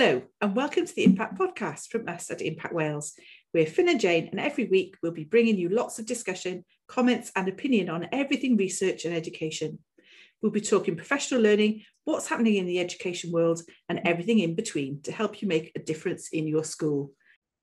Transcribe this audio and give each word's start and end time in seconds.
Hello, 0.00 0.22
and 0.40 0.54
welcome 0.54 0.86
to 0.86 0.94
the 0.94 1.02
Impact 1.02 1.36
Podcast 1.36 1.88
from 1.88 2.08
us 2.08 2.30
at 2.30 2.40
Impact 2.40 2.72
Wales. 2.72 3.14
We're 3.52 3.66
Fin 3.66 3.88
and 3.88 3.98
Jane, 3.98 4.28
and 4.30 4.38
every 4.38 4.66
week 4.66 4.94
we'll 5.02 5.10
be 5.10 5.24
bringing 5.24 5.58
you 5.58 5.70
lots 5.70 5.98
of 5.98 6.06
discussion, 6.06 6.64
comments, 6.86 7.32
and 7.34 7.48
opinion 7.48 7.90
on 7.90 8.06
everything 8.12 8.56
research 8.56 9.04
and 9.04 9.12
education. 9.12 9.80
We'll 10.40 10.52
be 10.52 10.60
talking 10.60 10.94
professional 10.94 11.40
learning, 11.40 11.82
what's 12.04 12.28
happening 12.28 12.54
in 12.54 12.66
the 12.66 12.78
education 12.78 13.32
world, 13.32 13.60
and 13.88 14.00
everything 14.04 14.38
in 14.38 14.54
between 14.54 15.02
to 15.02 15.10
help 15.10 15.42
you 15.42 15.48
make 15.48 15.72
a 15.74 15.80
difference 15.80 16.28
in 16.28 16.46
your 16.46 16.62
school. 16.62 17.10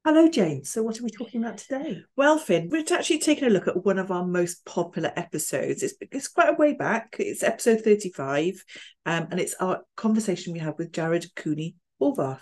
Hello, 0.04 0.30
Jane. 0.30 0.66
So, 0.66 0.84
what 0.84 1.00
are 1.00 1.04
we 1.04 1.12
talking 1.12 1.42
about 1.42 1.60
today? 1.60 2.04
Well, 2.18 2.38
Fin, 2.38 2.68
we're 2.70 2.84
actually 2.92 3.20
taking 3.20 3.48
a 3.48 3.50
look 3.50 3.70
at 3.70 3.86
one 3.86 3.98
of 3.98 4.12
our 4.12 4.28
most 4.28 4.66
popular 4.66 5.14
episodes. 5.16 5.84
It's, 5.84 5.94
it's 6.12 6.28
quite 6.28 6.50
a 6.50 6.58
way 6.58 6.74
back. 6.74 7.16
It's 7.18 7.44
episode 7.44 7.80
35, 7.80 8.62
um, 9.06 9.30
and 9.32 9.40
it's 9.40 9.56
our 9.62 9.84
conversation 9.96 10.52
we 10.52 10.60
had 10.60 10.78
with 10.78 10.92
Jared 10.92 11.34
Cooney 11.34 11.76
Horvath. 12.02 12.40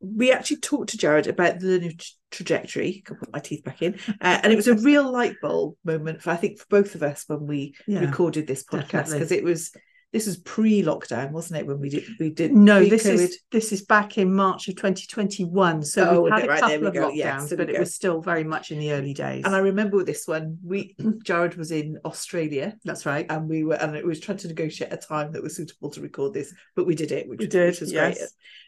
We 0.00 0.30
actually 0.30 0.58
talked 0.58 0.90
to 0.90 0.98
Jared 0.98 1.26
about 1.26 1.58
the 1.58 1.66
learning 1.66 1.98
trajectory. 2.30 3.02
I 3.04 3.08
can 3.08 3.16
put 3.16 3.32
my 3.32 3.40
teeth 3.40 3.64
back 3.64 3.82
in, 3.82 3.98
uh, 4.08 4.40
and 4.42 4.52
it 4.52 4.56
was 4.56 4.68
a 4.68 4.76
real 4.76 5.10
light 5.10 5.34
bulb 5.42 5.74
moment 5.84 6.22
for 6.22 6.30
I 6.30 6.36
think 6.36 6.58
for 6.58 6.66
both 6.68 6.94
of 6.94 7.02
us 7.02 7.24
when 7.26 7.46
we 7.46 7.74
yeah, 7.86 8.00
recorded 8.00 8.46
this 8.46 8.64
podcast 8.64 9.12
because 9.12 9.32
it 9.32 9.42
was 9.42 9.72
this 10.12 10.26
was 10.26 10.38
pre-lockdown, 10.38 11.32
wasn't 11.32 11.60
it? 11.60 11.66
When 11.66 11.80
we 11.80 11.90
did 11.90 12.04
we 12.18 12.30
did 12.30 12.54
no, 12.54 12.82
this 12.82 13.04
is 13.04 13.40
this 13.52 13.72
is 13.72 13.84
back 13.84 14.16
in 14.16 14.32
March 14.32 14.66
of 14.68 14.76
2021. 14.76 15.82
So 15.82 16.08
oh, 16.08 16.20
we 16.22 16.30
had 16.30 16.44
a 16.44 16.48
right, 16.48 16.60
couple 16.60 16.86
of 16.86 16.94
go. 16.94 17.10
lockdowns, 17.10 17.16
yeah, 17.16 17.38
so 17.40 17.56
but 17.56 17.68
it 17.68 17.78
was 17.78 17.94
still 17.94 18.22
very 18.22 18.44
much 18.44 18.70
in 18.70 18.78
the 18.78 18.92
early 18.92 19.12
days. 19.12 19.44
And 19.44 19.54
I 19.54 19.58
remember 19.58 20.02
this 20.02 20.26
one. 20.26 20.58
We 20.64 20.96
Jared 21.24 21.56
was 21.56 21.72
in 21.72 21.98
Australia. 22.06 22.76
That's 22.84 23.04
right, 23.04 23.26
and 23.28 23.48
we 23.48 23.64
were 23.64 23.74
and 23.74 23.94
it 23.96 24.06
was 24.06 24.18
trying 24.18 24.38
to 24.38 24.48
negotiate 24.48 24.92
a 24.92 24.96
time 24.96 25.32
that 25.32 25.42
was 25.42 25.56
suitable 25.56 25.90
to 25.90 26.00
record 26.00 26.32
this, 26.32 26.54
but 26.74 26.86
we 26.86 26.94
did 26.94 27.12
it, 27.12 27.28
which, 27.28 27.40
we 27.40 27.46
did, 27.46 27.66
which 27.66 27.80
was 27.80 27.92
yes. 27.92 28.16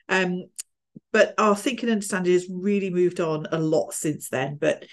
great. 0.09 0.25
Um, 0.25 0.45
but 1.13 1.35
our 1.39 1.57
thinking 1.57 1.89
and 1.89 1.95
understanding 1.95 2.35
has 2.35 2.49
really 2.51 2.91
moved 2.91 3.19
on 3.19 3.47
a 3.51 3.59
lot 3.59 3.95
since 3.95 4.29
then. 4.29 4.59
But 4.61 4.85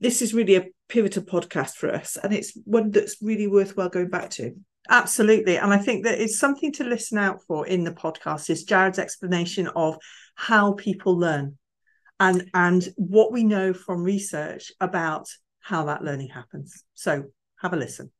this 0.00 0.22
is 0.22 0.32
really 0.32 0.56
a 0.56 0.68
pivotal 0.88 1.22
podcast 1.22 1.74
for 1.74 1.92
us, 1.92 2.16
and 2.16 2.32
it's 2.32 2.58
one 2.64 2.92
that's 2.92 3.20
really 3.20 3.46
worthwhile 3.46 3.90
going 3.90 4.08
back 4.08 4.30
to. 4.30 4.54
Absolutely, 4.90 5.58
and 5.58 5.72
I 5.72 5.78
think 5.78 6.04
that 6.04 6.20
it's 6.20 6.38
something 6.38 6.72
to 6.72 6.84
listen 6.84 7.16
out 7.16 7.42
for 7.46 7.66
in 7.66 7.84
the 7.84 7.92
podcast. 7.92 8.50
Is 8.50 8.64
Jared's 8.64 8.98
explanation 8.98 9.68
of 9.68 9.96
how 10.34 10.72
people 10.72 11.16
learn, 11.16 11.56
and 12.18 12.50
and 12.52 12.88
what 12.96 13.32
we 13.32 13.44
know 13.44 13.72
from 13.72 14.02
research 14.02 14.72
about 14.80 15.28
how 15.60 15.84
that 15.84 16.02
learning 16.02 16.28
happens. 16.28 16.84
So 16.94 17.24
have 17.60 17.72
a 17.72 17.76
listen. 17.76 18.10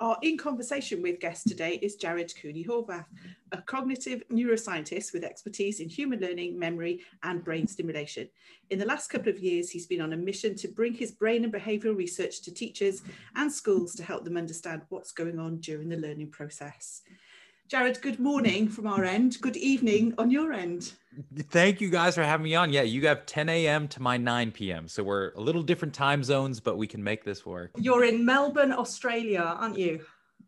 Our 0.00 0.16
in 0.22 0.38
conversation 0.38 1.02
with 1.02 1.18
guest 1.18 1.48
today 1.48 1.80
is 1.82 1.96
Jared 1.96 2.32
Cooney 2.40 2.64
Horvath, 2.64 3.06
a 3.50 3.60
cognitive 3.60 4.22
neuroscientist 4.30 5.12
with 5.12 5.24
expertise 5.24 5.80
in 5.80 5.88
human 5.88 6.20
learning, 6.20 6.56
memory, 6.56 7.00
and 7.24 7.42
brain 7.42 7.66
stimulation. 7.66 8.28
In 8.70 8.78
the 8.78 8.84
last 8.84 9.08
couple 9.10 9.28
of 9.28 9.40
years, 9.40 9.70
he's 9.70 9.88
been 9.88 10.00
on 10.00 10.12
a 10.12 10.16
mission 10.16 10.54
to 10.54 10.68
bring 10.68 10.94
his 10.94 11.10
brain 11.10 11.42
and 11.42 11.52
behavioural 11.52 11.96
research 11.96 12.42
to 12.42 12.54
teachers 12.54 13.02
and 13.34 13.52
schools 13.52 13.96
to 13.96 14.04
help 14.04 14.22
them 14.22 14.36
understand 14.36 14.82
what's 14.88 15.10
going 15.10 15.40
on 15.40 15.58
during 15.58 15.88
the 15.88 15.96
learning 15.96 16.30
process. 16.30 17.02
Jared, 17.66 18.00
good 18.00 18.20
morning 18.20 18.68
from 18.68 18.86
our 18.86 19.04
end. 19.04 19.38
Good 19.40 19.56
evening 19.56 20.14
on 20.16 20.30
your 20.30 20.52
end. 20.52 20.92
Thank 21.50 21.80
you 21.80 21.90
guys 21.90 22.14
for 22.14 22.22
having 22.22 22.44
me 22.44 22.54
on. 22.54 22.72
Yeah, 22.72 22.82
you 22.82 23.06
have 23.06 23.26
10 23.26 23.48
a.m. 23.48 23.88
to 23.88 24.02
my 24.02 24.16
9 24.16 24.52
p.m. 24.52 24.86
So 24.88 25.02
we're 25.02 25.32
a 25.32 25.40
little 25.40 25.62
different 25.62 25.94
time 25.94 26.22
zones, 26.22 26.60
but 26.60 26.76
we 26.76 26.86
can 26.86 27.02
make 27.02 27.24
this 27.24 27.44
work. 27.44 27.72
You're 27.76 28.04
in 28.04 28.24
Melbourne, 28.24 28.72
Australia, 28.72 29.40
aren't 29.40 29.78
you? 29.78 30.04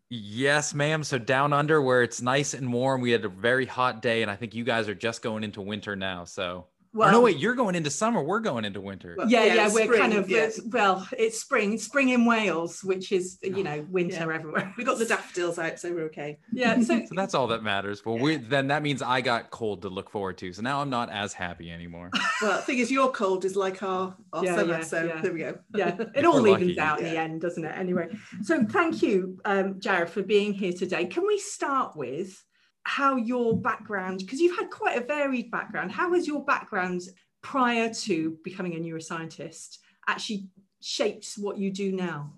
Yes, 0.09 0.73
ma'am. 0.73 1.03
So 1.03 1.17
down 1.17 1.53
under 1.53 1.81
where 1.81 2.03
it's 2.03 2.21
nice 2.21 2.53
and 2.53 2.71
warm. 2.71 3.01
We 3.01 3.11
had 3.11 3.25
a 3.25 3.29
very 3.29 3.65
hot 3.65 4.01
day, 4.01 4.21
and 4.21 4.31
I 4.31 4.35
think 4.35 4.53
you 4.53 4.63
guys 4.63 4.87
are 4.87 4.95
just 4.95 5.21
going 5.21 5.43
into 5.43 5.61
winter 5.61 5.95
now. 5.95 6.25
So 6.25 6.67
well, 6.93 7.09
or 7.09 7.11
no, 7.13 7.21
wait, 7.21 7.37
you're 7.37 7.55
going 7.55 7.75
into 7.75 7.89
summer. 7.89 8.21
We're 8.21 8.41
going 8.41 8.65
into 8.65 8.81
winter. 8.81 9.15
Well, 9.17 9.29
yeah, 9.29 9.45
yeah, 9.45 9.53
yeah 9.53 9.73
we're 9.73 9.85
spring, 9.85 9.99
kind 10.01 10.13
of 10.13 10.29
yeah. 10.29 10.49
well, 10.67 11.07
it's 11.17 11.39
spring, 11.39 11.77
spring 11.77 12.09
in 12.09 12.25
Wales, 12.25 12.83
which 12.83 13.13
is 13.13 13.37
you 13.41 13.63
know 13.63 13.85
winter 13.89 14.27
yeah. 14.27 14.35
everywhere. 14.35 14.73
We 14.77 14.83
got 14.83 14.97
the 14.97 15.05
daffodils 15.05 15.57
out, 15.57 15.79
so 15.79 15.93
we're 15.93 16.05
okay. 16.05 16.37
Yeah, 16.51 16.81
so, 16.81 17.05
so 17.05 17.15
that's 17.15 17.33
all 17.33 17.47
that 17.47 17.63
matters. 17.63 18.05
Well, 18.05 18.17
we 18.17 18.35
then 18.35 18.67
that 18.67 18.83
means 18.83 19.01
I 19.01 19.21
got 19.21 19.51
cold 19.51 19.83
to 19.83 19.89
look 19.89 20.09
forward 20.09 20.37
to. 20.39 20.51
So 20.51 20.61
now 20.61 20.81
I'm 20.81 20.89
not 20.89 21.09
as 21.09 21.33
happy 21.33 21.71
anymore. 21.71 22.09
well, 22.41 22.57
the 22.57 22.63
thing 22.63 22.79
is, 22.79 22.91
your 22.91 23.09
cold 23.11 23.45
is 23.45 23.55
like 23.55 23.81
our, 23.83 24.13
our 24.33 24.43
yeah, 24.43 24.55
summer. 24.55 24.83
so 24.83 25.19
there 25.21 25.33
we 25.33 25.39
go. 25.39 25.57
Yeah, 25.73 25.95
it 26.13 26.25
all 26.25 26.45
evens 26.45 26.77
out 26.77 26.99
in 26.99 27.05
the 27.05 27.17
end, 27.17 27.41
doesn't 27.41 27.63
it? 27.63 27.75
Anyway, 27.77 28.09
so 28.41 28.63
thank 28.65 29.01
you, 29.01 29.39
um, 29.45 29.79
Jared, 29.79 30.09
for 30.09 30.21
being 30.21 30.53
here 30.53 30.73
today. 30.73 31.05
Can 31.05 31.25
we 31.25 31.39
start 31.39 31.95
with? 31.95 32.43
How 32.83 33.15
your 33.15 33.55
background 33.55 34.19
because 34.19 34.39
you've 34.39 34.57
had 34.57 34.69
quite 34.69 34.97
a 34.97 35.05
varied 35.05 35.51
background 35.51 35.91
how 35.91 36.13
has 36.13 36.25
your 36.25 36.43
background 36.43 37.01
prior 37.41 37.93
to 37.93 38.37
becoming 38.43 38.73
a 38.75 38.79
neuroscientist 38.79 39.77
actually 40.07 40.47
shaped 40.81 41.33
what 41.37 41.57
you 41.57 41.71
do 41.71 41.91
now? 41.91 42.33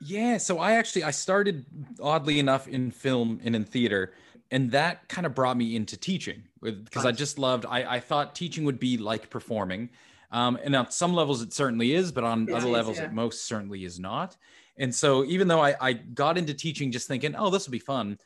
Yeah, 0.00 0.38
so 0.38 0.58
I 0.58 0.72
actually 0.72 1.04
I 1.04 1.10
started 1.10 1.66
oddly 2.00 2.38
enough 2.38 2.68
in 2.68 2.90
film 2.90 3.40
and 3.42 3.56
in 3.56 3.64
theater, 3.64 4.14
and 4.50 4.70
that 4.70 5.08
kind 5.08 5.26
of 5.26 5.34
brought 5.34 5.56
me 5.56 5.74
into 5.74 5.96
teaching 5.96 6.44
because 6.62 7.04
I 7.04 7.10
just 7.10 7.38
loved. 7.38 7.66
I, 7.66 7.96
I 7.96 8.00
thought 8.00 8.34
teaching 8.34 8.64
would 8.64 8.78
be 8.78 8.96
like 8.96 9.28
performing, 9.28 9.90
um, 10.30 10.56
and 10.62 10.76
on 10.76 10.90
some 10.92 11.14
levels 11.14 11.42
it 11.42 11.52
certainly 11.52 11.94
is, 11.94 12.12
but 12.12 12.22
on 12.22 12.52
other 12.52 12.68
levels 12.68 12.98
yeah. 12.98 13.06
it 13.06 13.12
most 13.12 13.46
certainly 13.46 13.84
is 13.84 13.98
not. 13.98 14.36
And 14.76 14.94
so 14.94 15.24
even 15.24 15.48
though 15.48 15.60
I, 15.60 15.74
I 15.80 15.92
got 15.94 16.38
into 16.38 16.54
teaching 16.54 16.92
just 16.92 17.08
thinking, 17.08 17.34
oh, 17.34 17.50
this 17.50 17.66
will 17.66 17.72
be 17.72 17.80
fun, 17.80 18.18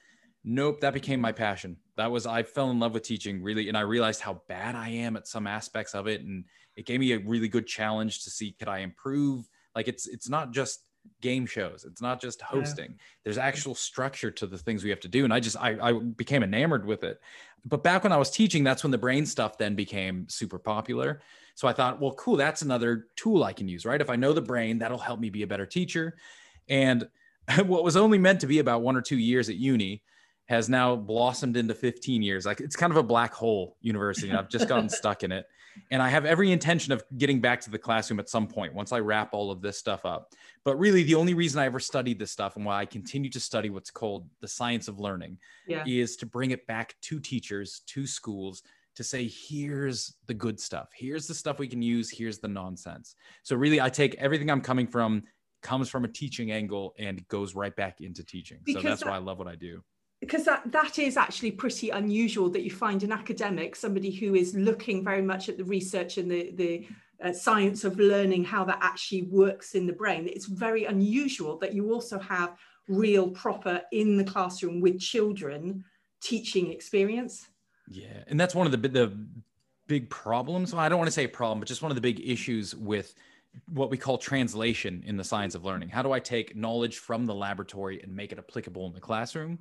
nope, 0.45 0.81
that 0.81 0.95
became 0.95 1.21
my 1.21 1.33
passion. 1.33 1.77
That 1.97 2.11
was 2.11 2.27
I 2.27 2.43
fell 2.43 2.71
in 2.71 2.81
love 2.81 2.95
with 2.95 3.03
teaching 3.03 3.43
really, 3.43 3.69
and 3.69 3.77
I 3.77 3.83
realized 3.83 4.21
how 4.21 4.43
bad 4.49 4.75
I 4.75 4.89
am 4.89 5.17
at 5.17 5.29
some 5.29 5.47
aspects 5.47 5.95
of 5.95 6.07
it, 6.07 6.23
and 6.23 6.45
it 6.77 6.87
gave 6.87 7.01
me 7.01 7.13
a 7.13 7.19
really 7.19 7.49
good 7.49 7.67
challenge 7.67 8.25
to 8.25 8.31
see 8.31 8.53
could 8.53 8.69
I 8.69 8.79
improve. 8.79 9.49
Like 9.75 9.89
it's 9.89 10.07
it's 10.07 10.29
not 10.29 10.53
just 10.53 10.81
game 11.21 11.47
shows. 11.47 11.85
It's 11.85 12.03
not 12.03 12.21
just 12.21 12.41
hosting. 12.43 12.91
Yeah. 12.91 12.97
there's 13.25 13.39
actual 13.39 13.75
structure 13.75 14.31
to 14.31 14.47
the 14.47 14.59
things 14.59 14.85
we 14.85 14.91
have 14.91 15.01
to 15.01 15.09
do 15.09 15.25
and 15.25 15.33
i 15.33 15.41
just 15.41 15.57
I, 15.57 15.77
I 15.81 15.93
became 15.93 16.43
enamored 16.43 16.87
with 16.87 17.05
it. 17.05 17.21
But 17.65 17.83
back 17.83 18.05
when 18.05 18.13
i 18.13 18.17
was 18.17 18.31
teaching 18.31 18.65
that's 18.65 18.83
when 18.83 18.91
the 18.91 18.99
brain 18.99 19.27
stuff 19.27 19.59
then 19.59 19.75
became 19.75 20.29
super 20.29 20.59
popular. 20.59 21.21
So 21.55 21.69
i 21.69 21.73
thought 21.73 22.01
well 22.01 22.13
cool 22.13 22.37
that's 22.37 22.63
another 22.63 23.07
tool 23.17 23.45
i 23.45 23.53
can 23.53 23.69
use 23.69 23.85
right? 23.85 24.01
If 24.01 24.11
i 24.11 24.17
know 24.17 24.33
the 24.33 24.41
brain 24.41 24.79
that'll 24.79 24.99
help 24.99 25.21
me 25.21 25.31
be 25.31 25.43
a 25.43 25.47
better 25.47 25.67
teacher. 25.67 26.17
And 26.69 27.09
what 27.67 27.85
was 27.85 27.97
only 27.97 28.19
meant 28.19 28.41
to 28.41 28.47
be 28.47 28.59
about 28.61 28.83
one 28.83 28.97
or 28.97 29.03
two 29.03 29.19
years 29.19 29.49
at 29.49 29.57
uni 29.57 30.03
has 30.47 30.69
now 30.69 30.97
blossomed 30.97 31.57
into 31.57 31.75
15 31.75 32.23
years. 32.23 32.45
Like 32.45 32.61
it's 32.61 32.77
kind 32.77 32.91
of 32.91 32.97
a 32.97 33.03
black 33.03 33.33
hole 33.33 33.77
university. 33.81 34.29
And 34.29 34.39
I've 34.39 34.49
just 34.49 34.69
gotten 34.69 34.89
stuck 34.89 35.23
in 35.23 35.33
it. 35.33 35.47
And 35.91 36.03
I 36.03 36.09
have 36.09 36.27
every 36.27 36.53
intention 36.53 36.93
of 36.93 37.03
getting 37.17 37.41
back 37.41 37.61
to 37.63 37.71
the 37.71 37.79
classroom 37.79 38.21
at 38.21 38.29
some 38.29 38.47
point 38.47 38.75
once 38.75 38.93
I 38.93 38.99
wrap 39.01 39.33
all 39.33 39.51
of 39.51 39.63
this 39.63 39.79
stuff 39.79 40.05
up. 40.05 40.33
But 40.65 40.77
really, 40.77 41.03
the 41.03 41.15
only 41.15 41.33
reason 41.33 41.61
I 41.61 41.65
ever 41.65 41.81
studied 41.81 42.19
this 42.19 42.31
stuff 42.31 42.57
and 42.57 42.65
why 42.65 42.81
I 42.81 42.85
continue 42.85 43.31
to 43.31 43.41
study 43.41 43.71
what's 43.71 43.91
called 43.91 44.29
the 44.41 44.49
science 44.49 44.89
of 44.89 45.01
learning 45.01 45.39
yeah. 45.67 45.85
is 45.87 46.17
to 46.17 46.27
bring 46.27 46.51
it 46.51 46.67
back 46.67 46.95
to 47.03 47.21
teachers, 47.21 47.81
to 47.87 48.07
schools, 48.07 48.63
to 48.97 49.05
say, 49.05 49.27
here's 49.27 50.17
the 50.27 50.35
good 50.35 50.61
stuff. 50.61 50.91
Here's 50.95 51.27
the 51.27 51.35
stuff 51.35 51.59
we 51.59 51.69
can 51.69 51.81
use. 51.81 52.11
Here's 52.11 52.39
the 52.39 52.49
nonsense. 52.49 53.15
So, 53.43 53.57
really, 53.57 53.81
I 53.81 53.89
take 53.89 54.15
everything 54.17 54.51
I'm 54.51 54.61
coming 54.61 54.87
from 54.87 55.23
comes 55.63 55.89
from 55.89 56.05
a 56.05 56.09
teaching 56.09 56.51
angle 56.51 56.93
and 56.99 57.27
goes 57.29 57.55
right 57.55 57.75
back 57.75 58.03
into 58.03 58.23
teaching. 58.23 58.59
Because 58.63 58.83
so 58.83 58.89
that's 58.89 59.01
that, 59.01 59.09
why 59.09 59.17
I 59.17 59.21
love 59.21 59.39
what 59.39 59.49
I 59.49 59.55
do 59.55 59.83
because 60.23 60.45
that, 60.45 60.71
that 60.71 61.01
is 61.01 61.17
actually 61.17 61.51
pretty 61.51 61.91
unusual 61.91 62.49
that 62.49 62.63
you 62.63 62.71
find 62.71 63.03
an 63.03 63.11
academic, 63.11 63.75
somebody 63.75 64.13
who 64.13 64.37
is 64.37 64.55
looking 64.55 65.03
very 65.03 65.21
much 65.21 65.49
at 65.49 65.57
the 65.59 65.65
research 65.65 66.17
and 66.17 66.31
the, 66.31 66.53
the 66.53 66.87
uh, 67.25 67.33
science 67.33 67.83
of 67.83 67.99
learning 67.99 68.45
how 68.45 68.63
that 68.65 68.79
actually 68.81 69.23
works 69.23 69.75
in 69.75 69.85
the 69.85 69.93
brain. 69.93 70.31
It's 70.33 70.47
very 70.47 70.85
unusual 70.85 71.59
that 71.59 71.75
you 71.75 71.93
also 71.93 72.21
have 72.21 72.57
real, 72.87 73.31
proper 73.31 73.83
in 73.91 74.17
the 74.17 74.23
classroom 74.23 74.81
with 74.81 75.01
children 75.01 75.83
teaching 76.21 76.71
experience. 76.71 77.49
Yeah, 77.89 78.23
and 78.29 78.39
that's 78.39 78.55
one 78.55 78.67
of 78.67 78.81
the 78.81 78.89
the 78.89 79.19
big 79.89 80.09
problems. 80.09 80.73
Well, 80.73 80.83
I 80.83 80.89
don't 80.89 80.99
want 80.99 81.09
to 81.09 81.13
say 81.13 81.25
a 81.25 81.29
problem, 81.29 81.59
but 81.59 81.67
just 81.67 81.83
one 81.83 81.91
of 81.91 81.97
the 81.97 82.01
big 82.01 82.21
issues 82.25 82.77
with 82.77 83.13
what 83.67 83.91
we 83.91 83.99
call 83.99 84.19
translation 84.19 85.03
in 85.05 85.17
the 85.17 85.25
science 85.25 85.57
of 85.57 85.65
learning. 85.65 85.89
How 85.89 86.03
do 86.03 86.13
I 86.13 86.21
take 86.21 86.55
knowledge 86.55 86.99
from 86.99 87.27
the 87.27 87.35
laboratory 87.35 88.01
and 88.01 88.15
make 88.15 88.31
it 88.31 88.39
applicable 88.39 88.87
in 88.87 88.93
the 88.93 89.01
classroom? 89.01 89.59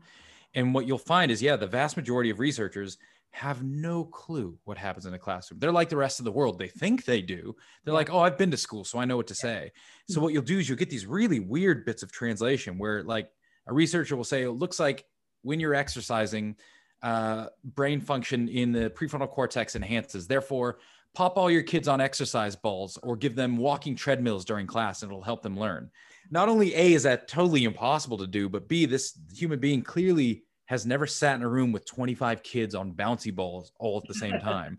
And 0.53 0.74
what 0.74 0.86
you'll 0.86 0.98
find 0.98 1.31
is, 1.31 1.42
yeah, 1.42 1.56
the 1.56 1.68
vast 1.68 1.95
majority 1.95 2.30
of 2.30 2.39
researchers 2.39 2.98
have 3.33 3.63
no 3.63 4.03
clue 4.03 4.57
what 4.65 4.77
happens 4.77 5.06
in 5.06 5.13
a 5.13 5.19
classroom. 5.19 5.59
They're 5.59 5.71
like 5.71 5.88
the 5.88 5.95
rest 5.95 6.19
of 6.19 6.25
the 6.25 6.31
world. 6.33 6.59
They 6.59 6.68
think 6.68 7.06
they 7.06 7.21
do. 7.21 7.56
They're 7.86 7.94
like, 7.94 8.12
oh, 8.12 8.19
I've 8.19 8.38
been 8.38 8.51
to 8.51 8.57
school, 8.57 8.83
so 8.83 9.00
I 9.00 9.06
know 9.06 9.15
what 9.15 9.27
to 9.27 9.36
say. 9.36 9.71
So 10.09 10.19
what 10.19 10.33
you'll 10.33 10.42
do 10.44 10.59
is 10.59 10.68
you'll 10.68 10.77
get 10.77 10.89
these 10.89 11.06
really 11.06 11.39
weird 11.39 11.86
bits 11.86 12.03
of 12.03 12.12
translation 12.12 12.77
where, 12.77 13.03
like, 13.03 13.30
a 13.68 13.74
researcher 13.74 14.18
will 14.18 14.25
say, 14.25 14.44
it 14.44 14.51
looks 14.51 14.80
like 14.81 15.06
when 15.44 15.62
you're 15.62 15.74
exercising, 15.74 16.57
uh, 17.01 17.48
brain 17.63 18.01
function 18.01 18.50
in 18.50 18.74
the 18.74 18.89
prefrontal 18.89 19.30
cortex 19.30 19.77
enhances. 19.77 20.27
Therefore, 20.27 20.80
pop 21.13 21.37
all 21.37 21.51
your 21.51 21.63
kids 21.63 21.87
on 21.87 22.01
exercise 22.01 22.55
balls 22.55 22.97
or 23.03 23.15
give 23.15 23.35
them 23.35 23.57
walking 23.57 23.95
treadmills 23.95 24.45
during 24.45 24.67
class 24.67 25.01
and 25.01 25.11
it'll 25.11 25.23
help 25.23 25.41
them 25.41 25.59
learn. 25.59 25.89
Not 26.29 26.47
only 26.47 26.73
A, 26.75 26.93
is 26.93 27.03
that 27.03 27.27
totally 27.27 27.65
impossible 27.65 28.17
to 28.19 28.27
do, 28.27 28.47
but 28.47 28.67
B, 28.67 28.85
this 28.85 29.19
human 29.33 29.59
being 29.59 29.81
clearly 29.81 30.43
has 30.65 30.85
never 30.85 31.05
sat 31.05 31.35
in 31.35 31.41
a 31.41 31.49
room 31.49 31.73
with 31.73 31.85
25 31.85 32.43
kids 32.43 32.75
on 32.75 32.93
bouncy 32.93 33.33
balls 33.33 33.73
all 33.79 33.97
at 33.97 34.07
the 34.07 34.13
same 34.13 34.39
time. 34.39 34.77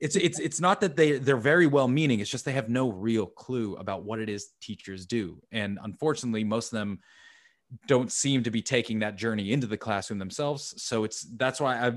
it's 0.00 0.16
it's 0.16 0.38
it's 0.38 0.60
not 0.60 0.80
that 0.80 0.96
they 0.96 1.18
they're 1.18 1.36
very 1.36 1.66
well 1.66 1.88
meaning 1.88 2.20
it's 2.20 2.30
just 2.30 2.44
they 2.44 2.52
have 2.52 2.68
no 2.68 2.90
real 2.90 3.26
clue 3.26 3.74
about 3.76 4.04
what 4.04 4.18
it 4.18 4.28
is 4.28 4.48
teachers 4.60 5.06
do 5.06 5.40
and 5.52 5.78
unfortunately 5.82 6.42
most 6.42 6.72
of 6.72 6.78
them 6.78 6.98
don't 7.86 8.10
seem 8.10 8.42
to 8.42 8.50
be 8.50 8.62
taking 8.62 8.98
that 8.98 9.16
journey 9.16 9.52
into 9.52 9.66
the 9.66 9.76
classroom 9.76 10.18
themselves. 10.18 10.74
So 10.82 11.04
it's 11.04 11.22
that's 11.36 11.60
why 11.60 11.76
i 11.76 11.92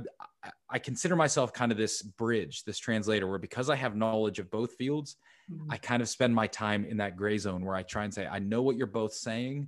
i 0.69 0.77
consider 0.77 1.15
myself 1.15 1.53
kind 1.53 1.71
of 1.71 1.77
this 1.77 2.01
bridge 2.01 2.65
this 2.65 2.77
translator 2.77 3.29
where 3.29 3.39
because 3.39 3.69
i 3.69 3.75
have 3.77 3.95
knowledge 3.95 4.39
of 4.39 4.51
both 4.51 4.73
fields 4.73 5.15
mm-hmm. 5.49 5.71
i 5.71 5.77
kind 5.77 6.01
of 6.01 6.09
spend 6.09 6.35
my 6.35 6.47
time 6.47 6.83
in 6.83 6.97
that 6.97 7.15
gray 7.15 7.37
zone 7.37 7.63
where 7.63 7.75
i 7.75 7.81
try 7.81 8.03
and 8.03 8.13
say 8.13 8.27
i 8.27 8.39
know 8.39 8.61
what 8.61 8.75
you're 8.75 8.85
both 8.85 9.13
saying 9.13 9.65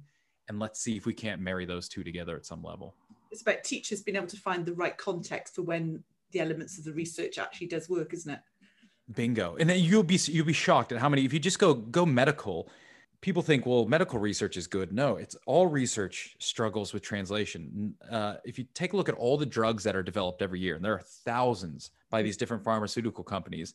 and 0.48 0.60
let's 0.60 0.80
see 0.80 0.96
if 0.96 1.06
we 1.06 1.13
can't 1.13 1.42
marry 1.42 1.66
those 1.66 1.88
two 1.88 2.04
together 2.04 2.36
at 2.36 2.46
some 2.46 2.63
level. 2.63 2.96
It's 3.31 3.42
about 3.42 3.63
teachers 3.63 4.02
being 4.02 4.16
able 4.16 4.28
to 4.28 4.38
find 4.38 4.66
the 4.66 4.74
right 4.74 4.98
context 4.98 5.56
for 5.56 5.63
when 5.63 6.04
the 6.31 6.40
elements 6.40 6.78
of 6.78 6.84
the 6.84 6.94
research 6.94 7.38
actually 7.38 7.68
does 7.68 7.90
work 7.90 8.13
isn't 8.13 8.31
it? 8.31 8.40
Bingo. 9.13 9.56
And 9.60 9.69
then 9.69 9.80
you'll 9.80 10.04
be 10.04 10.19
you'll 10.25 10.46
be 10.46 10.54
shocked 10.54 10.92
at 10.92 11.00
how 11.00 11.10
many 11.10 11.25
if 11.25 11.34
you 11.34 11.40
just 11.40 11.60
go 11.60 11.74
go 11.74 12.06
medical 12.06 12.69
people 13.25 13.42
think, 13.42 13.66
well, 13.66 13.88
medical 13.88 14.19
research 14.19 14.56
is 14.56 14.68
good. 14.68 14.94
No, 14.94 15.16
it's 15.16 15.36
all 15.48 15.66
research 15.66 16.36
struggles 16.38 16.94
with 16.94 17.01
translation. 17.01 17.95
Uh, 18.12 18.36
if 18.45 18.60
you 18.60 18.66
take 18.75 18.94
a 18.94 18.95
look 18.95 19.10
at 19.10 19.16
all 19.16 19.36
the 19.36 19.48
drugs 19.48 19.83
that 19.83 19.95
are 19.95 20.04
developed 20.04 20.44
every 20.44 20.60
year, 20.60 20.75
and 20.75 20.86
there 20.86 20.94
are 20.94 21.01
thousands 21.25 21.89
by 22.12 22.22
these 22.22 22.38
different 22.38 22.63
pharmaceutical 22.63 23.24
companies, 23.24 23.74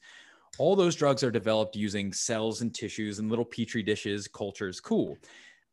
all 0.59 0.77
those 0.77 0.95
drugs 0.95 1.25
are 1.25 1.33
developed 1.33 1.75
using 1.75 2.13
cells 2.13 2.61
and 2.61 2.73
tissues 2.73 3.19
and 3.19 3.29
little 3.29 3.45
petri 3.45 3.83
dishes, 3.83 4.29
cultures. 4.29 4.79
Cool. 4.79 5.19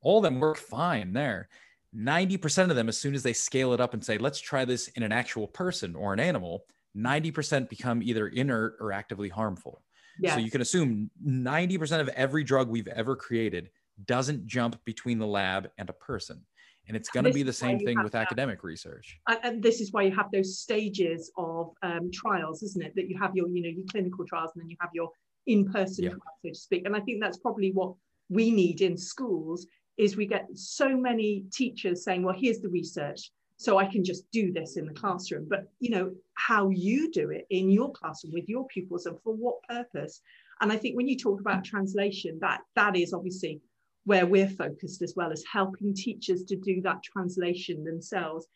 All 0.01 0.17
of 0.17 0.23
them 0.23 0.39
work 0.39 0.57
fine 0.57 1.13
there. 1.13 1.47
90% 1.95 2.71
of 2.71 2.75
them, 2.75 2.89
as 2.89 2.97
soon 2.97 3.13
as 3.13 3.21
they 3.21 3.31
scale 3.31 3.73
it 3.73 3.79
up 3.79 3.93
and 3.93 4.03
say, 4.03 4.17
let's 4.17 4.39
try 4.39 4.65
this 4.65 4.87
in 4.89 5.03
an 5.03 5.11
actual 5.11 5.45
person 5.45 5.95
or 5.95 6.13
an 6.13 6.19
animal, 6.19 6.65
90% 6.97 7.69
become 7.69 8.01
either 8.01 8.27
inert 8.29 8.75
or 8.79 8.91
actively 8.91 9.29
harmful. 9.29 9.83
Yes. 10.21 10.33
So 10.33 10.39
you 10.39 10.51
can 10.51 10.61
assume 10.61 11.09
90% 11.25 11.99
of 11.99 12.09
every 12.09 12.43
drug 12.43 12.69
we've 12.69 12.87
ever 12.87 13.15
created 13.15 13.69
doesn't 14.05 14.45
jump 14.45 14.83
between 14.85 15.19
the 15.19 15.27
lab 15.27 15.69
and 15.77 15.89
a 15.89 15.93
person. 15.93 16.41
And 16.87 16.95
it's 16.95 17.09
going 17.09 17.25
to 17.25 17.33
be 17.33 17.43
the 17.43 17.51
same 17.51 17.79
thing 17.79 18.01
with 18.01 18.13
that. 18.13 18.21
academic 18.21 18.63
research. 18.63 19.19
And 19.43 19.61
this 19.61 19.81
is 19.81 19.91
why 19.91 20.03
you 20.03 20.15
have 20.15 20.31
those 20.31 20.59
stages 20.59 21.31
of 21.37 21.71
um, 21.83 22.09
trials, 22.13 22.63
isn't 22.63 22.81
it? 22.81 22.93
That 22.95 23.09
you 23.09 23.17
have 23.19 23.35
your, 23.35 23.49
you 23.49 23.61
know, 23.61 23.69
your 23.69 23.85
clinical 23.91 24.25
trials 24.25 24.51
and 24.55 24.63
then 24.63 24.69
you 24.69 24.77
have 24.79 24.91
your 24.93 25.09
in-person 25.47 26.05
yeah. 26.05 26.09
trials, 26.11 26.23
so 26.43 26.49
to 26.49 26.55
speak. 26.55 26.85
And 26.85 26.95
I 26.95 27.01
think 27.01 27.21
that's 27.21 27.39
probably 27.39 27.71
what 27.73 27.93
we 28.29 28.51
need 28.51 28.81
in 28.81 28.97
schools 28.97 29.67
is 29.97 30.15
we 30.15 30.27
get 30.27 30.47
so 30.53 30.95
many 30.95 31.43
teachers 31.51 32.05
saying, 32.05 32.23
well, 32.23 32.35
here's 32.37 32.59
the 32.59 32.69
research 32.69 33.31
so 33.57 33.77
I 33.77 33.85
can 33.85 34.03
just 34.03 34.29
do 34.31 34.53
this 34.53 34.77
in 34.77 34.85
the 34.85 34.93
classroom. 34.93 35.47
But 35.49 35.65
you 35.79 35.89
know 35.89 36.11
how 36.37 36.69
you 36.69 37.11
do 37.11 37.31
it 37.31 37.45
in 37.49 37.69
your 37.69 37.91
classroom 37.91 38.33
with 38.33 38.47
your 38.47 38.65
pupils 38.67 39.05
and 39.05 39.19
for 39.21 39.33
what 39.33 39.61
purpose. 39.63 40.21
And 40.61 40.71
I 40.71 40.77
think 40.77 40.95
when 40.95 41.07
you 41.07 41.17
talk 41.17 41.39
about 41.39 41.65
translation, 41.65 42.37
that 42.41 42.61
that 42.75 42.95
is 42.95 43.13
obviously 43.13 43.59
where 44.05 44.25
we're 44.25 44.49
focused 44.49 45.01
as 45.01 45.13
well 45.15 45.31
as 45.31 45.43
helping 45.51 45.93
teachers 45.93 46.43
to 46.43 46.55
do 46.55 46.81
that 46.81 47.03
translation 47.03 47.83
themselves. 47.83 48.47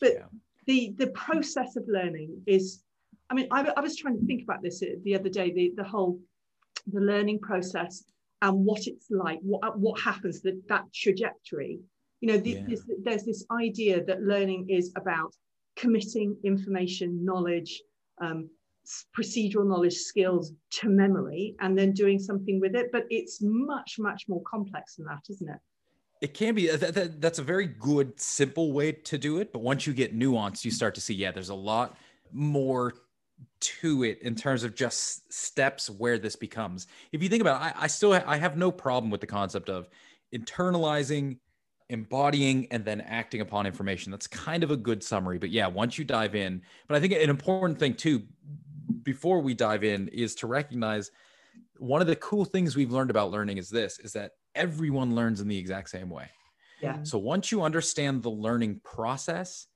But 0.00 0.14
yeah. 0.14 0.26
the 0.66 0.94
the 0.96 1.08
process 1.08 1.76
of 1.76 1.84
learning 1.88 2.42
is, 2.46 2.82
I 3.30 3.34
mean, 3.34 3.48
I, 3.50 3.70
I 3.76 3.80
was 3.80 3.96
trying 3.96 4.18
to 4.18 4.26
think 4.26 4.42
about 4.42 4.62
this 4.62 4.82
the 5.02 5.14
other 5.14 5.28
day. 5.28 5.52
The 5.52 5.72
the 5.76 5.84
whole 5.84 6.20
the 6.86 7.00
learning 7.00 7.40
process 7.40 8.04
and 8.42 8.64
what 8.64 8.86
it's 8.86 9.10
like, 9.10 9.40
what 9.42 9.78
what 9.78 10.00
happens 10.00 10.40
that 10.42 10.68
that 10.68 10.92
trajectory 10.92 11.80
you 12.24 12.32
know, 12.32 12.38
the, 12.38 12.52
yeah. 12.52 12.62
this, 12.66 12.82
there's 13.02 13.24
this 13.24 13.44
idea 13.52 14.02
that 14.02 14.22
learning 14.22 14.70
is 14.70 14.92
about 14.96 15.34
committing 15.76 16.36
information, 16.44 17.24
knowledge, 17.24 17.82
um, 18.20 18.48
procedural 19.18 19.66
knowledge, 19.66 19.94
skills 19.94 20.52
to 20.70 20.88
memory, 20.88 21.56
and 21.60 21.76
then 21.78 21.92
doing 21.92 22.18
something 22.18 22.60
with 22.60 22.74
it. 22.74 22.90
But 22.92 23.06
it's 23.10 23.38
much, 23.42 23.96
much 23.98 24.24
more 24.28 24.42
complex 24.42 24.96
than 24.96 25.06
that, 25.06 25.22
isn't 25.30 25.48
it? 25.48 25.58
It 26.20 26.34
can 26.34 26.54
be. 26.54 26.68
That, 26.68 26.94
that, 26.94 27.20
that's 27.20 27.38
a 27.38 27.42
very 27.42 27.66
good, 27.66 28.18
simple 28.18 28.72
way 28.72 28.92
to 28.92 29.18
do 29.18 29.38
it. 29.38 29.52
But 29.52 29.62
once 29.62 29.86
you 29.86 29.92
get 29.92 30.16
nuanced, 30.18 30.64
you 30.64 30.70
start 30.70 30.94
to 30.94 31.00
see, 31.00 31.14
yeah, 31.14 31.32
there's 31.32 31.48
a 31.48 31.54
lot 31.54 31.96
more 32.32 32.94
to 33.60 34.04
it 34.04 34.22
in 34.22 34.34
terms 34.34 34.64
of 34.64 34.74
just 34.74 35.32
steps 35.32 35.90
where 35.90 36.18
this 36.18 36.36
becomes. 36.36 36.86
If 37.12 37.22
you 37.22 37.28
think 37.28 37.40
about 37.40 37.60
it, 37.60 37.76
I, 37.76 37.84
I 37.84 37.86
still 37.88 38.12
I 38.12 38.36
have 38.36 38.56
no 38.56 38.70
problem 38.70 39.10
with 39.10 39.20
the 39.20 39.26
concept 39.26 39.68
of 39.68 39.88
internalizing 40.34 41.38
embodying 41.88 42.66
and 42.70 42.84
then 42.84 43.00
acting 43.02 43.40
upon 43.40 43.66
information. 43.66 44.10
That's 44.10 44.26
kind 44.26 44.64
of 44.64 44.70
a 44.70 44.76
good 44.76 45.02
summary. 45.02 45.38
But 45.38 45.50
yeah, 45.50 45.66
once 45.66 45.98
you 45.98 46.04
dive 46.04 46.34
in, 46.34 46.62
but 46.88 46.96
I 46.96 47.00
think 47.00 47.12
an 47.12 47.30
important 47.30 47.78
thing 47.78 47.94
too, 47.94 48.22
before 49.02 49.40
we 49.40 49.54
dive 49.54 49.84
in, 49.84 50.08
is 50.08 50.34
to 50.36 50.46
recognize 50.46 51.10
one 51.78 52.00
of 52.00 52.06
the 52.06 52.16
cool 52.16 52.44
things 52.44 52.76
we've 52.76 52.92
learned 52.92 53.10
about 53.10 53.30
learning 53.30 53.58
is 53.58 53.68
this 53.68 53.98
is 53.98 54.12
that 54.12 54.32
everyone 54.54 55.14
learns 55.14 55.40
in 55.40 55.48
the 55.48 55.58
exact 55.58 55.90
same 55.90 56.08
way. 56.08 56.30
Yeah. 56.80 57.02
So 57.02 57.18
once 57.18 57.50
you 57.50 57.62
understand 57.62 58.22
the 58.22 58.30
learning 58.30 58.80
process, 58.84 59.66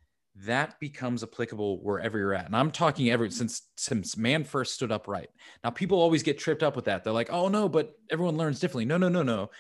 that 0.45 0.79
becomes 0.79 1.23
applicable 1.23 1.83
wherever 1.83 2.19
you're 2.19 2.35
at. 2.35 2.47
And 2.47 2.55
I'm 2.55 2.71
talking 2.71 3.11
ever 3.11 3.29
since 3.31 3.63
since 3.77 4.17
man 4.17 4.45
first 4.45 4.75
stood 4.75 4.93
upright. 4.93 5.31
Now 5.65 5.71
people 5.71 5.99
always 5.99 6.23
get 6.23 6.39
tripped 6.39 6.63
up 6.63 6.77
with 6.77 6.85
that. 6.85 7.03
They're 7.03 7.13
like, 7.13 7.33
"Oh 7.33 7.49
no, 7.49 7.69
but 7.69 7.95
everyone 8.11 8.37
learns 8.37 8.61
differently." 8.61 8.85
No, 8.85 8.97
no, 8.97 9.09
no, 9.09 9.23
no. 9.23 9.51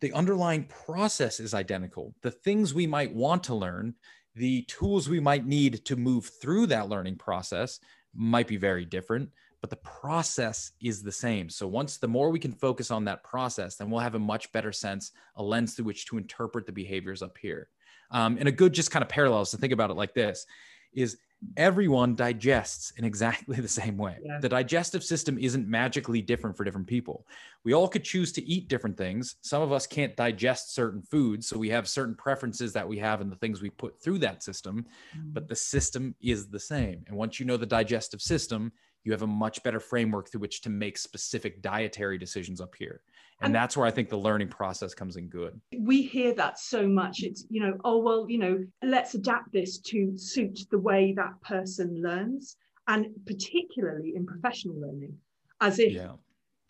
The 0.00 0.12
underlying 0.12 0.64
process 0.64 1.40
is 1.40 1.54
identical. 1.54 2.14
The 2.22 2.30
things 2.30 2.72
we 2.72 2.86
might 2.86 3.14
want 3.14 3.44
to 3.44 3.54
learn, 3.54 3.94
the 4.34 4.62
tools 4.62 5.08
we 5.08 5.20
might 5.20 5.46
need 5.46 5.84
to 5.86 5.96
move 5.96 6.30
through 6.40 6.66
that 6.68 6.88
learning 6.88 7.16
process 7.16 7.80
might 8.14 8.48
be 8.48 8.56
very 8.56 8.84
different, 8.84 9.30
but 9.60 9.70
the 9.70 9.76
process 9.76 10.72
is 10.80 11.02
the 11.02 11.12
same. 11.12 11.50
So 11.50 11.66
once 11.66 11.98
the 11.98 12.08
more 12.08 12.30
we 12.30 12.38
can 12.38 12.52
focus 12.52 12.90
on 12.90 13.04
that 13.04 13.24
process, 13.24 13.76
then 13.76 13.90
we'll 13.90 14.00
have 14.00 14.14
a 14.14 14.18
much 14.18 14.50
better 14.52 14.72
sense, 14.72 15.12
a 15.36 15.42
lens 15.42 15.74
through 15.74 15.86
which 15.86 16.06
to 16.06 16.18
interpret 16.18 16.66
the 16.66 16.72
behaviors 16.72 17.22
up 17.22 17.36
here. 17.36 17.68
Um, 18.10 18.36
and 18.38 18.48
a 18.48 18.52
good 18.52 18.72
just 18.72 18.90
kind 18.90 19.02
of 19.02 19.08
parallels 19.08 19.50
to 19.50 19.56
think 19.56 19.72
about 19.72 19.90
it 19.90 19.94
like 19.94 20.14
this 20.14 20.46
is 20.92 21.18
everyone 21.56 22.14
digests 22.14 22.92
in 22.96 23.04
exactly 23.04 23.56
the 23.60 23.68
same 23.68 23.96
way. 23.96 24.18
Yeah. 24.24 24.38
The 24.40 24.48
digestive 24.48 25.04
system 25.04 25.38
isn't 25.38 25.68
magically 25.68 26.22
different 26.22 26.56
for 26.56 26.64
different 26.64 26.86
people. 26.86 27.26
We 27.64 27.74
all 27.74 27.88
could 27.88 28.04
choose 28.04 28.32
to 28.32 28.44
eat 28.44 28.68
different 28.68 28.96
things. 28.96 29.36
Some 29.42 29.62
of 29.62 29.72
us 29.72 29.86
can't 29.86 30.16
digest 30.16 30.74
certain 30.74 31.02
foods, 31.02 31.46
so 31.46 31.58
we 31.58 31.68
have 31.70 31.88
certain 31.88 32.14
preferences 32.14 32.72
that 32.72 32.88
we 32.88 32.98
have 32.98 33.20
in 33.20 33.28
the 33.28 33.36
things 33.36 33.60
we 33.60 33.70
put 33.70 34.00
through 34.00 34.18
that 34.20 34.42
system, 34.42 34.86
mm-hmm. 35.16 35.32
but 35.32 35.48
the 35.48 35.56
system 35.56 36.14
is 36.20 36.48
the 36.48 36.60
same. 36.60 37.04
And 37.06 37.16
once 37.16 37.38
you 37.38 37.46
know 37.46 37.56
the 37.56 37.66
digestive 37.66 38.22
system, 38.22 38.72
you 39.04 39.12
have 39.12 39.22
a 39.22 39.26
much 39.26 39.62
better 39.62 39.78
framework 39.78 40.30
through 40.30 40.40
which 40.40 40.62
to 40.62 40.70
make 40.70 40.98
specific 40.98 41.62
dietary 41.62 42.18
decisions 42.18 42.60
up 42.60 42.74
here 42.74 43.02
and, 43.40 43.46
and 43.46 43.54
that's 43.54 43.76
where 43.76 43.86
i 43.86 43.90
think 43.90 44.08
the 44.08 44.16
learning 44.16 44.48
process 44.48 44.94
comes 44.94 45.16
in 45.16 45.28
good 45.28 45.60
we 45.78 46.02
hear 46.02 46.34
that 46.34 46.58
so 46.58 46.86
much 46.86 47.22
it's 47.22 47.44
you 47.48 47.60
know 47.60 47.76
oh 47.84 47.98
well 47.98 48.26
you 48.28 48.38
know 48.38 48.58
let's 48.82 49.14
adapt 49.14 49.52
this 49.52 49.78
to 49.78 50.16
suit 50.16 50.60
the 50.70 50.78
way 50.78 51.12
that 51.16 51.40
person 51.42 52.02
learns 52.02 52.56
and 52.88 53.06
particularly 53.26 54.14
in 54.14 54.26
professional 54.26 54.78
learning 54.80 55.14
as 55.60 55.78
if 55.78 55.92
yeah. 55.92 56.12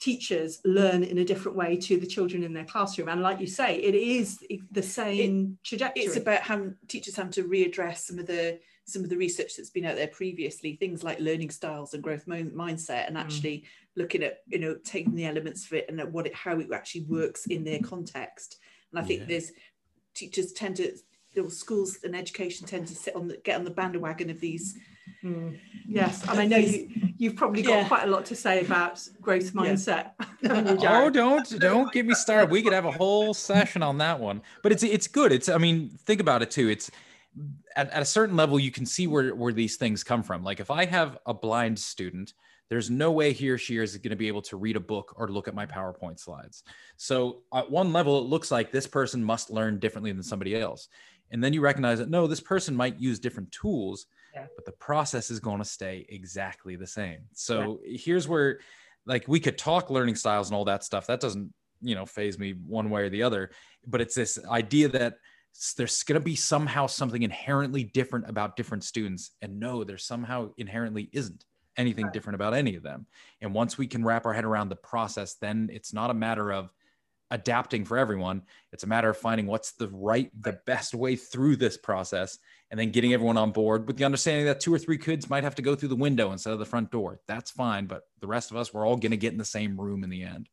teachers 0.00 0.60
learn 0.64 1.02
in 1.02 1.18
a 1.18 1.24
different 1.24 1.56
way 1.56 1.76
to 1.76 1.98
the 1.98 2.06
children 2.06 2.42
in 2.42 2.52
their 2.52 2.64
classroom 2.64 3.08
and 3.08 3.22
like 3.22 3.40
you 3.40 3.46
say 3.46 3.76
it 3.76 3.94
is 3.94 4.38
the 4.70 4.82
same 4.82 5.58
it, 5.62 5.68
trajectory 5.68 6.04
it's 6.04 6.16
about 6.16 6.40
how 6.40 6.66
teachers 6.88 7.16
have 7.16 7.30
to 7.30 7.44
readdress 7.44 7.98
some 7.98 8.18
of 8.18 8.26
the 8.26 8.58
some 8.86 9.02
of 9.02 9.10
the 9.10 9.16
research 9.16 9.56
that's 9.56 9.70
been 9.70 9.84
out 9.84 9.96
there 9.96 10.06
previously, 10.06 10.76
things 10.76 11.02
like 11.02 11.18
learning 11.18 11.50
styles 11.50 11.92
and 11.92 12.02
growth 12.02 12.24
mindset, 12.26 13.06
and 13.08 13.16
mm. 13.16 13.20
actually 13.20 13.58
mm. 13.58 13.64
Looking 13.96 14.22
at 14.22 14.38
you 14.46 14.58
know 14.58 14.76
taking 14.84 15.14
the 15.14 15.26
elements 15.26 15.66
of 15.66 15.72
it 15.72 15.86
and 15.88 16.00
what 16.12 16.26
it 16.26 16.34
how 16.34 16.58
it 16.58 16.68
actually 16.72 17.02
works 17.02 17.46
in 17.46 17.64
their 17.64 17.80
context. 17.80 18.58
And 18.92 19.00
I 19.00 19.06
think 19.06 19.20
yeah. 19.20 19.26
there's 19.28 19.52
teachers 20.14 20.52
tend 20.52 20.76
to 20.76 20.96
schools 21.48 21.98
and 22.02 22.16
education 22.16 22.66
tend 22.66 22.86
to 22.88 22.94
sit 22.94 23.14
on 23.14 23.28
the 23.28 23.36
get 23.38 23.56
on 23.56 23.64
the 23.64 23.70
bandwagon 23.70 24.30
of 24.30 24.40
these. 24.40 24.78
Mm. 25.22 25.58
Yes, 25.88 26.26
and 26.28 26.38
I 26.40 26.46
know 26.46 26.56
you, 26.56 26.88
you've 27.16 27.36
probably 27.36 27.62
got 27.62 27.82
yeah. 27.82 27.88
quite 27.88 28.04
a 28.04 28.10
lot 28.10 28.24
to 28.26 28.34
say 28.34 28.60
about 28.60 29.00
growth 29.20 29.52
mindset. 29.52 30.12
Yeah. 30.42 30.76
oh, 30.88 31.10
don't 31.10 31.58
don't 31.60 31.92
get 31.92 32.06
me 32.06 32.14
started. 32.14 32.50
We 32.50 32.62
could 32.62 32.72
have 32.72 32.86
a 32.86 32.92
whole 32.92 33.34
session 33.34 33.82
on 33.82 33.98
that 33.98 34.18
one, 34.18 34.42
but 34.62 34.72
it's 34.72 34.82
it's 34.82 35.06
good. 35.06 35.32
It's 35.32 35.48
I 35.48 35.58
mean, 35.58 35.90
think 36.04 36.20
about 36.20 36.42
it 36.42 36.50
too. 36.50 36.68
It's 36.68 36.90
at, 37.76 37.90
at 37.90 38.02
a 38.02 38.06
certain 38.06 38.36
level, 38.36 38.58
you 38.58 38.70
can 38.70 38.86
see 38.86 39.06
where, 39.06 39.34
where 39.34 39.52
these 39.52 39.76
things 39.76 40.02
come 40.02 40.22
from. 40.22 40.42
Like 40.42 40.60
if 40.60 40.70
I 40.70 40.86
have 40.86 41.18
a 41.26 41.34
blind 41.34 41.78
student, 41.78 42.32
there's 42.68 42.90
no 42.90 43.12
way 43.12 43.32
he 43.32 43.48
or 43.48 43.58
she 43.58 43.76
is 43.78 43.96
going 43.96 44.10
to 44.10 44.16
be 44.16 44.28
able 44.28 44.42
to 44.42 44.56
read 44.56 44.76
a 44.76 44.80
book 44.80 45.14
or 45.16 45.28
look 45.28 45.48
at 45.48 45.54
my 45.54 45.66
PowerPoint 45.66 46.18
slides. 46.18 46.64
So 46.96 47.42
at 47.54 47.70
one 47.70 47.92
level, 47.92 48.18
it 48.18 48.28
looks 48.28 48.50
like 48.50 48.72
this 48.72 48.86
person 48.86 49.22
must 49.22 49.50
learn 49.50 49.78
differently 49.78 50.12
than 50.12 50.22
somebody 50.22 50.56
else. 50.56 50.88
And 51.30 51.42
then 51.42 51.52
you 51.52 51.60
recognize 51.60 51.98
that 51.98 52.10
no, 52.10 52.26
this 52.26 52.40
person 52.40 52.74
might 52.74 53.00
use 53.00 53.18
different 53.18 53.52
tools, 53.52 54.06
yeah. 54.34 54.46
but 54.56 54.64
the 54.64 54.72
process 54.72 55.30
is 55.30 55.40
going 55.40 55.58
to 55.58 55.64
stay 55.64 56.06
exactly 56.08 56.76
the 56.76 56.86
same. 56.86 57.20
So 57.32 57.80
yeah. 57.84 57.98
here's 57.98 58.28
where 58.28 58.60
like 59.06 59.26
we 59.28 59.40
could 59.40 59.56
talk 59.56 59.90
learning 59.90 60.16
styles 60.16 60.48
and 60.48 60.56
all 60.56 60.64
that 60.64 60.84
stuff 60.84 61.06
that 61.06 61.20
doesn't 61.20 61.52
you 61.80 61.94
know 61.94 62.04
phase 62.04 62.38
me 62.38 62.52
one 62.66 62.90
way 62.90 63.02
or 63.02 63.08
the 63.08 63.22
other 63.22 63.50
but 63.86 64.00
it's 64.00 64.14
this 64.14 64.38
idea 64.46 64.88
that 64.88 65.14
there's 65.76 66.02
going 66.02 66.20
to 66.20 66.24
be 66.24 66.36
somehow 66.36 66.86
something 66.86 67.22
inherently 67.22 67.84
different 67.84 68.28
about 68.28 68.56
different 68.56 68.84
students 68.84 69.30
and 69.40 69.58
no 69.58 69.84
there 69.84 69.98
somehow 69.98 70.50
inherently 70.58 71.08
isn't 71.12 71.44
anything 71.76 72.04
right. 72.04 72.12
different 72.12 72.34
about 72.34 72.54
any 72.54 72.74
of 72.76 72.82
them. 72.82 73.06
And 73.40 73.54
once 73.54 73.76
we 73.78 73.86
can 73.86 74.04
wrap 74.04 74.26
our 74.26 74.32
head 74.32 74.44
around 74.44 74.68
the 74.68 74.76
process 74.76 75.34
then 75.34 75.70
it's 75.72 75.92
not 75.92 76.10
a 76.10 76.14
matter 76.14 76.52
of 76.52 76.72
adapting 77.30 77.84
for 77.84 77.98
everyone. 77.98 78.42
It's 78.72 78.84
a 78.84 78.86
matter 78.86 79.10
of 79.10 79.16
finding 79.16 79.46
what's 79.46 79.72
the 79.72 79.88
right 79.88 80.30
the 80.40 80.60
best 80.66 80.94
way 80.94 81.16
through 81.16 81.56
this 81.56 81.76
process 81.76 82.38
and 82.70 82.78
then 82.78 82.90
getting 82.90 83.12
everyone 83.12 83.36
on 83.36 83.52
board 83.52 83.86
with 83.86 83.96
the 83.96 84.04
understanding 84.04 84.46
that 84.46 84.60
two 84.60 84.72
or 84.72 84.78
three 84.78 84.98
kids 84.98 85.28
might 85.28 85.44
have 85.44 85.54
to 85.56 85.62
go 85.62 85.74
through 85.74 85.88
the 85.88 85.96
window 85.96 86.32
instead 86.32 86.52
of 86.52 86.58
the 86.58 86.64
front 86.64 86.90
door. 86.90 87.20
That's 87.26 87.50
fine 87.50 87.86
but 87.86 88.02
the 88.20 88.26
rest 88.26 88.50
of 88.50 88.56
us 88.56 88.72
we're 88.72 88.86
all 88.86 88.96
going 88.96 89.10
to 89.10 89.16
get 89.16 89.32
in 89.32 89.38
the 89.38 89.44
same 89.44 89.80
room 89.80 90.04
in 90.04 90.10
the 90.10 90.22
end. 90.22 90.48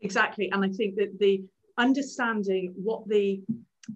Exactly 0.00 0.50
and 0.50 0.64
i 0.64 0.68
think 0.68 0.96
that 0.96 1.18
the 1.18 1.42
understanding 1.76 2.72
what 2.76 3.08
the 3.08 3.40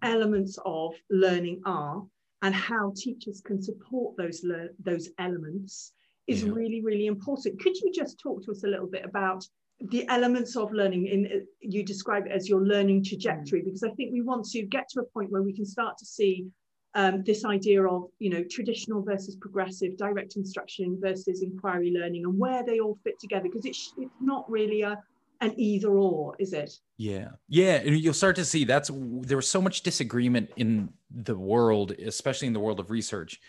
elements 0.02 0.58
of 0.64 0.94
learning 1.10 1.60
are 1.64 2.02
and 2.42 2.54
how 2.54 2.92
teachers 2.96 3.40
can 3.40 3.62
support 3.62 4.16
those 4.16 4.44
those 4.82 5.08
elements 5.18 5.92
is 6.26 6.44
yeah. 6.44 6.52
really 6.52 6.82
really 6.82 7.06
important 7.06 7.60
could 7.60 7.76
you 7.76 7.92
just 7.92 8.18
talk 8.18 8.44
to 8.44 8.50
us 8.50 8.64
a 8.64 8.66
little 8.66 8.86
bit 8.86 9.04
about 9.04 9.44
the 9.90 10.06
elements 10.08 10.56
of 10.56 10.72
learning 10.72 11.06
in 11.06 11.46
you 11.60 11.84
describe 11.84 12.26
it 12.26 12.32
as 12.32 12.48
your 12.48 12.64
learning 12.64 13.02
trajectory 13.04 13.60
mm. 13.60 13.64
because 13.64 13.82
i 13.82 13.90
think 13.90 14.12
we 14.12 14.22
want 14.22 14.44
to 14.44 14.62
get 14.62 14.88
to 14.88 15.00
a 15.00 15.04
point 15.04 15.30
where 15.30 15.42
we 15.42 15.52
can 15.52 15.66
start 15.66 15.96
to 15.98 16.06
see 16.06 16.46
um, 16.94 17.22
this 17.24 17.44
idea 17.44 17.82
of 17.86 18.04
you 18.18 18.30
know 18.30 18.44
traditional 18.50 19.02
versus 19.02 19.36
progressive 19.36 19.96
direct 19.96 20.36
instruction 20.36 20.98
versus 21.00 21.42
inquiry 21.42 21.90
learning 21.90 22.24
and 22.24 22.38
where 22.38 22.64
they 22.64 22.80
all 22.80 22.98
fit 23.02 23.18
together 23.18 23.44
because 23.44 23.64
it's, 23.64 23.94
it's 23.96 24.12
not 24.20 24.48
really 24.50 24.82
a 24.82 24.98
an 25.40 25.58
either 25.58 25.88
or 25.88 26.36
is 26.38 26.52
it 26.52 26.72
yeah 26.98 27.30
yeah 27.48 27.76
and 27.84 27.98
you'll 27.98 28.14
start 28.14 28.36
to 28.36 28.44
see 28.44 28.64
that's 28.64 28.90
there 28.94 29.36
was 29.36 29.48
so 29.48 29.60
much 29.60 29.82
disagreement 29.82 30.48
in 30.56 30.88
the 31.10 31.36
world 31.36 31.92
especially 31.92 32.46
in 32.46 32.52
the 32.52 32.60
world 32.60 32.78
of 32.78 32.90
research 32.90 33.40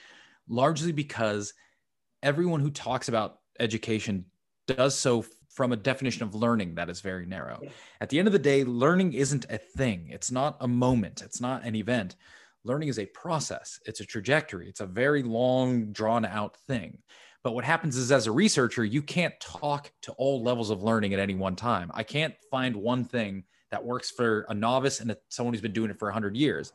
largely 0.47 0.91
because 0.91 1.53
everyone 2.23 2.61
who 2.61 2.71
talks 2.71 3.09
about 3.09 3.39
education 3.59 4.25
does 4.67 4.97
so 4.97 5.25
from 5.49 5.71
a 5.71 5.77
definition 5.77 6.23
of 6.23 6.33
learning 6.33 6.73
that 6.75 6.89
is 6.89 7.01
very 7.01 7.27
narrow. 7.27 7.61
At 8.01 8.09
the 8.09 8.17
end 8.17 8.27
of 8.27 8.31
the 8.31 8.39
day, 8.39 8.63
learning 8.63 9.13
isn't 9.13 9.45
a 9.51 9.59
thing. 9.59 10.09
It's 10.11 10.31
not 10.31 10.57
a 10.61 10.67
moment. 10.67 11.21
It's 11.21 11.39
not 11.39 11.63
an 11.63 11.75
event. 11.75 12.15
Learning 12.63 12.87
is 12.87 12.97
a 12.97 13.05
process. 13.05 13.79
It's 13.85 13.99
a 13.99 14.05
trajectory. 14.05 14.67
It's 14.67 14.79
a 14.79 14.87
very 14.87 15.21
long, 15.21 15.91
drawn 15.91 16.25
out 16.25 16.57
thing. 16.65 16.97
But 17.43 17.53
what 17.53 17.65
happens 17.65 17.97
is, 17.97 18.11
as 18.11 18.25
a 18.25 18.31
researcher, 18.31 18.85
you 18.85 19.01
can't 19.01 19.37
talk 19.41 19.91
to 20.03 20.13
all 20.13 20.41
levels 20.41 20.69
of 20.69 20.81
learning 20.81 21.13
at 21.13 21.19
any 21.19 21.35
one 21.35 21.57
time. 21.57 21.91
I 21.93 22.03
can't 22.03 22.33
find 22.49 22.75
one 22.75 23.03
thing 23.03 23.43
that 23.69 23.83
works 23.83 24.09
for 24.09 24.45
a 24.49 24.53
novice 24.53 25.01
and 25.01 25.15
someone 25.27 25.53
who's 25.53 25.61
been 25.61 25.73
doing 25.73 25.91
it 25.91 25.99
for 25.99 26.07
100 26.07 26.37
years. 26.37 26.71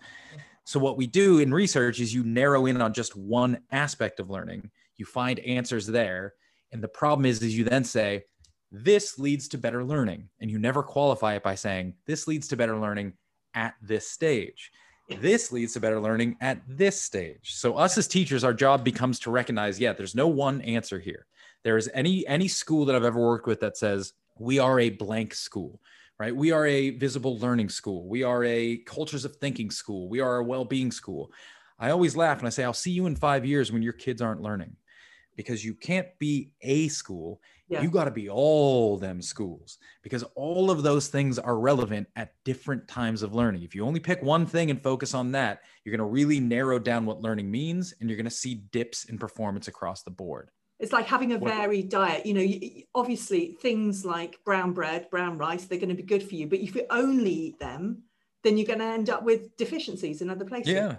So, 0.64 0.78
what 0.78 0.98
we 0.98 1.06
do 1.06 1.38
in 1.38 1.54
research 1.54 2.00
is 2.00 2.12
you 2.12 2.22
narrow 2.22 2.66
in 2.66 2.82
on 2.82 2.92
just 2.92 3.16
one 3.16 3.60
aspect 3.72 4.20
of 4.20 4.28
learning, 4.28 4.70
you 4.98 5.06
find 5.06 5.38
answers 5.40 5.86
there. 5.86 6.34
And 6.72 6.82
the 6.82 6.88
problem 6.88 7.24
is, 7.24 7.42
is 7.42 7.56
you 7.56 7.64
then 7.64 7.84
say, 7.84 8.24
this 8.70 9.18
leads 9.18 9.48
to 9.48 9.58
better 9.58 9.82
learning. 9.82 10.28
And 10.40 10.50
you 10.50 10.58
never 10.58 10.82
qualify 10.82 11.34
it 11.36 11.42
by 11.42 11.54
saying, 11.54 11.94
this 12.06 12.28
leads 12.28 12.48
to 12.48 12.56
better 12.56 12.76
learning 12.76 13.14
at 13.54 13.74
this 13.80 14.10
stage. 14.10 14.70
This 15.20 15.50
leads 15.52 15.72
to 15.72 15.80
better 15.80 16.00
learning 16.00 16.36
at 16.42 16.60
this 16.68 17.00
stage. 17.00 17.54
So 17.54 17.76
us 17.76 17.96
as 17.96 18.06
teachers, 18.06 18.44
our 18.44 18.52
job 18.52 18.84
becomes 18.84 19.18
to 19.20 19.30
recognize, 19.30 19.80
yeah, 19.80 19.94
there's 19.94 20.14
no 20.14 20.28
one 20.28 20.60
answer 20.60 21.00
here. 21.00 21.26
There 21.64 21.78
is 21.78 21.90
any 21.94 22.26
any 22.26 22.46
school 22.46 22.84
that 22.84 22.94
I've 22.94 23.04
ever 23.04 23.18
worked 23.18 23.46
with 23.46 23.60
that 23.60 23.78
says 23.78 24.12
we 24.38 24.58
are 24.58 24.78
a 24.78 24.90
blank 24.90 25.34
school, 25.34 25.80
right? 26.18 26.36
We 26.36 26.52
are 26.52 26.66
a 26.66 26.90
visible 26.90 27.38
learning 27.38 27.70
school. 27.70 28.06
We 28.06 28.22
are 28.22 28.44
a 28.44 28.76
cultures 28.78 29.24
of 29.24 29.36
thinking 29.36 29.70
school. 29.70 30.10
We 30.10 30.20
are 30.20 30.36
a 30.36 30.44
well-being 30.44 30.92
school. 30.92 31.32
I 31.78 31.90
always 31.90 32.14
laugh 32.14 32.38
and 32.38 32.46
I 32.46 32.50
say, 32.50 32.64
I'll 32.64 32.74
see 32.74 32.90
you 32.90 33.06
in 33.06 33.16
five 33.16 33.46
years 33.46 33.72
when 33.72 33.82
your 33.82 33.94
kids 33.94 34.20
aren't 34.20 34.42
learning 34.42 34.76
because 35.38 35.64
you 35.64 35.72
can't 35.72 36.08
be 36.18 36.50
a 36.62 36.88
school 36.88 37.40
yeah. 37.68 37.80
you 37.80 37.90
got 37.90 38.04
to 38.04 38.10
be 38.10 38.28
all 38.28 38.96
them 38.96 39.22
schools 39.22 39.78
because 40.02 40.24
all 40.34 40.68
of 40.68 40.82
those 40.82 41.06
things 41.06 41.38
are 41.38 41.58
relevant 41.60 42.08
at 42.16 42.34
different 42.44 42.88
times 42.88 43.22
of 43.22 43.34
learning. 43.34 43.62
If 43.62 43.72
you 43.72 43.86
only 43.86 44.00
pick 44.00 44.20
one 44.20 44.46
thing 44.46 44.70
and 44.70 44.82
focus 44.82 45.14
on 45.14 45.30
that 45.32 45.60
you're 45.84 45.96
going 45.96 46.06
to 46.06 46.12
really 46.12 46.40
narrow 46.40 46.80
down 46.80 47.06
what 47.06 47.20
learning 47.20 47.50
means 47.50 47.94
and 48.00 48.10
you're 48.10 48.16
going 48.16 48.24
to 48.24 48.30
see 48.30 48.56
dips 48.72 49.04
in 49.04 49.16
performance 49.16 49.68
across 49.68 50.02
the 50.02 50.10
board. 50.10 50.50
It's 50.80 50.92
like 50.92 51.06
having 51.06 51.32
a 51.32 51.38
varied 51.38 51.88
diet. 51.88 52.26
You 52.26 52.34
know 52.34 52.80
obviously 52.96 53.56
things 53.60 54.04
like 54.04 54.42
brown 54.44 54.72
bread 54.72 55.08
brown 55.08 55.38
rice 55.38 55.66
they're 55.66 55.78
going 55.78 55.88
to 55.90 55.94
be 55.94 56.02
good 56.02 56.22
for 56.24 56.34
you 56.34 56.48
but 56.48 56.58
if 56.58 56.74
you 56.74 56.84
only 56.90 57.30
eat 57.30 57.60
them 57.60 58.02
then 58.42 58.56
you're 58.56 58.66
going 58.66 58.80
to 58.80 58.84
end 58.84 59.08
up 59.08 59.22
with 59.22 59.56
deficiencies 59.56 60.20
in 60.20 60.30
other 60.30 60.44
places. 60.44 60.72
Yeah 60.72 60.96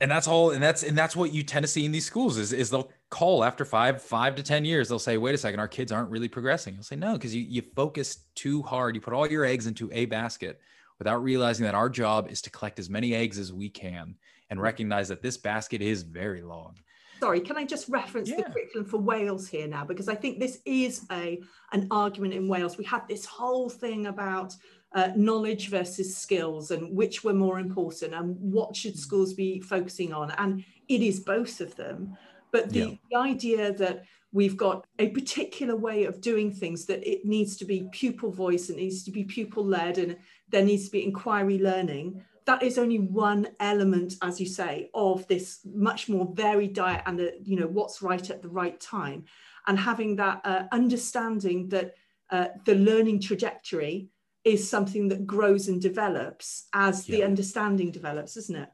and 0.00 0.10
that's 0.10 0.28
all 0.28 0.50
and 0.50 0.62
that's 0.62 0.82
and 0.82 0.96
that's 0.96 1.16
what 1.16 1.32
you 1.32 1.42
tend 1.42 1.64
to 1.64 1.68
see 1.68 1.84
in 1.84 1.92
these 1.92 2.06
schools 2.06 2.38
is, 2.38 2.52
is 2.52 2.70
they'll 2.70 2.90
call 3.10 3.44
after 3.44 3.64
five 3.64 4.00
five 4.00 4.34
to 4.36 4.42
ten 4.42 4.64
years. 4.64 4.88
They'll 4.88 4.98
say 4.98 5.18
wait 5.18 5.34
a 5.34 5.38
second 5.38 5.60
our 5.60 5.68
kids 5.68 5.90
aren't 5.90 6.10
really 6.10 6.28
progressing. 6.28 6.74
You'll 6.74 6.84
say 6.84 6.96
no 6.96 7.14
because 7.14 7.34
you, 7.34 7.42
you 7.42 7.62
focus 7.74 8.24
too 8.34 8.62
hard. 8.62 8.94
You 8.94 9.00
put 9.00 9.12
all 9.12 9.26
your 9.26 9.44
eggs 9.44 9.66
into 9.66 9.90
a 9.92 10.06
basket 10.06 10.60
without 10.98 11.22
realizing 11.22 11.64
that 11.64 11.74
our 11.74 11.88
job 11.88 12.28
is 12.30 12.42
to 12.42 12.50
collect 12.50 12.78
as 12.78 12.88
many 12.88 13.14
eggs 13.14 13.38
as 13.38 13.52
we 13.52 13.68
can 13.68 14.14
and 14.50 14.58
mm-hmm. 14.58 14.60
recognize 14.60 15.08
that 15.08 15.22
this 15.22 15.36
basket 15.36 15.82
is 15.82 16.02
very 16.02 16.42
long. 16.42 16.76
Sorry 17.20 17.40
can 17.40 17.56
i 17.56 17.64
just 17.64 17.88
reference 17.88 18.28
yeah. 18.28 18.36
the 18.36 18.42
curriculum 18.44 18.88
for 18.88 18.98
wales 18.98 19.48
here 19.48 19.66
now? 19.66 19.84
Because 19.84 20.08
i 20.08 20.14
think 20.14 20.38
this 20.38 20.60
is 20.64 21.04
a 21.10 21.40
an 21.72 21.88
argument 21.90 22.34
in 22.34 22.46
wales. 22.46 22.78
We 22.78 22.84
had 22.84 23.02
this 23.08 23.24
whole 23.24 23.68
thing 23.68 24.06
about 24.06 24.54
uh, 24.94 25.10
knowledge 25.16 25.68
versus 25.68 26.16
skills 26.16 26.70
and 26.70 26.96
which 26.96 27.22
were 27.22 27.34
more 27.34 27.58
important 27.58 28.14
and 28.14 28.36
what 28.40 28.74
should 28.74 28.94
mm. 28.94 28.98
schools 28.98 29.34
be 29.34 29.60
focusing 29.60 30.12
on 30.12 30.30
and 30.32 30.64
it 30.88 31.02
is 31.02 31.20
both 31.20 31.60
of 31.60 31.74
them 31.76 32.16
but 32.50 32.70
the, 32.70 32.78
yeah. 32.78 32.94
the 33.10 33.16
idea 33.16 33.72
that 33.72 34.04
we've 34.32 34.56
got 34.56 34.86
a 34.98 35.08
particular 35.10 35.76
way 35.76 36.04
of 36.04 36.20
doing 36.20 36.52
things 36.52 36.86
that 36.86 37.06
it 37.06 37.24
needs 37.24 37.56
to 37.56 37.64
be 37.64 37.88
pupil 37.92 38.30
voice 38.30 38.68
and 38.68 38.78
it 38.78 38.82
needs 38.82 39.02
to 39.02 39.10
be 39.10 39.24
pupil 39.24 39.64
led 39.64 39.98
and 39.98 40.16
there 40.48 40.64
needs 40.64 40.86
to 40.86 40.90
be 40.90 41.04
inquiry 41.04 41.58
learning 41.58 42.22
that 42.46 42.62
is 42.62 42.78
only 42.78 42.98
one 42.98 43.46
element 43.60 44.14
as 44.22 44.40
you 44.40 44.46
say 44.46 44.88
of 44.94 45.26
this 45.28 45.60
much 45.74 46.08
more 46.08 46.32
varied 46.32 46.72
diet 46.72 47.02
and 47.04 47.18
the, 47.18 47.38
you 47.42 47.56
know 47.56 47.66
what's 47.66 48.00
right 48.00 48.30
at 48.30 48.40
the 48.40 48.48
right 48.48 48.80
time 48.80 49.22
and 49.66 49.78
having 49.78 50.16
that 50.16 50.40
uh, 50.44 50.62
understanding 50.72 51.68
that 51.68 51.94
uh, 52.30 52.48
the 52.64 52.74
learning 52.74 53.20
trajectory 53.20 54.08
is 54.48 54.68
something 54.68 55.08
that 55.08 55.26
grows 55.26 55.68
and 55.68 55.80
develops 55.80 56.66
as 56.72 57.08
yeah. 57.08 57.16
the 57.16 57.24
understanding 57.24 57.90
develops, 57.90 58.36
isn't 58.36 58.56
it? 58.56 58.68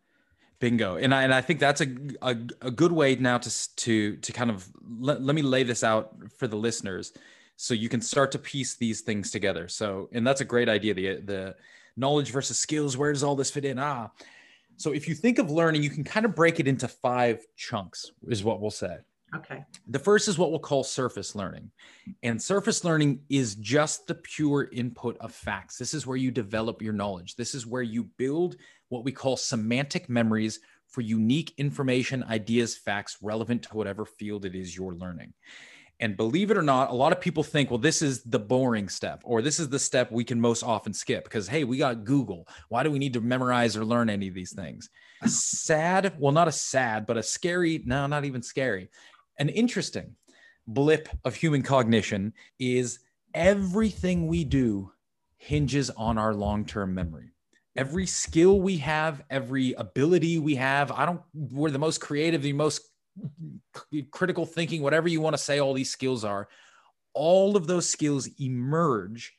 Bingo. 0.60 0.96
And 0.96 1.14
I, 1.14 1.24
and 1.24 1.34
I 1.34 1.40
think 1.40 1.60
that's 1.60 1.80
a, 1.80 1.88
a, 2.22 2.36
a 2.62 2.70
good 2.70 2.92
way 2.92 3.16
now 3.16 3.38
to, 3.38 3.76
to, 3.76 4.16
to 4.16 4.32
kind 4.32 4.50
of 4.50 4.68
let, 4.98 5.20
let 5.20 5.34
me 5.34 5.42
lay 5.42 5.62
this 5.62 5.84
out 5.84 6.14
for 6.38 6.46
the 6.46 6.56
listeners 6.56 7.12
so 7.56 7.74
you 7.74 7.88
can 7.88 8.00
start 8.00 8.32
to 8.32 8.38
piece 8.38 8.76
these 8.76 9.02
things 9.02 9.30
together. 9.30 9.68
So, 9.68 10.08
and 10.12 10.26
that's 10.26 10.40
a 10.40 10.44
great 10.44 10.68
idea. 10.68 10.94
The, 10.94 11.22
the 11.24 11.54
knowledge 11.96 12.30
versus 12.30 12.58
skills, 12.58 12.96
where 12.96 13.12
does 13.12 13.22
all 13.22 13.36
this 13.36 13.50
fit 13.50 13.64
in? 13.64 13.78
Ah, 13.78 14.10
so 14.76 14.92
if 14.92 15.08
you 15.08 15.14
think 15.14 15.38
of 15.38 15.50
learning, 15.50 15.82
you 15.82 15.90
can 15.90 16.04
kind 16.04 16.26
of 16.26 16.34
break 16.34 16.60
it 16.60 16.66
into 16.66 16.88
five 16.88 17.44
chunks 17.56 18.10
is 18.28 18.42
what 18.42 18.60
we'll 18.60 18.70
say. 18.70 18.96
Okay. 19.36 19.64
The 19.88 19.98
first 19.98 20.28
is 20.28 20.38
what 20.38 20.50
we'll 20.50 20.60
call 20.60 20.84
surface 20.84 21.34
learning. 21.34 21.70
And 22.22 22.40
surface 22.40 22.84
learning 22.84 23.20
is 23.28 23.56
just 23.56 24.06
the 24.06 24.14
pure 24.14 24.68
input 24.72 25.16
of 25.20 25.32
facts. 25.32 25.76
This 25.76 25.94
is 25.94 26.06
where 26.06 26.16
you 26.16 26.30
develop 26.30 26.80
your 26.80 26.92
knowledge. 26.92 27.34
This 27.36 27.54
is 27.54 27.66
where 27.66 27.82
you 27.82 28.04
build 28.16 28.56
what 28.88 29.04
we 29.04 29.12
call 29.12 29.36
semantic 29.36 30.08
memories 30.08 30.60
for 30.88 31.00
unique 31.00 31.52
information, 31.56 32.22
ideas, 32.24 32.76
facts 32.76 33.18
relevant 33.20 33.64
to 33.64 33.76
whatever 33.76 34.04
field 34.04 34.44
it 34.44 34.54
is 34.54 34.76
you're 34.76 34.94
learning. 34.94 35.32
And 36.00 36.16
believe 36.16 36.50
it 36.50 36.58
or 36.58 36.62
not, 36.62 36.90
a 36.90 36.94
lot 36.94 37.12
of 37.12 37.20
people 37.20 37.42
think, 37.42 37.70
well, 37.70 37.78
this 37.78 38.02
is 38.02 38.22
the 38.24 38.38
boring 38.38 38.88
step, 38.88 39.22
or 39.24 39.42
this 39.42 39.60
is 39.60 39.68
the 39.68 39.78
step 39.78 40.10
we 40.10 40.24
can 40.24 40.40
most 40.40 40.62
often 40.62 40.92
skip 40.92 41.24
because, 41.24 41.46
hey, 41.46 41.62
we 41.62 41.78
got 41.78 42.04
Google. 42.04 42.48
Why 42.68 42.82
do 42.82 42.90
we 42.90 42.98
need 42.98 43.12
to 43.14 43.20
memorize 43.20 43.76
or 43.76 43.84
learn 43.84 44.10
any 44.10 44.26
of 44.26 44.34
these 44.34 44.52
things? 44.52 44.90
A 45.22 45.28
sad, 45.28 46.14
well, 46.18 46.32
not 46.32 46.48
a 46.48 46.52
sad, 46.52 47.06
but 47.06 47.16
a 47.16 47.22
scary, 47.22 47.82
no, 47.86 48.06
not 48.06 48.24
even 48.24 48.42
scary 48.42 48.88
an 49.38 49.48
interesting 49.48 50.16
blip 50.66 51.08
of 51.24 51.34
human 51.34 51.62
cognition 51.62 52.32
is 52.58 53.00
everything 53.34 54.26
we 54.26 54.44
do 54.44 54.92
hinges 55.36 55.90
on 55.90 56.16
our 56.16 56.32
long-term 56.32 56.94
memory 56.94 57.30
every 57.76 58.06
skill 58.06 58.60
we 58.60 58.78
have 58.78 59.22
every 59.28 59.72
ability 59.74 60.38
we 60.38 60.54
have 60.54 60.90
i 60.92 61.04
don't 61.04 61.20
we're 61.34 61.70
the 61.70 61.78
most 61.78 62.00
creative 62.00 62.40
the 62.40 62.52
most 62.52 62.80
critical 64.10 64.46
thinking 64.46 64.80
whatever 64.80 65.08
you 65.08 65.20
want 65.20 65.34
to 65.34 65.42
say 65.42 65.58
all 65.58 65.74
these 65.74 65.90
skills 65.90 66.24
are 66.24 66.48
all 67.12 67.56
of 67.56 67.66
those 67.66 67.88
skills 67.88 68.28
emerge 68.40 69.34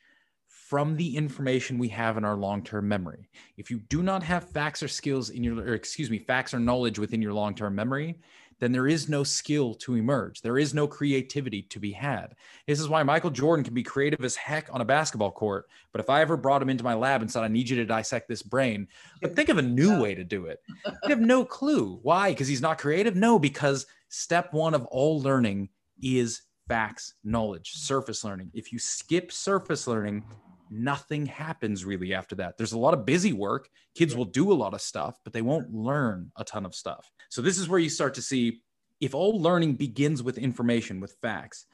from 0.68 0.96
the 0.96 1.16
information 1.16 1.78
we 1.78 1.88
have 1.88 2.16
in 2.16 2.24
our 2.24 2.34
long-term 2.34 2.88
memory. 2.88 3.28
If 3.56 3.70
you 3.70 3.78
do 3.78 4.02
not 4.02 4.24
have 4.24 4.50
facts 4.50 4.82
or 4.82 4.88
skills 4.88 5.30
in 5.30 5.44
your, 5.44 5.60
or 5.60 5.74
excuse 5.74 6.10
me, 6.10 6.18
facts 6.18 6.52
or 6.52 6.58
knowledge 6.58 6.98
within 6.98 7.22
your 7.22 7.32
long-term 7.34 7.72
memory, 7.72 8.18
then 8.58 8.72
there 8.72 8.86
is 8.86 9.08
no 9.08 9.22
skill 9.22 9.74
to 9.74 9.96
emerge. 9.96 10.40
There 10.40 10.58
is 10.58 10.74
no 10.74 10.86
creativity 10.86 11.62
to 11.62 11.78
be 11.78 11.92
had. 11.92 12.34
This 12.66 12.80
is 12.80 12.88
why 12.88 13.02
Michael 13.02 13.30
Jordan 13.30 13.64
can 13.64 13.74
be 13.74 13.82
creative 13.82 14.24
as 14.24 14.36
heck 14.36 14.68
on 14.72 14.80
a 14.80 14.84
basketball 14.84 15.30
court. 15.30 15.66
But 15.92 16.00
if 16.00 16.08
I 16.08 16.22
ever 16.22 16.36
brought 16.36 16.62
him 16.62 16.70
into 16.70 16.84
my 16.84 16.94
lab 16.94 17.20
and 17.20 17.30
said, 17.30 17.42
I 17.42 17.48
need 17.48 17.68
you 17.68 17.76
to 17.76 17.84
dissect 17.84 18.28
this 18.28 18.42
brain, 18.42 18.88
but 19.20 19.36
think 19.36 19.48
of 19.48 19.58
a 19.58 19.62
new 19.62 20.00
way 20.00 20.14
to 20.14 20.24
do 20.24 20.46
it. 20.46 20.60
You 20.86 21.10
have 21.10 21.20
no 21.20 21.44
clue. 21.44 21.98
Why? 22.02 22.30
Because 22.30 22.48
he's 22.48 22.62
not 22.62 22.78
creative? 22.78 23.16
No, 23.16 23.38
because 23.38 23.86
step 24.08 24.52
one 24.52 24.74
of 24.74 24.86
all 24.86 25.20
learning 25.20 25.68
is 26.02 26.42
facts, 26.68 27.14
knowledge, 27.24 27.72
surface 27.72 28.24
learning. 28.24 28.50
If 28.54 28.72
you 28.72 28.78
skip 28.78 29.32
surface 29.32 29.86
learning, 29.86 30.24
nothing 30.70 31.26
happens 31.26 31.84
really 31.84 32.14
after 32.14 32.34
that. 32.36 32.56
There's 32.56 32.72
a 32.72 32.78
lot 32.78 32.94
of 32.94 33.06
busy 33.06 33.32
work. 33.32 33.68
Kids 33.94 34.14
will 34.16 34.24
do 34.24 34.52
a 34.52 34.54
lot 34.54 34.74
of 34.74 34.80
stuff, 34.80 35.18
but 35.24 35.32
they 35.32 35.42
won't 35.42 35.72
learn 35.72 36.30
a 36.36 36.44
ton 36.44 36.66
of 36.66 36.74
stuff. 36.74 37.10
So, 37.30 37.42
this 37.42 37.58
is 37.58 37.68
where 37.68 37.80
you 37.80 37.88
start 37.88 38.14
to 38.14 38.22
see 38.22 38.62
if 39.00 39.14
all 39.14 39.40
learning 39.40 39.74
begins 39.74 40.22
with 40.22 40.38
information, 40.38 41.00
with 41.00 41.16
facts, 41.22 41.66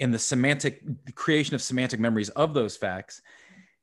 and 0.00 0.12
the 0.12 0.18
semantic 0.18 0.82
the 1.04 1.12
creation 1.12 1.54
of 1.54 1.62
semantic 1.62 2.00
memories 2.00 2.28
of 2.30 2.54
those 2.54 2.76
facts, 2.76 3.20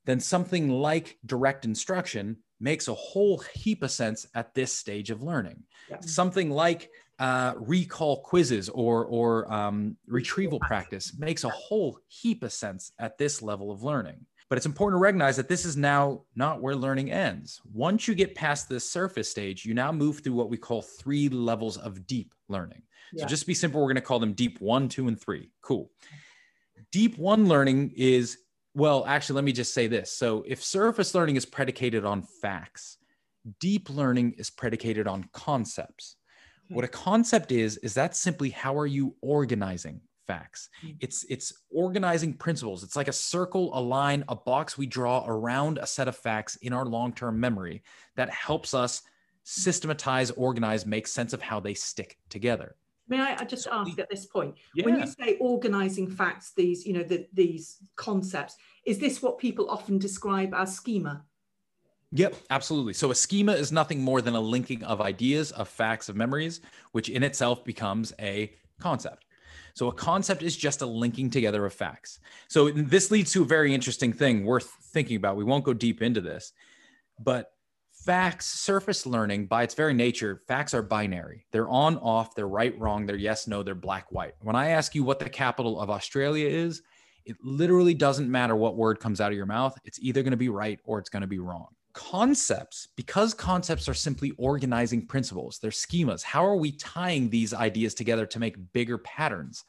then 0.04 0.20
something 0.20 0.68
like 0.68 1.18
direct 1.26 1.64
instruction 1.64 2.38
makes 2.58 2.88
a 2.88 2.94
whole 2.94 3.38
heap 3.54 3.82
of 3.82 3.90
sense 3.90 4.26
at 4.34 4.54
this 4.54 4.72
stage 4.72 5.10
of 5.10 5.22
learning. 5.22 5.62
Yeah. 5.90 6.00
Something 6.00 6.50
like 6.50 6.90
uh, 7.18 7.54
recall 7.56 8.20
quizzes 8.22 8.68
or 8.68 9.06
or 9.06 9.52
um, 9.52 9.96
retrieval 10.06 10.60
practice 10.60 11.16
makes 11.18 11.44
a 11.44 11.48
whole 11.48 11.98
heap 12.08 12.42
of 12.42 12.52
sense 12.52 12.92
at 12.98 13.16
this 13.18 13.42
level 13.42 13.70
of 13.70 13.82
learning. 13.82 14.26
But 14.48 14.58
it's 14.58 14.66
important 14.66 15.00
to 15.00 15.02
recognize 15.02 15.36
that 15.36 15.48
this 15.48 15.64
is 15.64 15.76
now 15.76 16.22
not 16.36 16.60
where 16.60 16.76
learning 16.76 17.10
ends. 17.10 17.60
Once 17.72 18.06
you 18.06 18.14
get 18.14 18.36
past 18.36 18.68
this 18.68 18.88
surface 18.88 19.28
stage, 19.28 19.64
you 19.64 19.74
now 19.74 19.90
move 19.90 20.20
through 20.20 20.34
what 20.34 20.50
we 20.50 20.56
call 20.56 20.82
three 20.82 21.28
levels 21.28 21.76
of 21.78 22.06
deep 22.06 22.32
learning. 22.48 22.82
Yeah. 23.12 23.22
So 23.22 23.28
just 23.28 23.42
to 23.42 23.46
be 23.48 23.54
simple, 23.54 23.80
we're 23.80 23.88
going 23.88 23.96
to 23.96 24.02
call 24.02 24.20
them 24.20 24.34
deep 24.34 24.60
one, 24.60 24.88
two, 24.88 25.08
and 25.08 25.20
three. 25.20 25.50
Cool. 25.62 25.90
Deep 26.92 27.18
one 27.18 27.48
learning 27.48 27.92
is, 27.96 28.38
well, 28.74 29.04
actually, 29.06 29.34
let 29.34 29.44
me 29.44 29.52
just 29.52 29.74
say 29.74 29.88
this. 29.88 30.12
So 30.12 30.44
if 30.46 30.62
surface 30.62 31.12
learning 31.12 31.34
is 31.34 31.44
predicated 31.44 32.04
on 32.04 32.22
facts, 32.22 32.98
deep 33.58 33.90
learning 33.90 34.34
is 34.38 34.50
predicated 34.50 35.08
on 35.08 35.28
concepts. 35.32 36.16
What 36.68 36.84
a 36.84 36.88
concept 36.88 37.52
is, 37.52 37.76
is 37.78 37.94
that 37.94 38.16
simply 38.16 38.50
how 38.50 38.76
are 38.76 38.86
you 38.86 39.14
organizing 39.20 40.00
facts? 40.26 40.68
Hmm. 40.80 40.90
It's 41.00 41.24
it's 41.28 41.52
organizing 41.70 42.34
principles. 42.34 42.82
It's 42.82 42.96
like 42.96 43.08
a 43.08 43.12
circle, 43.12 43.70
a 43.78 43.80
line, 43.80 44.24
a 44.28 44.36
box 44.36 44.76
we 44.76 44.86
draw 44.86 45.24
around 45.26 45.78
a 45.78 45.86
set 45.86 46.08
of 46.08 46.16
facts 46.16 46.56
in 46.56 46.72
our 46.72 46.84
long-term 46.84 47.38
memory 47.38 47.82
that 48.16 48.30
helps 48.30 48.74
us 48.74 49.02
systematize, 49.44 50.32
organize, 50.32 50.86
make 50.86 51.06
sense 51.06 51.32
of 51.32 51.40
how 51.40 51.60
they 51.60 51.74
stick 51.74 52.18
together. 52.28 52.74
May 53.08 53.20
I, 53.20 53.44
just 53.44 53.68
ask 53.70 53.96
at 54.00 54.10
this 54.10 54.26
point, 54.26 54.56
yeah. 54.74 54.84
when 54.84 54.98
you 54.98 55.06
say 55.06 55.36
organizing 55.38 56.10
facts, 56.10 56.52
these, 56.56 56.84
you 56.84 56.92
know, 56.92 57.04
the, 57.04 57.28
these 57.32 57.76
concepts, 57.94 58.56
is 58.84 58.98
this 58.98 59.22
what 59.22 59.38
people 59.38 59.70
often 59.70 59.98
describe 59.98 60.52
as 60.52 60.74
schema? 60.74 61.24
Yep, 62.12 62.36
absolutely. 62.50 62.92
So 62.92 63.10
a 63.10 63.14
schema 63.14 63.52
is 63.52 63.72
nothing 63.72 64.00
more 64.00 64.22
than 64.22 64.34
a 64.34 64.40
linking 64.40 64.82
of 64.84 65.00
ideas, 65.00 65.50
of 65.52 65.68
facts, 65.68 66.08
of 66.08 66.16
memories, 66.16 66.60
which 66.92 67.08
in 67.08 67.22
itself 67.22 67.64
becomes 67.64 68.12
a 68.20 68.52
concept. 68.80 69.24
So 69.74 69.88
a 69.88 69.92
concept 69.92 70.42
is 70.42 70.56
just 70.56 70.82
a 70.82 70.86
linking 70.86 71.28
together 71.28 71.66
of 71.66 71.74
facts. 71.74 72.20
So 72.48 72.70
this 72.70 73.10
leads 73.10 73.32
to 73.32 73.42
a 73.42 73.46
very 73.46 73.74
interesting 73.74 74.12
thing 74.12 74.44
worth 74.44 74.70
thinking 74.92 75.16
about. 75.16 75.36
We 75.36 75.44
won't 75.44 75.64
go 75.64 75.74
deep 75.74 76.00
into 76.00 76.20
this, 76.20 76.52
but 77.18 77.50
facts, 77.92 78.46
surface 78.46 79.04
learning, 79.04 79.46
by 79.46 79.64
its 79.64 79.74
very 79.74 79.92
nature, 79.92 80.40
facts 80.46 80.72
are 80.72 80.82
binary. 80.82 81.44
They're 81.50 81.68
on, 81.68 81.98
off, 81.98 82.34
they're 82.34 82.48
right, 82.48 82.78
wrong, 82.78 83.04
they're 83.04 83.16
yes, 83.16 83.46
no, 83.46 83.62
they're 83.62 83.74
black, 83.74 84.10
white. 84.10 84.34
When 84.40 84.56
I 84.56 84.68
ask 84.68 84.94
you 84.94 85.04
what 85.04 85.18
the 85.18 85.28
capital 85.28 85.78
of 85.80 85.90
Australia 85.90 86.48
is, 86.48 86.82
it 87.26 87.36
literally 87.42 87.94
doesn't 87.94 88.30
matter 88.30 88.56
what 88.56 88.76
word 88.76 89.00
comes 89.00 89.20
out 89.20 89.32
of 89.32 89.36
your 89.36 89.44
mouth. 89.44 89.76
It's 89.84 89.98
either 90.00 90.22
going 90.22 90.30
to 90.30 90.36
be 90.38 90.48
right 90.48 90.78
or 90.84 90.98
it's 91.00 91.10
going 91.10 91.22
to 91.22 91.26
be 91.26 91.40
wrong 91.40 91.75
concepts, 91.96 92.88
because 92.94 93.32
concepts 93.32 93.88
are 93.88 93.94
simply 93.94 94.32
organizing 94.36 95.06
principles, 95.06 95.58
they're 95.58 95.70
schemas. 95.70 96.22
How 96.22 96.44
are 96.44 96.56
we 96.56 96.72
tying 96.72 97.30
these 97.30 97.54
ideas 97.54 97.94
together 97.94 98.26
to 98.26 98.38
make 98.38 98.72
bigger 98.74 98.98
patterns? 98.98 99.64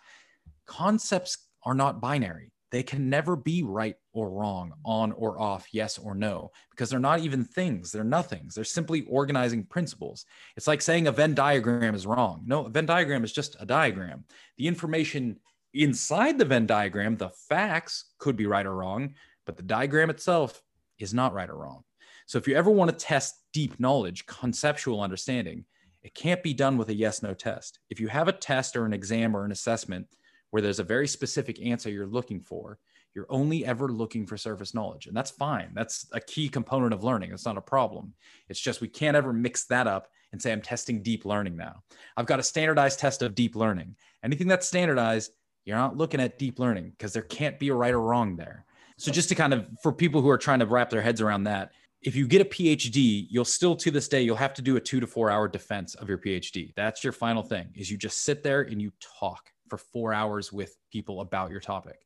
Concepts 0.65 1.47
are 1.63 1.73
not 1.73 2.01
binary. 2.01 2.51
They 2.69 2.83
can 2.83 3.09
never 3.09 3.37
be 3.37 3.63
right 3.63 3.95
or 4.11 4.29
wrong, 4.29 4.73
on 4.83 5.13
or 5.13 5.39
off, 5.39 5.67
yes 5.71 5.97
or 5.97 6.13
no, 6.13 6.51
because 6.69 6.89
they're 6.89 6.99
not 6.99 7.21
even 7.21 7.45
things. 7.45 7.93
They're 7.93 8.03
nothings. 8.03 8.55
They're 8.55 8.65
simply 8.65 9.05
organizing 9.09 9.63
principles. 9.63 10.25
It's 10.57 10.67
like 10.67 10.81
saying 10.81 11.07
a 11.07 11.13
Venn 11.13 11.33
diagram 11.33 11.95
is 11.95 12.05
wrong. 12.05 12.43
No, 12.45 12.65
a 12.65 12.69
Venn 12.69 12.85
diagram 12.85 13.23
is 13.23 13.31
just 13.31 13.55
a 13.61 13.65
diagram. 13.65 14.25
The 14.57 14.67
information 14.67 15.39
inside 15.73 16.37
the 16.37 16.45
Venn 16.45 16.65
diagram, 16.65 17.15
the 17.15 17.29
facts 17.29 18.13
could 18.17 18.35
be 18.35 18.47
right 18.47 18.65
or 18.65 18.75
wrong, 18.75 19.13
but 19.45 19.55
the 19.55 19.63
diagram 19.63 20.09
itself 20.09 20.61
is 20.99 21.13
not 21.13 21.33
right 21.33 21.49
or 21.49 21.55
wrong. 21.55 21.83
So 22.27 22.37
if 22.37 22.47
you 22.47 22.55
ever 22.55 22.69
want 22.69 22.91
to 22.91 23.05
test 23.05 23.41
deep 23.53 23.79
knowledge, 23.79 24.25
conceptual 24.25 25.01
understanding, 25.01 25.63
it 26.03 26.13
can't 26.13 26.43
be 26.43 26.53
done 26.53 26.77
with 26.77 26.89
a 26.89 26.93
yes 26.93 27.23
no 27.23 27.33
test. 27.33 27.79
If 27.89 28.01
you 28.01 28.09
have 28.09 28.27
a 28.27 28.33
test 28.33 28.75
or 28.75 28.85
an 28.85 28.93
exam 28.93 29.35
or 29.35 29.45
an 29.45 29.51
assessment 29.51 30.07
where 30.51 30.61
there's 30.61 30.79
a 30.79 30.83
very 30.83 31.07
specific 31.07 31.61
answer 31.65 31.89
you're 31.89 32.05
looking 32.05 32.41
for, 32.41 32.79
you're 33.15 33.25
only 33.29 33.65
ever 33.65 33.87
looking 33.87 34.25
for 34.25 34.35
surface 34.35 34.73
knowledge. 34.73 35.07
And 35.07 35.15
that's 35.15 35.31
fine. 35.31 35.71
That's 35.73 36.05
a 36.11 36.19
key 36.19 36.49
component 36.49 36.93
of 36.93 37.03
learning. 37.03 37.31
It's 37.31 37.45
not 37.45 37.57
a 37.57 37.61
problem. 37.61 38.13
It's 38.49 38.59
just 38.59 38.81
we 38.81 38.89
can't 38.89 39.17
ever 39.17 39.31
mix 39.31 39.65
that 39.67 39.87
up 39.87 40.09
and 40.33 40.41
say, 40.41 40.51
I'm 40.51 40.61
testing 40.61 41.01
deep 41.01 41.23
learning 41.23 41.55
now. 41.55 41.81
I've 42.17 42.25
got 42.25 42.39
a 42.39 42.43
standardized 42.43 42.99
test 42.99 43.21
of 43.21 43.35
deep 43.35 43.55
learning. 43.55 43.95
Anything 44.21 44.47
that's 44.47 44.67
standardized, 44.67 45.31
you're 45.63 45.77
not 45.77 45.95
looking 45.95 46.19
at 46.19 46.37
deep 46.37 46.59
learning 46.59 46.91
because 46.91 47.13
there 47.13 47.23
can't 47.23 47.57
be 47.57 47.69
a 47.69 47.73
right 47.73 47.93
or 47.93 48.01
wrong 48.01 48.35
there. 48.35 48.65
So, 48.97 49.11
just 49.11 49.29
to 49.29 49.35
kind 49.35 49.53
of, 49.53 49.67
for 49.83 49.91
people 49.91 50.21
who 50.21 50.29
are 50.29 50.39
trying 50.39 50.59
to 50.59 50.65
wrap 50.65 50.89
their 50.89 51.03
heads 51.03 51.21
around 51.21 51.43
that, 51.43 51.71
if 52.01 52.15
you 52.15 52.27
get 52.27 52.41
a 52.41 52.45
PhD, 52.45 53.25
you'll 53.29 53.45
still 53.45 53.75
to 53.75 53.91
this 53.91 54.07
day, 54.07 54.21
you'll 54.21 54.35
have 54.35 54.53
to 54.55 54.61
do 54.61 54.77
a 54.77 54.79
two 54.79 54.99
to 54.99 55.07
four 55.07 55.29
hour 55.29 55.47
defense 55.47 55.95
of 55.95 56.07
your 56.07 56.17
PhD. 56.17 56.73
That's 56.75 57.03
your 57.03 57.13
final 57.13 57.43
thing 57.43 57.69
is 57.75 57.89
you 57.89 57.97
just 57.97 58.23
sit 58.23 58.43
there 58.43 58.61
and 58.61 58.81
you 58.81 58.91
talk 59.19 59.49
for 59.67 59.77
four 59.77 60.13
hours 60.13 60.53
with 60.53 60.75
people 60.91 61.21
about 61.21 61.51
your 61.51 61.59
topic. 61.59 61.99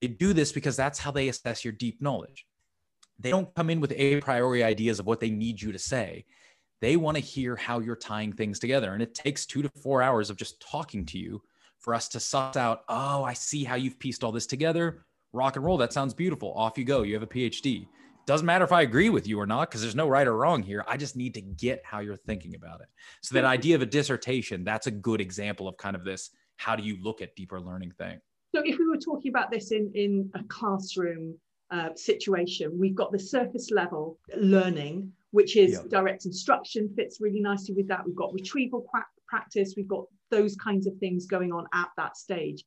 They 0.00 0.08
do 0.08 0.32
this 0.32 0.52
because 0.52 0.76
that's 0.76 0.98
how 0.98 1.10
they 1.10 1.28
assess 1.28 1.64
your 1.64 1.72
deep 1.72 2.00
knowledge. 2.00 2.46
They 3.18 3.30
don't 3.30 3.52
come 3.54 3.68
in 3.68 3.80
with 3.80 3.92
a 3.92 4.20
priori 4.20 4.62
ideas 4.62 5.00
of 5.00 5.06
what 5.06 5.20
they 5.20 5.30
need 5.30 5.60
you 5.60 5.72
to 5.72 5.78
say. 5.78 6.24
They 6.80 6.96
want 6.96 7.16
to 7.16 7.22
hear 7.22 7.56
how 7.56 7.80
you're 7.80 7.96
tying 7.96 8.32
things 8.32 8.60
together. 8.60 8.92
And 8.92 9.02
it 9.02 9.14
takes 9.14 9.44
two 9.44 9.62
to 9.62 9.68
four 9.82 10.02
hours 10.02 10.30
of 10.30 10.36
just 10.36 10.60
talking 10.60 11.04
to 11.06 11.18
you 11.18 11.42
for 11.80 11.94
us 11.94 12.08
to 12.08 12.20
suss 12.20 12.56
out, 12.56 12.82
oh, 12.88 13.24
I 13.24 13.32
see 13.34 13.64
how 13.64 13.74
you've 13.74 13.98
pieced 13.98 14.22
all 14.22 14.32
this 14.32 14.46
together. 14.46 15.04
Rock 15.32 15.56
and 15.56 15.64
roll. 15.64 15.76
That 15.76 15.92
sounds 15.92 16.14
beautiful. 16.14 16.52
Off 16.54 16.78
you 16.78 16.84
go. 16.84 17.02
You 17.02 17.14
have 17.14 17.22
a 17.24 17.26
PhD 17.26 17.88
doesn't 18.28 18.44
matter 18.44 18.64
if 18.64 18.72
I 18.72 18.82
agree 18.82 19.08
with 19.08 19.26
you 19.26 19.40
or 19.40 19.46
not, 19.46 19.70
because 19.70 19.80
there's 19.80 19.94
no 19.94 20.06
right 20.06 20.26
or 20.26 20.36
wrong 20.36 20.62
here. 20.62 20.84
I 20.86 20.98
just 20.98 21.16
need 21.16 21.32
to 21.32 21.40
get 21.40 21.80
how 21.82 22.00
you're 22.00 22.14
thinking 22.14 22.54
about 22.54 22.82
it. 22.82 22.88
So 23.22 23.34
that 23.34 23.46
idea 23.46 23.74
of 23.74 23.80
a 23.80 23.86
dissertation, 23.86 24.64
that's 24.64 24.86
a 24.86 24.90
good 24.90 25.22
example 25.22 25.66
of 25.66 25.78
kind 25.78 25.96
of 25.96 26.04
this. 26.04 26.28
How 26.56 26.76
do 26.76 26.82
you 26.82 26.98
look 27.02 27.22
at 27.22 27.34
deeper 27.36 27.58
learning 27.58 27.92
thing? 27.92 28.20
So 28.54 28.60
if 28.66 28.78
we 28.78 28.86
were 28.86 28.98
talking 28.98 29.30
about 29.30 29.50
this 29.50 29.72
in, 29.72 29.90
in 29.94 30.30
a 30.34 30.44
classroom 30.44 31.38
uh, 31.70 31.88
situation, 31.94 32.78
we've 32.78 32.94
got 32.94 33.12
the 33.12 33.18
surface 33.18 33.70
level 33.70 34.18
learning, 34.36 35.10
which 35.30 35.56
is 35.56 35.72
yep. 35.72 35.88
direct 35.88 36.26
instruction 36.26 36.92
fits 36.94 37.22
really 37.22 37.40
nicely 37.40 37.74
with 37.74 37.88
that. 37.88 38.04
We've 38.04 38.14
got 38.14 38.34
retrieval 38.34 38.86
practice. 39.26 39.72
We've 39.74 39.88
got 39.88 40.04
those 40.30 40.54
kinds 40.56 40.86
of 40.86 40.92
things 40.98 41.24
going 41.24 41.50
on 41.50 41.64
at 41.72 41.88
that 41.96 42.18
stage. 42.18 42.62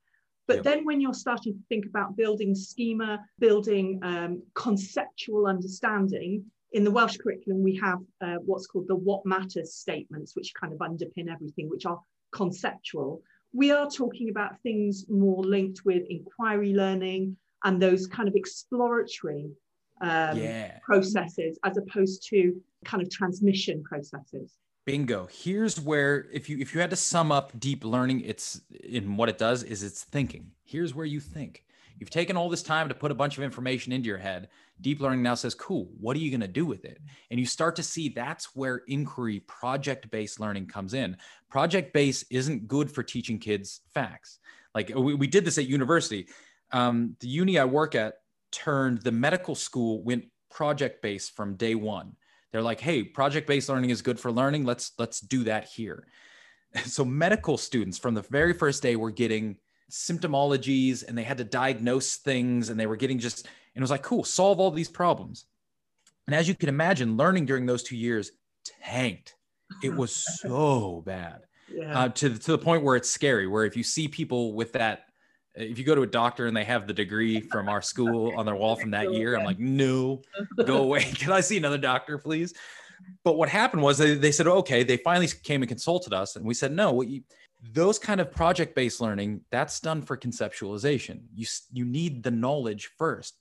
But 0.48 0.58
yep. 0.58 0.64
then 0.64 0.86
when 0.86 1.00
you're 1.00 1.14
starting 1.14 1.54
to 1.54 1.60
think 1.70 1.86
about 1.86 2.18
building 2.18 2.56
schema, 2.56 3.20
building 3.40 4.00
um, 4.04 4.44
conceptual 4.54 5.48
understanding, 5.48 6.46
in 6.74 6.84
the 6.84 6.92
Welsh 6.92 7.18
curriculum, 7.18 7.64
we 7.64 7.76
have 7.78 8.00
uh, 8.22 8.36
what's 8.46 8.68
called 8.68 8.88
the 8.88 8.96
what 8.96 9.26
matters 9.26 9.74
statements, 9.74 10.36
which 10.36 10.54
kind 10.54 10.74
of 10.74 10.80
underpin 10.80 11.30
everything, 11.30 11.70
which 11.70 11.86
are 11.86 12.00
conceptual. 12.32 13.22
We 13.54 13.72
are 13.72 13.90
talking 13.90 14.30
about 14.30 14.62
things 14.62 15.06
more 15.10 15.44
linked 15.44 15.84
with 15.84 16.04
inquiry 16.10 16.74
learning 16.74 17.36
and 17.64 17.82
those 17.82 18.08
kind 18.08 18.30
of 18.30 18.36
exploratory 18.36 19.52
um, 20.00 20.38
yeah. 20.38 20.80
processes 20.84 21.60
as 21.64 21.78
opposed 21.78 22.28
to 22.30 22.60
kind 22.86 23.04
of 23.04 23.10
transmission 23.10 23.84
processes. 23.84 24.54
Bingo. 24.86 25.28
Here's 25.32 25.80
where 25.80 26.28
if 26.32 26.50
you 26.50 26.58
if 26.60 26.74
you 26.74 26.82
had 26.82 26.90
to 26.90 26.96
sum 26.96 27.32
up 27.32 27.58
deep 27.60 27.86
learning, 27.86 28.22
it's 28.22 28.62
in 28.84 29.16
what 29.16 29.30
it 29.30 29.38
does 29.38 29.64
is 29.64 29.84
it's 29.84 30.04
thinking. 30.04 30.52
Here's 30.64 30.96
where 30.96 31.06
you 31.06 31.20
think. 31.20 31.64
You've 32.02 32.10
taken 32.10 32.36
all 32.36 32.50
this 32.50 32.64
time 32.64 32.90
to 32.90 32.96
put 32.96 33.12
a 33.12 33.16
bunch 33.16 33.38
of 33.38 33.44
information 33.44 33.94
into 33.94 34.08
your 34.08 34.18
head. 34.18 34.50
Deep 34.82 35.02
learning 35.02 35.22
now 35.22 35.36
says, 35.36 35.54
cool, 35.54 35.88
what 36.00 36.18
are 36.18 36.20
you 36.20 36.32
going 36.32 36.42
to 36.42 36.48
do 36.48 36.66
with 36.66 36.84
it? 36.84 37.00
And 37.30 37.40
you 37.40 37.46
start 37.46 37.76
to 37.76 37.84
see 37.84 38.10
that's 38.10 38.56
where 38.56 38.82
inquiry, 38.88 39.42
project 39.42 40.10
based 40.10 40.40
learning 40.40 40.66
comes 40.66 40.96
in. 40.96 41.16
Project 41.48 41.94
based 41.94 42.26
isn't 42.32 42.68
good 42.68 42.90
for 42.90 43.04
teaching 43.04 43.38
kids 43.38 43.82
facts. 43.94 44.40
Like 44.74 44.92
we, 44.96 45.14
we 45.14 45.28
did 45.28 45.46
this 45.46 45.60
at 45.60 45.68
university. 45.68 46.28
Um, 46.72 47.16
the 47.20 47.28
uni 47.28 47.60
I 47.60 47.66
work 47.66 47.94
at, 47.94 48.16
turned 48.52 49.04
the 49.04 49.12
medical 49.12 49.54
school 49.54 50.02
went 50.02 50.26
project 50.50 51.04
based 51.04 51.36
from 51.36 51.56
day 51.56 51.76
one. 51.76 52.16
They're 52.52 52.62
like, 52.62 52.82
hey, 52.82 53.04
project 53.04 53.48
based 53.48 53.70
learning 53.70 53.90
is 53.90 54.02
good 54.02 54.20
for 54.20 54.32
learning. 54.32 54.66
Let's 54.66 54.92
let's 54.98 55.20
do 55.20 55.44
that 55.46 55.66
here. 55.66 56.08
So 56.86 57.04
medical 57.04 57.58
students 57.58 57.98
from 57.98 58.14
the 58.14 58.22
very 58.22 58.54
first 58.54 58.82
day 58.82 58.96
were 58.96 59.12
getting 59.12 59.58
symptomologies 59.92 61.06
and 61.06 61.18
they 61.18 61.24
had 61.24 61.40
to 61.40 61.44
diagnose 61.44 62.16
things 62.16 62.70
and 62.70 62.80
they 62.80 62.88
were 62.88 62.96
getting 62.96 63.20
just 63.20 63.46
and 63.46 63.82
it 63.82 63.84
was 63.84 63.92
like, 63.92 64.04
cool, 64.04 64.24
solve 64.24 64.60
all 64.60 64.72
these 64.72 64.90
problems. 64.90 65.46
And 66.28 66.36
as 66.36 66.48
you 66.48 66.56
can 66.56 66.70
imagine, 66.70 67.18
learning 67.18 67.46
during 67.46 67.66
those 67.66 67.84
two 67.84 67.98
years 67.98 68.32
tanked. 68.84 69.36
It 69.84 69.94
was 69.94 70.14
so 70.40 71.04
bad 71.06 71.42
yeah. 71.74 72.00
uh, 72.00 72.10
to, 72.10 72.38
to 72.38 72.52
the 72.52 72.58
point 72.58 72.84
where 72.84 72.96
it's 72.96 73.10
scary, 73.10 73.48
where 73.48 73.66
if 73.66 73.76
you 73.76 73.84
see 73.84 74.08
people 74.08 74.54
with 74.54 74.74
that, 74.74 75.06
if 75.56 75.78
you 75.78 75.84
go 75.84 75.96
to 75.96 76.02
a 76.04 76.08
doctor 76.08 76.48
and 76.48 76.56
they 76.56 76.64
have 76.64 76.88
the 76.88 76.94
degree 76.94 77.42
from 77.42 77.68
our 77.68 77.82
school 77.82 78.34
on 78.38 78.46
their 78.46 78.56
wall 78.56 78.76
from 78.76 78.92
that 78.92 79.14
year, 79.14 79.38
I'm 79.38 79.46
like, 79.46 79.60
no, 79.60 80.22
go 80.66 80.84
away. 80.84 81.04
Can 81.16 81.32
I 81.32 81.42
see 81.42 81.58
another 81.58 81.78
doctor, 81.78 82.18
please? 82.18 82.54
But 83.24 83.38
what 83.38 83.50
happened 83.50 83.82
was 83.82 83.98
they, 83.98 84.14
they 84.14 84.32
said, 84.32 84.48
okay, 84.48 84.84
they 84.84 84.98
finally 84.98 85.28
came 85.44 85.62
and 85.62 85.70
consulted 85.70 86.14
us. 86.14 86.36
And 86.36 86.46
we 86.46 86.54
said, 86.54 86.72
no, 86.72 86.92
what 86.92 87.08
you, 87.08 87.24
those 87.74 88.00
kind 88.00 88.22
of 88.22 88.32
project 88.32 88.76
based 88.76 89.02
learning, 89.02 89.42
that's 89.52 89.80
done 89.80 90.02
for 90.02 90.18
conceptualization. 90.18 91.22
You, 91.34 91.46
you 91.72 91.86
need 91.86 92.24
the 92.24 92.32
knowledge 92.32 92.92
first. 92.98 93.36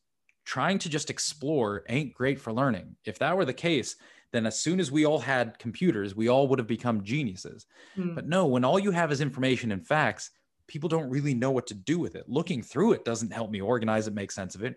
Trying 0.45 0.79
to 0.81 0.89
just 0.89 1.11
explore 1.11 1.85
ain't 1.89 2.15
great 2.15 2.41
for 2.41 2.53
learning. 2.53 2.97
If 3.05 3.19
that 3.21 3.37
were 3.37 3.45
the 3.45 3.53
case, 3.53 3.97
then 4.33 4.47
as 4.47 4.59
soon 4.59 4.81
as 4.81 4.91
we 4.91 5.05
all 5.07 5.19
had 5.19 5.59
computers, 5.59 6.15
we 6.15 6.29
all 6.29 6.49
would 6.49 6.59
have 6.59 6.69
become 6.69 7.05
geniuses. 7.05 7.67
Mm. 7.97 8.15
But 8.15 8.29
no, 8.29 8.47
when 8.47 8.65
all 8.65 8.79
you 8.79 8.91
have 8.91 9.13
is 9.13 9.21
information 9.21 9.73
and 9.73 9.87
facts, 9.87 10.31
people 10.71 10.89
don't 10.89 11.11
really 11.11 11.35
know 11.35 11.51
what 11.51 11.67
to 11.67 11.75
do 11.75 11.99
with 11.99 12.15
it. 12.15 12.25
Looking 12.29 12.63
through 12.63 12.93
it 12.93 13.05
doesn't 13.05 13.33
help 13.33 13.51
me 13.51 13.61
organize 13.61 14.07
it, 14.07 14.15
make 14.15 14.31
sense 14.31 14.55
of 14.55 14.63
it. 14.63 14.77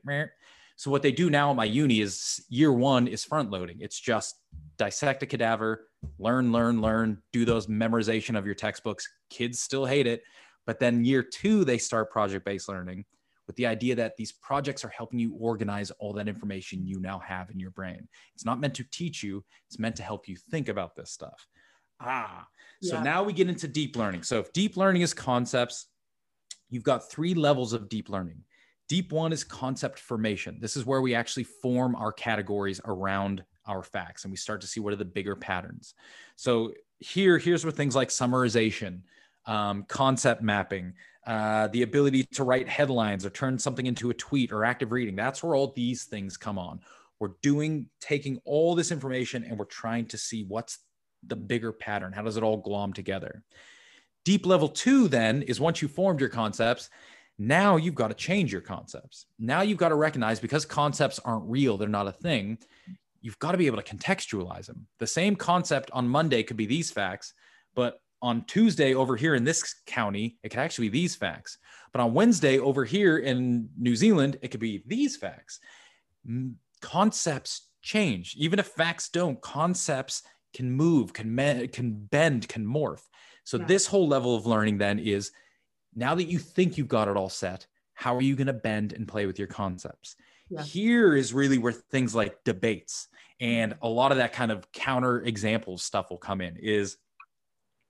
So 0.76 0.90
what 0.90 1.04
they 1.04 1.12
do 1.12 1.30
now 1.30 1.52
at 1.52 1.56
my 1.56 1.66
uni 1.66 2.02
is 2.02 2.44
year 2.50 2.74
one 2.74 3.08
is 3.08 3.24
front 3.24 3.52
loading. 3.52 3.78
It's 3.80 4.00
just 4.00 4.40
dissect 4.78 5.22
a 5.22 5.28
cadaver, 5.28 5.88
learn, 6.18 6.52
learn, 6.52 6.82
learn, 6.82 7.22
do 7.32 7.46
those 7.46 7.68
memorization 7.68 8.36
of 8.36 8.44
your 8.44 8.56
textbooks. 8.56 9.08
Kids 9.30 9.62
still 9.62 9.86
hate 9.86 10.08
it. 10.08 10.24
But 10.66 10.80
then 10.80 11.06
year 11.06 11.22
two, 11.22 11.64
they 11.64 11.78
start 11.78 12.10
project 12.10 12.44
based 12.44 12.68
learning 12.68 13.06
with 13.46 13.56
the 13.58 13.68
idea 13.68 13.94
that 13.94 14.18
these 14.18 14.32
projects 14.32 14.84
are 14.84 14.90
helping 14.90 15.20
you 15.20 15.36
organize 15.40 15.92
all 15.92 16.14
that 16.14 16.28
information 16.28 16.88
you 16.88 17.00
now 17.00 17.20
have 17.20 17.52
in 17.52 17.60
your 17.60 17.72
brain. 17.72 18.08
It's 18.34 18.46
not 18.46 18.60
meant 18.60 18.74
to 18.76 18.86
teach 18.86 19.22
you, 19.22 19.44
it's 19.68 19.78
meant 19.78 19.98
to 19.98 20.04
help 20.04 20.28
you 20.28 20.38
think 20.50 20.70
about 20.70 20.96
this 20.96 21.12
stuff. 21.12 21.46
Ah, 22.06 22.48
so 22.82 22.96
yeah. 22.96 23.04
now 23.04 23.24
we 23.24 23.34
get 23.34 23.50
into 23.50 23.68
deep 23.68 23.96
learning. 23.96 24.24
So 24.24 24.40
if 24.40 24.52
deep 24.54 24.78
learning 24.78 25.02
is 25.04 25.14
concepts, 25.14 25.88
you've 26.70 26.84
got 26.84 27.10
three 27.10 27.34
levels 27.34 27.74
of 27.74 27.88
deep 27.90 28.10
learning. 28.10 28.44
Deep 28.90 29.12
one 29.12 29.32
is 29.32 29.44
concept 29.44 29.98
formation. 29.98 30.58
This 30.60 30.76
is 30.76 30.86
where 30.86 31.02
we 31.02 31.16
actually 31.16 31.46
form 31.46 31.96
our 31.96 32.12
categories 32.12 32.82
around 32.86 33.44
our 33.66 33.82
facts 33.82 34.26
and 34.26 34.32
we 34.32 34.38
start 34.38 34.60
to 34.62 34.68
see 34.68 34.80
what 34.80 34.92
are 34.92 34.98
the 34.98 35.06
bigger 35.06 35.36
patterns. 35.36 35.94
So 36.36 36.74
here, 37.00 37.38
here's 37.38 37.64
where 37.64 37.72
things 37.72 37.96
like 37.96 38.10
summarization, 38.10 39.02
um, 39.46 39.86
concept 39.88 40.42
mapping, 40.42 40.94
uh, 41.26 41.68
the 41.68 41.84
ability 41.84 42.24
to 42.34 42.44
write 42.44 42.68
headlines 42.68 43.26
or 43.26 43.30
turn 43.30 43.58
something 43.58 43.86
into 43.86 44.10
a 44.10 44.14
tweet 44.14 44.52
or 44.52 44.66
active 44.66 44.92
reading. 44.92 45.16
That's 45.16 45.42
where 45.42 45.56
all 45.56 45.72
these 45.74 46.04
things 46.04 46.36
come 46.36 46.60
on. 46.60 46.82
We're 47.20 47.36
doing, 47.42 47.88
taking 48.02 48.40
all 48.44 48.76
this 48.76 48.92
information 48.92 49.46
and 49.46 49.58
we're 49.58 49.66
trying 49.66 50.08
to 50.08 50.18
see 50.18 50.44
what's 50.44 50.80
the 51.28 51.36
bigger 51.36 51.72
pattern. 51.72 52.14
How 52.14 52.22
does 52.22 52.38
it 52.38 52.44
all 52.44 52.58
glom 52.58 52.94
together? 52.94 53.44
Deep 54.26 54.46
level 54.46 54.70
two, 54.70 55.08
then, 55.08 55.42
is 55.42 55.60
once 55.60 55.82
you 55.82 55.88
formed 55.88 56.20
your 56.20 56.30
concepts, 56.30 56.90
now 57.38 57.76
you've 57.76 57.96
got 57.96 58.08
to 58.10 58.14
change 58.14 58.52
your 58.52 58.62
concepts. 58.62 59.26
Now 59.40 59.62
you've 59.62 59.78
got 59.78 59.90
to 59.90 59.96
recognize 59.96 60.40
because 60.40 60.66
concepts 60.66 61.20
aren't 61.20 61.50
real, 61.50 61.78
they're 61.78 61.90
not 61.90 62.08
a 62.08 62.12
thing, 62.12 62.58
you've 63.22 63.40
got 63.40 63.54
to 63.54 63.58
be 63.58 63.68
able 63.68 63.82
to 63.82 63.96
contextualize 63.96 64.68
them. 64.68 64.88
The 65.00 65.08
same 65.08 65.36
concept 65.36 65.90
on 65.92 66.08
Monday 66.08 66.44
could 66.44 66.58
be 66.58 66.66
these 66.66 66.92
facts, 66.92 67.34
but 67.76 68.00
on 68.22 68.46
Tuesday 68.46 68.94
over 68.94 69.18
here 69.18 69.36
in 69.36 69.44
this 69.44 69.76
county, 69.86 70.38
it 70.44 70.50
could 70.50 70.60
actually 70.60 70.90
be 70.90 71.00
these 71.02 71.16
facts. 71.16 71.58
But 71.92 72.02
on 72.02 72.14
Wednesday 72.14 72.60
over 72.60 72.86
here 72.86 73.18
in 73.18 73.70
New 73.78 73.96
Zealand, 73.96 74.38
it 74.42 74.50
could 74.50 74.62
be 74.62 74.84
these 74.88 75.18
facts. 75.18 75.60
Concepts 76.82 77.70
change. 77.82 78.36
Even 78.38 78.60
if 78.60 78.68
facts 78.68 79.10
don't, 79.10 79.42
concepts 79.42 80.24
can 80.54 80.72
move, 80.72 81.14
can, 81.14 81.34
me- 81.34 81.68
can 81.68 81.94
bend, 81.94 82.48
can 82.48 82.66
morph. 82.66 83.04
So, 83.44 83.58
yeah. 83.58 83.66
this 83.66 83.88
whole 83.88 84.08
level 84.08 84.36
of 84.36 84.46
learning 84.46 84.78
then 84.78 85.00
is 85.00 85.32
now 85.96 86.16
that 86.16 86.26
you 86.26 86.40
think 86.40 86.78
you've 86.78 86.88
got 86.88 87.08
it 87.08 87.18
all 87.18 87.30
set, 87.30 87.68
how 87.94 88.16
are 88.16 88.22
you 88.22 88.36
going 88.36 88.48
to 88.48 88.54
bend 88.54 88.94
and 88.94 89.08
play 89.08 89.26
with 89.26 89.38
your 89.38 89.48
concepts? 89.48 90.16
Yeah. 90.50 90.64
Here 90.64 91.16
is 91.16 91.34
really 91.34 91.58
where 91.58 91.72
things 91.72 92.14
like 92.16 92.44
debates 92.44 93.08
and 93.40 93.76
a 93.82 93.90
lot 93.90 94.12
of 94.12 94.18
that 94.18 94.34
kind 94.34 94.52
of 94.52 94.72
counter 94.72 95.22
examples 95.22 95.84
stuff 95.84 96.10
will 96.10 96.18
come 96.18 96.42
in 96.42 96.56
is 96.58 96.98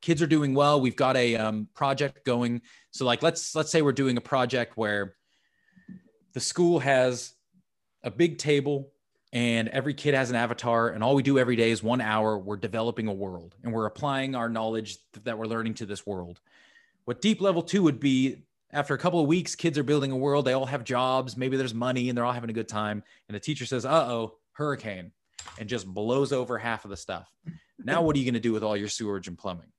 kids 0.02 0.22
are 0.22 0.28
doing 0.28 0.54
well 0.54 0.82
we've 0.82 0.96
got 0.96 1.16
a 1.16 1.36
um, 1.36 1.68
project 1.76 2.26
going 2.26 2.62
so 2.92 3.06
like 3.06 3.22
let's 3.22 3.56
let's 3.56 3.72
say 3.72 3.82
we're 3.82 3.92
doing 3.92 4.18
a 4.18 4.22
project 4.22 4.78
where 4.78 5.16
the 6.34 6.40
school 6.40 6.80
has 6.80 7.34
a 8.04 8.12
big 8.12 8.38
table 8.38 8.92
and 9.34 9.68
every 9.70 9.96
kid 9.96 10.14
has 10.14 10.30
an 10.30 10.36
avatar 10.36 10.90
and 10.90 11.04
all 11.04 11.16
we 11.16 11.24
do 11.24 11.40
every 11.40 11.56
day 11.56 11.72
is 11.72 11.82
one 11.82 12.00
hour 12.00 12.38
we're 12.38 12.56
developing 12.56 13.08
a 13.08 13.14
world 13.14 13.56
and 13.64 13.74
we're 13.74 13.88
applying 13.88 14.36
our 14.36 14.48
knowledge 14.48 15.00
that 15.24 15.38
we're 15.38 15.48
learning 15.48 15.74
to 15.74 15.88
this 15.88 16.06
world. 16.06 16.40
What 17.06 17.20
deep 17.20 17.42
level 17.42 17.64
two 17.64 17.82
would 17.84 18.00
be 18.00 18.44
after 18.72 18.94
a 18.94 18.98
couple 18.98 19.20
of 19.20 19.28
weeks 19.28 19.56
kids 19.56 19.78
are 19.78 19.84
building 19.84 20.12
a 20.12 20.18
world 20.18 20.46
they 20.46 20.54
all 20.54 20.66
have 20.66 20.84
jobs 20.84 21.36
maybe 21.36 21.58
there's 21.58 21.74
money 21.74 22.10
and 22.10 22.18
they're 22.18 22.26
all 22.26 22.32
having 22.32 22.50
a 22.50 22.54
good 22.54 22.68
time 22.68 23.04
and 23.28 23.36
the 23.36 23.40
teacher 23.40 23.66
says 23.66 23.86
uh-oh 23.86 24.36
hurricane 24.54 25.12
and 25.60 25.68
just 25.68 25.86
blows 25.86 26.32
over 26.32 26.58
half 26.58 26.86
of 26.86 26.90
the 26.90 26.98
stuff. 26.98 27.30
Now 27.84 28.04
what 28.04 28.16
are 28.16 28.20
you 28.20 28.26
going 28.26 28.36
to 28.36 28.40
do 28.40 28.54
with 28.54 28.64
all 28.64 28.78
your 28.78 28.88
sewage 28.88 29.28
and 29.28 29.38
plumbing 29.38 29.72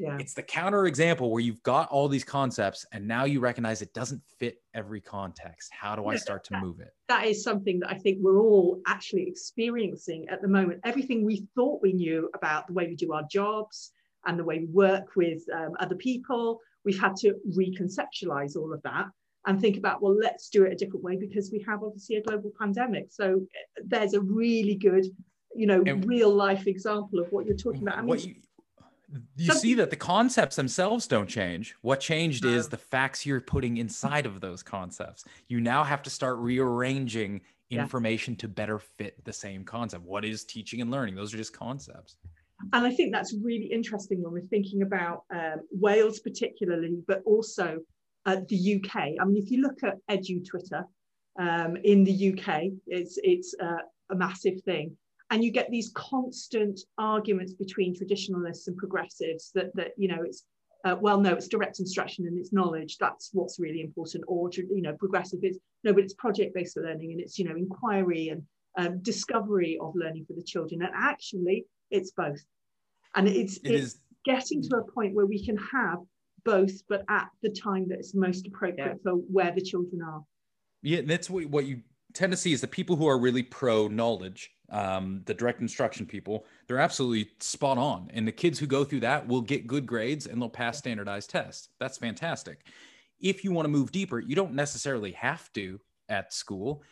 yeah. 0.00 0.16
It's 0.18 0.32
the 0.32 0.42
counter 0.42 0.86
example 0.86 1.30
where 1.30 1.42
you've 1.42 1.62
got 1.62 1.90
all 1.90 2.08
these 2.08 2.24
concepts 2.24 2.86
and 2.92 3.06
now 3.06 3.24
you 3.24 3.38
recognize 3.38 3.82
it 3.82 3.92
doesn't 3.92 4.22
fit 4.38 4.62
every 4.72 5.00
context. 5.00 5.70
How 5.72 5.94
do 5.94 6.06
I 6.06 6.16
start 6.16 6.42
to 6.44 6.58
move 6.58 6.80
it? 6.80 6.94
That 7.08 7.26
is 7.26 7.44
something 7.44 7.80
that 7.80 7.90
I 7.90 7.98
think 7.98 8.18
we're 8.22 8.40
all 8.40 8.80
actually 8.86 9.28
experiencing 9.28 10.26
at 10.30 10.40
the 10.40 10.48
moment. 10.48 10.80
Everything 10.84 11.22
we 11.22 11.46
thought 11.54 11.82
we 11.82 11.92
knew 11.92 12.30
about 12.34 12.66
the 12.66 12.72
way 12.72 12.86
we 12.86 12.96
do 12.96 13.12
our 13.12 13.24
jobs 13.30 13.92
and 14.24 14.38
the 14.38 14.44
way 14.44 14.60
we 14.60 14.66
work 14.66 15.16
with 15.16 15.42
um, 15.54 15.72
other 15.80 15.96
people, 15.96 16.60
we've 16.84 16.98
had 16.98 17.14
to 17.16 17.34
reconceptualize 17.54 18.56
all 18.56 18.72
of 18.72 18.80
that 18.82 19.06
and 19.46 19.60
think 19.60 19.76
about, 19.76 20.00
well, 20.00 20.16
let's 20.16 20.48
do 20.48 20.64
it 20.64 20.72
a 20.72 20.76
different 20.76 21.04
way 21.04 21.16
because 21.16 21.50
we 21.52 21.62
have 21.68 21.82
obviously 21.82 22.16
a 22.16 22.22
global 22.22 22.52
pandemic. 22.58 23.08
So 23.10 23.34
eh, 23.54 23.82
there's 23.84 24.14
a 24.14 24.20
really 24.20 24.76
good 24.76 25.04
you 25.54 25.66
know 25.66 25.82
and 25.86 26.06
real 26.06 26.32
life 26.32 26.66
example 26.66 27.18
of 27.18 27.26
what 27.32 27.46
you're 27.46 27.56
talking 27.56 27.82
about. 27.82 27.98
I 27.98 28.02
mean, 28.02 28.18
you, 28.18 28.34
you 29.36 29.52
see 29.54 29.74
that 29.74 29.90
the 29.90 29.96
concepts 29.96 30.56
themselves 30.56 31.06
don't 31.06 31.28
change. 31.28 31.74
What 31.82 32.00
changed 32.00 32.44
is 32.44 32.68
the 32.68 32.76
facts 32.76 33.26
you're 33.26 33.40
putting 33.40 33.78
inside 33.78 34.26
of 34.26 34.40
those 34.40 34.62
concepts. 34.62 35.24
You 35.48 35.60
now 35.60 35.84
have 35.84 36.02
to 36.02 36.10
start 36.10 36.38
rearranging 36.38 37.40
information 37.70 38.34
yeah. 38.34 38.38
to 38.38 38.48
better 38.48 38.78
fit 38.78 39.24
the 39.24 39.32
same 39.32 39.64
concept. 39.64 40.04
What 40.04 40.24
is 40.24 40.44
teaching 40.44 40.80
and 40.80 40.90
learning? 40.90 41.14
Those 41.14 41.32
are 41.34 41.36
just 41.36 41.52
concepts. 41.52 42.16
And 42.72 42.86
I 42.86 42.92
think 42.92 43.12
that's 43.12 43.34
really 43.42 43.66
interesting 43.66 44.22
when 44.22 44.32
we're 44.32 44.42
thinking 44.42 44.82
about 44.82 45.24
um, 45.34 45.60
Wales, 45.72 46.20
particularly, 46.20 46.98
but 47.06 47.22
also 47.24 47.78
uh, 48.26 48.36
the 48.48 48.76
UK. 48.76 48.96
I 49.20 49.24
mean, 49.24 49.42
if 49.42 49.50
you 49.50 49.62
look 49.62 49.82
at 49.82 49.96
Edu 50.10 50.46
Twitter 50.46 50.84
um, 51.38 51.76
in 51.84 52.04
the 52.04 52.32
UK, 52.32 52.64
it's 52.86 53.18
it's 53.22 53.54
uh, 53.62 53.78
a 54.10 54.14
massive 54.14 54.60
thing 54.62 54.96
and 55.30 55.44
you 55.44 55.50
get 55.50 55.70
these 55.70 55.90
constant 55.94 56.80
arguments 56.98 57.54
between 57.54 57.96
traditionalists 57.96 58.66
and 58.68 58.76
progressives 58.76 59.50
that 59.54 59.74
that 59.74 59.92
you 59.96 60.08
know 60.08 60.22
it's 60.22 60.44
uh, 60.84 60.96
well 61.00 61.20
no 61.20 61.34
it's 61.34 61.48
direct 61.48 61.78
instruction 61.78 62.26
and 62.26 62.38
it's 62.38 62.52
knowledge. 62.52 62.98
That's 62.98 63.30
what's 63.32 63.58
really 63.58 63.80
important. 63.80 64.24
Or 64.26 64.50
you 64.52 64.82
know 64.82 64.94
progressive 64.94 65.40
is 65.42 65.58
no 65.84 65.92
but 65.92 66.04
it's 66.04 66.14
project 66.14 66.54
based 66.54 66.76
learning 66.76 67.12
and 67.12 67.20
it's 67.20 67.38
you 67.38 67.44
know 67.44 67.56
inquiry 67.56 68.28
and 68.28 68.42
um, 68.78 69.02
discovery 69.02 69.78
of 69.80 69.92
learning 69.94 70.24
for 70.26 70.34
the 70.34 70.42
children. 70.42 70.82
And 70.82 70.90
actually 70.94 71.66
it's 71.90 72.10
both. 72.12 72.40
And 73.14 73.28
it's 73.28 73.56
it 73.58 73.70
it's 73.70 73.84
is. 73.84 74.00
getting 74.24 74.62
to 74.62 74.76
a 74.76 74.92
point 74.92 75.14
where 75.14 75.26
we 75.26 75.44
can 75.44 75.56
have 75.56 75.98
both 76.44 76.72
but 76.88 77.04
at 77.10 77.28
the 77.42 77.50
time 77.50 77.86
that 77.88 78.00
is 78.00 78.14
most 78.14 78.46
appropriate 78.46 78.86
yeah. 78.86 78.94
for 79.02 79.12
where 79.12 79.52
the 79.52 79.60
children 79.60 80.00
are. 80.02 80.22
Yeah 80.82 81.02
that's 81.04 81.28
what, 81.28 81.44
what 81.46 81.66
you 81.66 81.82
tend 82.14 82.32
to 82.32 82.36
see 82.36 82.52
is 82.52 82.60
the 82.60 82.66
people 82.66 82.96
who 82.96 83.06
are 83.06 83.18
really 83.18 83.42
pro 83.42 83.88
knowledge 83.88 84.50
um, 84.70 85.22
the 85.26 85.34
direct 85.34 85.60
instruction 85.60 86.06
people, 86.06 86.46
they're 86.66 86.78
absolutely 86.78 87.30
spot 87.40 87.78
on. 87.78 88.10
And 88.14 88.26
the 88.26 88.32
kids 88.32 88.58
who 88.58 88.66
go 88.66 88.84
through 88.84 89.00
that 89.00 89.26
will 89.26 89.40
get 89.40 89.66
good 89.66 89.86
grades 89.86 90.26
and 90.26 90.40
they'll 90.40 90.48
pass 90.48 90.78
standardized 90.78 91.30
tests. 91.30 91.68
That's 91.78 91.98
fantastic. 91.98 92.64
If 93.20 93.44
you 93.44 93.52
want 93.52 93.66
to 93.66 93.70
move 93.70 93.92
deeper, 93.92 94.18
you 94.18 94.34
don't 94.34 94.54
necessarily 94.54 95.12
have 95.12 95.52
to 95.54 95.80
at 96.08 96.32
school. 96.32 96.82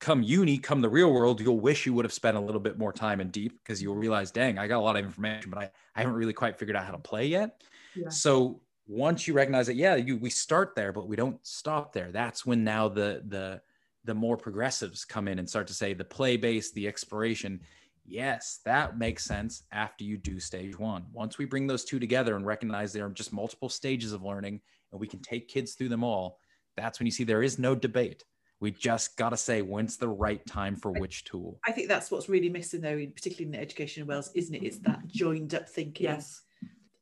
Come 0.00 0.22
uni, 0.22 0.58
come 0.58 0.80
the 0.80 0.88
real 0.88 1.12
world, 1.12 1.40
you'll 1.40 1.60
wish 1.60 1.84
you 1.84 1.92
would 1.94 2.04
have 2.04 2.12
spent 2.12 2.36
a 2.36 2.40
little 2.40 2.60
bit 2.60 2.78
more 2.78 2.92
time 2.92 3.20
in 3.20 3.30
deep 3.30 3.58
because 3.62 3.82
you'll 3.82 3.96
realize, 3.96 4.30
dang, 4.30 4.58
I 4.58 4.68
got 4.68 4.78
a 4.78 4.80
lot 4.80 4.96
of 4.96 5.04
information, 5.04 5.50
but 5.50 5.58
I, 5.58 5.70
I 5.96 6.00
haven't 6.00 6.14
really 6.14 6.32
quite 6.32 6.58
figured 6.58 6.76
out 6.76 6.84
how 6.84 6.92
to 6.92 6.98
play 6.98 7.26
yet. 7.26 7.62
Yeah. 7.96 8.08
So 8.08 8.60
once 8.86 9.26
you 9.26 9.34
recognize 9.34 9.66
that, 9.66 9.74
yeah, 9.74 9.96
you, 9.96 10.16
we 10.16 10.30
start 10.30 10.74
there, 10.74 10.92
but 10.92 11.08
we 11.08 11.16
don't 11.16 11.44
stop 11.44 11.92
there. 11.92 12.12
That's 12.12 12.46
when 12.46 12.64
now 12.64 12.88
the 12.88 13.22
the 13.26 13.60
the 14.08 14.14
more 14.14 14.38
progressives 14.38 15.04
come 15.04 15.28
in 15.28 15.38
and 15.38 15.46
start 15.46 15.66
to 15.66 15.74
say 15.74 15.92
the 15.92 16.02
play 16.02 16.38
base, 16.38 16.72
the 16.72 16.88
exploration. 16.88 17.60
Yes, 18.06 18.60
that 18.64 18.96
makes 18.96 19.22
sense 19.22 19.64
after 19.70 20.02
you 20.02 20.16
do 20.16 20.40
stage 20.40 20.78
one. 20.78 21.04
Once 21.12 21.36
we 21.36 21.44
bring 21.44 21.66
those 21.66 21.84
two 21.84 21.98
together 21.98 22.34
and 22.34 22.46
recognize 22.46 22.90
there 22.90 23.04
are 23.04 23.10
just 23.10 23.34
multiple 23.34 23.68
stages 23.68 24.12
of 24.14 24.22
learning 24.22 24.62
and 24.92 25.00
we 25.00 25.06
can 25.06 25.20
take 25.20 25.46
kids 25.46 25.74
through 25.74 25.90
them 25.90 26.02
all, 26.02 26.38
that's 26.74 26.98
when 26.98 27.04
you 27.04 27.12
see 27.12 27.22
there 27.22 27.42
is 27.42 27.58
no 27.58 27.74
debate. 27.74 28.24
We 28.60 28.70
just 28.70 29.18
got 29.18 29.28
to 29.30 29.36
say 29.36 29.60
when's 29.60 29.98
the 29.98 30.08
right 30.08 30.44
time 30.46 30.74
for 30.74 30.90
which 30.90 31.24
tool. 31.24 31.60
I 31.66 31.72
think 31.72 31.88
that's 31.88 32.10
what's 32.10 32.30
really 32.30 32.48
missing, 32.48 32.80
though, 32.80 33.04
particularly 33.14 33.54
in 33.54 33.62
education 33.62 34.00
in 34.00 34.08
Wales, 34.08 34.30
isn't 34.34 34.54
it? 34.54 34.62
It's 34.62 34.78
that 34.78 35.06
joined 35.06 35.54
up 35.54 35.68
thinking 35.68 36.04
Yes. 36.04 36.40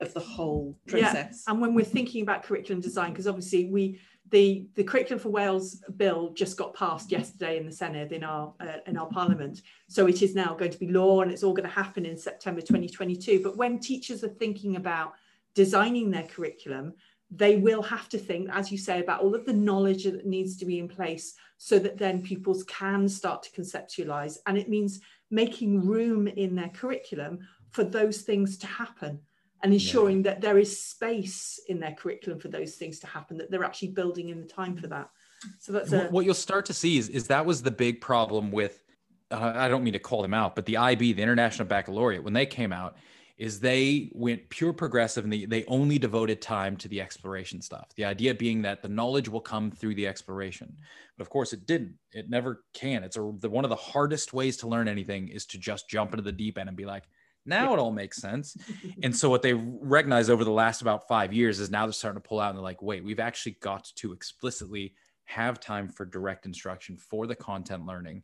of 0.00 0.12
the 0.12 0.20
whole 0.20 0.76
process. 0.88 1.44
And 1.46 1.60
when 1.60 1.72
we're 1.72 1.84
thinking 1.84 2.22
about 2.22 2.42
curriculum 2.42 2.80
design, 2.80 3.12
because 3.12 3.28
obviously 3.28 3.66
we 3.66 4.00
the 4.30 4.66
the 4.74 4.84
curriculum 4.84 5.18
for 5.18 5.28
Wales 5.28 5.82
bill 5.96 6.32
just 6.34 6.56
got 6.56 6.74
passed 6.74 7.12
yesterday 7.12 7.58
in 7.58 7.66
the 7.66 7.72
Senedd 7.72 8.12
in 8.12 8.24
our 8.24 8.52
uh, 8.60 8.78
in 8.86 8.96
our 8.96 9.06
Parliament, 9.06 9.62
so 9.88 10.06
it 10.06 10.22
is 10.22 10.34
now 10.34 10.54
going 10.54 10.70
to 10.70 10.78
be 10.78 10.88
law 10.88 11.22
and 11.22 11.30
it's 11.30 11.42
all 11.42 11.54
going 11.54 11.68
to 11.68 11.74
happen 11.74 12.04
in 12.04 12.16
September 12.16 12.60
2022. 12.60 13.42
But 13.42 13.56
when 13.56 13.78
teachers 13.78 14.24
are 14.24 14.28
thinking 14.28 14.76
about 14.76 15.14
designing 15.54 16.10
their 16.10 16.24
curriculum, 16.24 16.94
they 17.30 17.56
will 17.56 17.82
have 17.82 18.08
to 18.10 18.18
think, 18.18 18.48
as 18.52 18.70
you 18.70 18.78
say, 18.78 19.00
about 19.00 19.20
all 19.20 19.34
of 19.34 19.46
the 19.46 19.52
knowledge 19.52 20.04
that 20.04 20.26
needs 20.26 20.56
to 20.58 20.64
be 20.64 20.78
in 20.78 20.88
place 20.88 21.34
so 21.56 21.78
that 21.78 21.98
then 21.98 22.22
pupils 22.22 22.64
can 22.64 23.08
start 23.08 23.42
to 23.42 23.50
conceptualize. 23.50 24.38
And 24.46 24.58
it 24.58 24.68
means 24.68 25.00
making 25.30 25.84
room 25.84 26.28
in 26.28 26.54
their 26.54 26.68
curriculum 26.68 27.40
for 27.70 27.84
those 27.84 28.22
things 28.22 28.58
to 28.58 28.66
happen 28.66 29.20
and 29.62 29.72
ensuring 29.72 30.18
yeah. 30.18 30.32
that 30.32 30.40
there 30.40 30.58
is 30.58 30.84
space 30.84 31.60
in 31.68 31.80
their 31.80 31.92
curriculum 31.92 32.38
for 32.38 32.48
those 32.48 32.74
things 32.74 32.98
to 33.00 33.06
happen, 33.06 33.38
that 33.38 33.50
they're 33.50 33.64
actually 33.64 33.88
building 33.88 34.28
in 34.28 34.40
the 34.40 34.46
time 34.46 34.76
for 34.76 34.86
that. 34.86 35.10
So 35.58 35.72
that's 35.72 35.92
a- 35.92 36.08
what 36.08 36.24
you'll 36.24 36.34
start 36.34 36.66
to 36.66 36.74
see 36.74 36.98
is, 36.98 37.08
is 37.08 37.26
that 37.28 37.44
was 37.44 37.62
the 37.62 37.70
big 37.70 38.00
problem 38.00 38.50
with, 38.52 38.82
uh, 39.30 39.52
I 39.54 39.68
don't 39.68 39.82
mean 39.82 39.94
to 39.94 39.98
call 39.98 40.22
them 40.22 40.34
out, 40.34 40.54
but 40.54 40.66
the 40.66 40.76
IB, 40.76 41.14
the 41.14 41.22
International 41.22 41.66
Baccalaureate, 41.66 42.22
when 42.22 42.32
they 42.32 42.46
came 42.46 42.72
out, 42.72 42.96
is 43.38 43.60
they 43.60 44.10
went 44.14 44.48
pure 44.48 44.72
progressive 44.72 45.24
and 45.24 45.32
they, 45.32 45.44
they 45.44 45.64
only 45.66 45.98
devoted 45.98 46.40
time 46.40 46.74
to 46.78 46.88
the 46.88 47.02
exploration 47.02 47.60
stuff. 47.60 47.88
The 47.94 48.04
idea 48.04 48.34
being 48.34 48.62
that 48.62 48.80
the 48.80 48.88
knowledge 48.88 49.28
will 49.28 49.42
come 49.42 49.70
through 49.70 49.94
the 49.94 50.06
exploration. 50.06 50.74
But 51.18 51.22
of 51.22 51.28
course, 51.28 51.52
it 51.52 51.66
didn't. 51.66 51.96
It 52.12 52.30
never 52.30 52.64
can. 52.72 53.04
It's 53.04 53.18
a, 53.18 53.32
the, 53.38 53.50
one 53.50 53.64
of 53.64 53.68
the 53.68 53.76
hardest 53.76 54.32
ways 54.32 54.56
to 54.58 54.68
learn 54.68 54.88
anything 54.88 55.28
is 55.28 55.44
to 55.46 55.58
just 55.58 55.88
jump 55.88 56.12
into 56.12 56.22
the 56.22 56.32
deep 56.32 56.56
end 56.56 56.68
and 56.68 56.78
be 56.78 56.86
like, 56.86 57.04
now 57.46 57.72
it 57.72 57.78
all 57.78 57.92
makes 57.92 58.18
sense. 58.18 58.56
and 59.02 59.14
so 59.14 59.30
what 59.30 59.42
they 59.42 59.54
recognize 59.54 60.28
over 60.28 60.44
the 60.44 60.50
last 60.50 60.82
about 60.82 61.08
five 61.08 61.32
years 61.32 61.60
is 61.60 61.70
now 61.70 61.86
they're 61.86 61.92
starting 61.92 62.20
to 62.20 62.28
pull 62.28 62.40
out 62.40 62.50
and 62.50 62.58
they're 62.58 62.64
like, 62.64 62.82
wait, 62.82 63.04
we've 63.04 63.20
actually 63.20 63.56
got 63.60 63.90
to 63.96 64.12
explicitly 64.12 64.94
have 65.26 65.60
time 65.60 65.88
for 65.88 66.04
direct 66.04 66.46
instruction 66.46 66.96
for 66.96 67.26
the 67.26 67.34
content 67.34 67.84
learning 67.84 68.22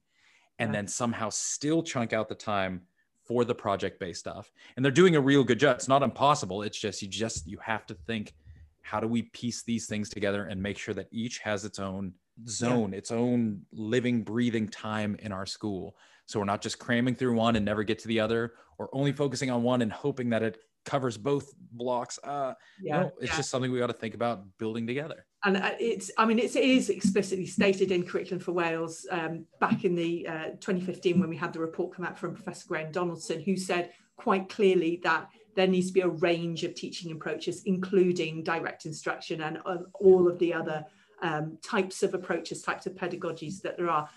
and 0.59 0.69
yeah. 0.69 0.73
then 0.73 0.89
somehow 0.89 1.29
still 1.29 1.83
chunk 1.83 2.13
out 2.13 2.29
the 2.29 2.35
time 2.35 2.81
for 3.25 3.45
the 3.45 3.55
project 3.55 4.01
based 4.01 4.21
stuff 4.21 4.53
and 4.77 4.85
they're 4.85 4.93
doing 4.93 5.17
a 5.17 5.21
real 5.21 5.45
good 5.45 5.59
job 5.59 5.77
it's 5.77 5.89
not 5.89 6.03
impossible 6.03 6.63
it's 6.63 6.79
just 6.79 7.03
you 7.03 7.09
just 7.09 7.47
you 7.47 7.59
have 7.59 7.87
to 7.87 7.95
think 8.07 8.35
how 8.83 8.99
do 8.99 9.07
we 9.07 9.23
piece 9.23 9.63
these 9.63 9.87
things 9.87 10.09
together 10.09 10.47
and 10.47 10.61
make 10.61 10.79
sure 10.79 10.95
that 10.95 11.09
each 11.11 11.39
has 11.39 11.65
its 11.65 11.79
own 11.79 12.13
zone 12.49 12.93
yeah. 12.93 12.99
its 12.99 13.11
own 13.11 13.61
living 13.73 14.23
breathing 14.23 14.69
time 14.69 15.17
in 15.21 15.33
our 15.33 15.47
school 15.47 15.97
so 16.33 16.41
we're 16.41 16.47
not 16.47 16.63
just 16.63 16.79
cramming 16.79 17.15
through 17.15 17.35
one 17.35 17.57
and 17.57 17.65
never 17.65 17.85
get 17.85 17.99
to 18.01 18.09
the 18.09 18.19
other. 18.19 18.55
Or 18.79 18.89
only 18.93 19.13
focusing 19.13 19.51
on 19.51 19.63
one 19.63 19.83
and 19.83 19.93
hoping 19.93 20.31
that 20.31 20.43
it 20.43 20.59
covers 20.87 21.19
both 21.19 21.53
blocks. 21.73 22.19
Uh 22.25 22.55
yeah. 22.81 23.01
no, 23.03 23.13
it's 23.21 23.31
yeah. 23.31 23.37
just 23.37 23.51
something 23.51 23.71
we 23.71 23.79
got 23.79 23.89
to 23.89 23.93
think 23.93 24.15
about 24.15 24.45
building 24.59 24.87
together. 24.87 25.27
And 25.45 25.59
uh, 25.59 25.73
it's 25.79 26.11
i 26.17 26.25
mean 26.25 26.39
it's, 26.39 26.57
it 26.57 26.65
is 26.65 26.89
explicitly 26.89 27.47
stated 27.47 27.93
in 27.93 28.05
curriculum 28.05 28.41
for 28.41 28.53
wales 28.53 29.07
um, 29.11 29.45
back 29.61 29.85
in 29.85 29.95
the 29.95 30.27
uh, 30.27 30.45
2015 30.61 31.21
when 31.21 31.29
we 31.29 31.37
had 31.37 31.53
the 31.53 31.61
report 31.61 31.95
come 31.95 32.05
out 32.05 32.17
from 32.17 32.35
professor 32.35 32.65
graham 32.69 32.93
donaldson 32.93 33.41
who 33.41 33.57
said 33.57 33.91
quite 34.17 34.49
clearly 34.49 35.01
that 35.03 35.29
there 35.57 35.67
needs 35.67 35.89
to 35.89 35.93
be 35.93 36.01
a 36.01 36.09
range 36.09 36.63
of 36.63 36.77
teaching 36.77 37.11
approaches 37.11 37.63
including 37.67 38.45
direct 38.45 38.87
instruction 38.87 39.43
and 39.43 39.59
uh, 39.67 39.79
all 39.95 40.29
of 40.29 40.39
the 40.39 40.55
other 40.55 40.85
um, 41.23 41.59
types 41.61 42.05
of 42.05 42.15
approaches 42.15 42.63
types 42.63 42.87
of 42.87 42.95
pedagogies 42.95 43.61
that 43.63 43.77
there 43.77 43.91
are 43.91 44.09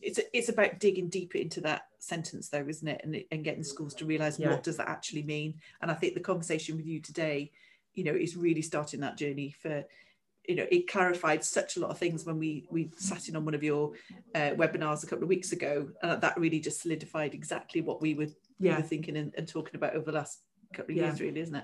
it's 0.00 0.20
it's 0.32 0.48
about 0.48 0.78
digging 0.78 1.08
deeper 1.08 1.38
into 1.38 1.60
that 1.60 1.86
sentence 1.98 2.48
though 2.48 2.66
isn't 2.68 2.88
it 2.88 3.00
and, 3.04 3.22
and 3.30 3.44
getting 3.44 3.64
schools 3.64 3.94
to 3.94 4.04
realize 4.04 4.38
yeah. 4.38 4.50
what 4.50 4.62
does 4.62 4.76
that 4.76 4.88
actually 4.88 5.22
mean 5.22 5.54
and 5.80 5.90
i 5.90 5.94
think 5.94 6.14
the 6.14 6.20
conversation 6.20 6.76
with 6.76 6.86
you 6.86 7.00
today 7.00 7.50
you 7.94 8.04
know 8.04 8.14
is 8.14 8.36
really 8.36 8.62
starting 8.62 9.00
that 9.00 9.16
journey 9.16 9.54
for 9.62 9.84
you 10.48 10.54
know 10.56 10.66
it 10.70 10.90
clarified 10.90 11.42
such 11.42 11.76
a 11.76 11.80
lot 11.80 11.90
of 11.90 11.98
things 11.98 12.24
when 12.24 12.38
we 12.38 12.66
we 12.70 12.90
sat 12.96 13.28
in 13.28 13.36
on 13.36 13.44
one 13.44 13.54
of 13.54 13.62
your 13.62 13.92
uh, 14.34 14.50
webinars 14.50 15.02
a 15.02 15.06
couple 15.06 15.22
of 15.22 15.28
weeks 15.28 15.52
ago 15.52 15.88
and 16.02 16.20
that 16.20 16.36
really 16.38 16.60
just 16.60 16.82
solidified 16.82 17.34
exactly 17.34 17.80
what 17.80 18.02
we 18.02 18.14
were, 18.14 18.26
yeah. 18.58 18.76
we 18.76 18.82
were 18.82 18.88
thinking 18.88 19.16
and, 19.16 19.32
and, 19.36 19.48
talking 19.48 19.74
about 19.74 19.94
over 19.94 20.04
the 20.04 20.12
last 20.12 20.40
couple 20.74 20.92
of 20.92 20.98
yeah. 20.98 21.06
years 21.06 21.20
really 21.20 21.40
isn't 21.40 21.56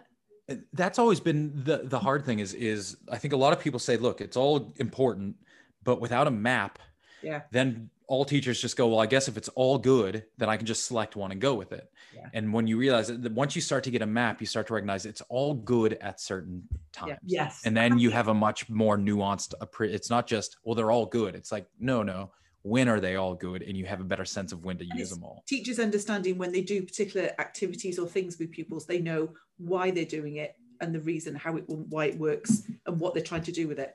it 0.49 0.61
that's 0.73 0.99
always 0.99 1.21
been 1.21 1.53
the 1.65 1.83
the 1.85 1.99
hard 1.99 2.25
thing 2.25 2.39
is 2.39 2.55
is 2.55 2.97
i 3.11 3.19
think 3.19 3.35
a 3.35 3.37
lot 3.37 3.53
of 3.53 3.61
people 3.61 3.79
say 3.79 3.97
look 3.97 4.21
it's 4.21 4.37
all 4.37 4.73
important 4.77 5.37
but 5.85 6.01
without 6.01 6.27
a 6.27 6.31
map 6.31 6.79
yeah 7.23 7.43
then 7.51 7.91
all 8.11 8.25
teachers 8.25 8.61
just 8.61 8.77
go, 8.77 8.89
well, 8.89 8.99
I 8.99 9.07
guess 9.07 9.29
if 9.29 9.37
it's 9.37 9.49
all 9.51 9.79
good, 9.79 10.25
then 10.37 10.49
I 10.49 10.57
can 10.57 10.67
just 10.67 10.85
select 10.85 11.15
one 11.15 11.31
and 11.31 11.41
go 11.41 11.55
with 11.55 11.71
it. 11.71 11.89
Yeah. 12.13 12.27
And 12.35 12.53
when 12.53 12.67
you 12.67 12.77
realize 12.77 13.07
that 13.07 13.33
once 13.33 13.55
you 13.55 13.63
start 13.63 13.85
to 13.85 13.91
get 13.93 14.03
a 14.03 14.07
map, 14.07 14.41
you 14.41 14.49
start 14.49 14.67
to 14.67 14.75
recognize 14.75 15.07
it's 15.07 15.21
all 15.29 15.55
good 15.55 15.93
at 16.01 16.21
certain 16.21 16.65
times. 16.93 17.19
Yeah. 17.25 17.45
Yes. 17.45 17.63
And 17.65 17.77
then 17.77 18.01
you 18.01 18.11
have 18.11 18.27
a 18.27 18.35
much 18.35 18.69
more 18.69 18.99
nuanced, 18.99 19.55
it's 19.83 20.11
not 20.11 20.27
just, 20.27 20.57
well, 20.65 20.75
they're 20.75 20.91
all 20.91 21.07
good. 21.07 21.37
It's 21.37 21.53
like, 21.53 21.69
no, 21.79 22.03
no, 22.03 22.33
when 22.63 22.89
are 22.89 22.99
they 22.99 23.15
all 23.15 23.37
good? 23.37 23.63
And 23.63 23.77
you 23.77 23.87
have 23.87 24.01
a 24.01 24.05
better 24.05 24.25
sense 24.25 24.51
of 24.51 24.65
when 24.65 24.77
to 24.79 24.85
and 24.91 24.99
use 24.99 25.11
them 25.11 25.23
all. 25.23 25.45
Teachers 25.47 25.79
understanding 25.79 26.37
when 26.37 26.51
they 26.51 26.63
do 26.63 26.83
particular 26.83 27.31
activities 27.39 27.97
or 27.97 28.09
things 28.09 28.41
with 28.41 28.51
pupils, 28.51 28.87
they 28.87 28.99
know 28.99 29.29
why 29.59 29.93
they're 29.93 30.05
doing 30.05 30.35
it 30.35 30.57
and 30.81 30.93
the 30.93 31.01
reason 31.01 31.37
how 31.37 31.59
it, 31.59 31.65
why 31.69 32.07
it 32.07 32.19
works 32.19 32.65
and 32.87 32.99
what 32.99 33.15
they're 33.15 33.23
trying 33.23 33.45
to 33.45 33.53
do 33.53 33.69
with 33.69 33.79
it 33.79 33.95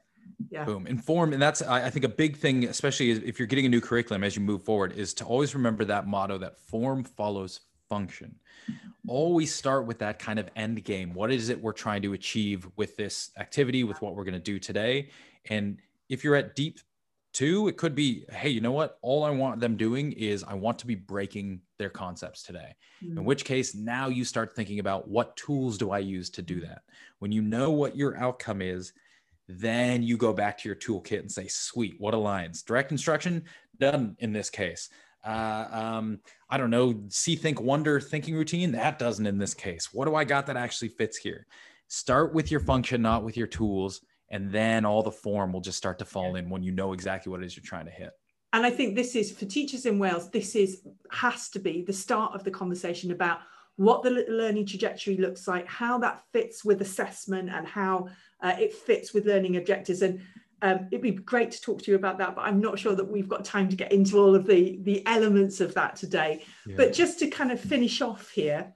yeah. 0.50 0.64
boom 0.66 0.88
inform 0.88 1.34
and 1.34 1.42
that's 1.42 1.62
I, 1.62 1.90
think 1.90 2.06
a 2.06 2.10
big 2.10 2.38
thing 2.38 2.66
especially 2.66 3.12
if 3.12 3.40
you're 3.40 3.48
getting 3.48 3.66
a 3.66 3.70
new 3.70 3.82
curriculum 3.82 4.24
as 4.24 4.36
you 4.36 4.42
move 4.42 4.64
forward 4.64 4.94
is 4.94 5.14
to 5.16 5.26
always 5.26 5.56
remember 5.56 5.86
that 5.86 6.08
motto 6.08 6.38
that 6.40 6.58
form 6.60 7.04
follows 7.04 7.62
function. 7.90 8.36
Always 9.08 9.54
start 9.54 9.86
with 9.86 10.00
that 10.00 10.18
kind 10.18 10.40
of 10.40 10.50
end 10.56 10.84
game. 10.84 11.14
What 11.14 11.32
is 11.32 11.50
it 11.50 11.62
we're 11.62 11.74
trying 11.74 12.02
to 12.04 12.14
achieve 12.14 12.68
with 12.76 12.98
this 12.98 13.32
activity 13.38 13.84
with 13.84 14.02
what 14.02 14.16
we're 14.16 14.24
going 14.24 14.34
to 14.34 14.40
do 14.40 14.58
today? 14.58 15.10
And 15.50 15.78
if 16.10 16.24
you're 16.24 16.36
at 16.36 16.56
deep 16.56 16.80
two 17.34 17.68
it 17.68 17.76
could 17.76 17.94
be 17.96 18.24
hey 18.32 18.48
you 18.48 18.62
know 18.62 18.72
what? 18.72 18.98
All 19.02 19.26
i 19.26 19.30
want 19.30 19.60
them 19.60 19.76
doing 19.76 20.14
is 20.14 20.46
i 20.46 20.54
want 20.54 20.80
to 20.80 20.88
be 20.88 20.96
breaking 20.96 21.60
their 21.78 21.90
concepts 21.90 22.44
today. 22.44 22.76
Mm-hmm. 23.04 23.18
in 23.18 23.24
mm. 23.24 23.28
which 23.28 23.44
case 23.44 23.76
now 23.76 24.08
you 24.08 24.24
start 24.24 24.56
thinking 24.56 24.80
about 24.80 25.10
what 25.10 25.36
tools 25.36 25.78
do 25.78 25.92
i 25.92 26.00
use 26.00 26.30
to 26.32 26.42
do 26.42 26.62
that? 26.62 26.84
When 27.20 27.34
you 27.34 27.42
know 27.42 27.72
what 27.72 27.98
your 27.98 28.18
outcome 28.18 28.62
is 28.62 28.94
then 29.48 30.04
you 30.04 30.18
go 30.18 30.34
back 30.34 30.58
to 30.60 30.70
your 30.70 30.76
toolkit 30.76 31.20
and 31.20 31.32
say, 31.32 31.48
sweet, 31.48 31.96
what 32.00 32.14
aligns? 32.14 32.64
Direct 32.66 32.92
instruction, 32.92 33.44
done 33.80 34.16
in 34.20 34.34
this 34.34 34.50
case. 34.50 34.90
Uh, 35.24 35.68
um, 35.72 36.20
I 36.50 36.58
don't 36.58 36.70
know, 36.70 37.04
see, 37.10 37.36
think, 37.36 37.60
wonder 37.60 38.00
thinking 38.00 38.36
routine, 38.36 38.72
that 38.74 39.00
doesn't 39.00 39.26
in 39.26 39.38
this 39.38 39.54
case. 39.54 39.94
What 39.94 40.06
do 40.06 40.16
I 40.16 40.24
got 40.24 40.48
that 40.48 40.58
actually 40.58 40.90
fits 40.90 41.18
here? 41.18 41.48
Start 41.88 42.34
with 42.34 42.52
your 42.52 42.60
function, 42.60 43.02
not 43.02 43.24
with 43.24 43.38
your 43.38 43.48
tools. 43.48 44.02
And 44.30 44.52
then 44.52 44.86
all 44.86 45.04
the 45.04 45.12
form 45.12 45.54
will 45.54 45.62
just 45.62 45.78
start 45.78 46.00
to 46.00 46.06
fall 46.06 46.36
in 46.36 46.50
when 46.50 46.64
you 46.64 46.72
know 46.72 46.94
exactly 46.94 47.30
what 47.30 47.42
it 47.42 47.46
is 47.46 47.56
you're 47.56 47.64
trying 47.64 47.86
to 47.86 47.92
hit. 47.92 48.12
And 48.54 48.66
I 48.66 48.70
think 48.70 48.96
this 48.96 49.16
is 49.16 49.32
for 49.32 49.46
teachers 49.46 49.86
in 49.86 50.00
Wales, 50.00 50.30
this 50.30 50.56
is 50.56 50.82
has 51.12 51.50
to 51.50 51.60
be 51.60 51.84
the 51.84 51.94
start 51.94 52.34
of 52.34 52.44
the 52.44 52.52
conversation 52.52 53.12
about 53.12 53.40
what 53.78 54.04
the 54.04 54.26
learning 54.30 54.66
trajectory 54.66 55.18
looks 55.18 55.48
like, 55.48 55.68
how 55.68 55.98
that 56.00 56.24
fits 56.32 56.64
with 56.64 56.82
assessment 56.82 57.50
and 57.50 57.68
how 57.68 58.08
uh, 58.42 58.56
it 58.60 58.74
fits 58.74 59.14
with 59.14 59.26
learning 59.26 59.58
objectives. 59.58 60.02
And 60.02 60.22
um, 60.62 60.88
it'd 60.92 61.02
be 61.02 61.12
great 61.12 61.52
to 61.52 61.62
talk 61.62 61.82
to 61.82 61.92
you 61.92 61.98
about 61.98 62.18
that, 62.20 62.36
but 62.36 62.44
I'm 62.44 62.62
not 62.62 62.80
sure 62.80 62.96
that 62.96 63.12
we've 63.12 63.28
got 63.28 63.44
time 63.44 63.68
to 63.70 63.76
get 63.76 63.92
into 63.92 64.18
all 64.18 64.34
of 64.34 64.48
the, 64.48 64.80
the 64.82 65.06
elements 65.06 65.60
of 65.60 65.74
that 65.74 65.96
today. 65.98 66.44
Yeah. 66.66 66.76
But 66.78 66.94
just 66.94 67.20
to 67.20 67.28
kind 67.28 67.52
of 67.52 67.60
finish 67.60 68.02
off 68.02 68.30
here, 68.32 68.74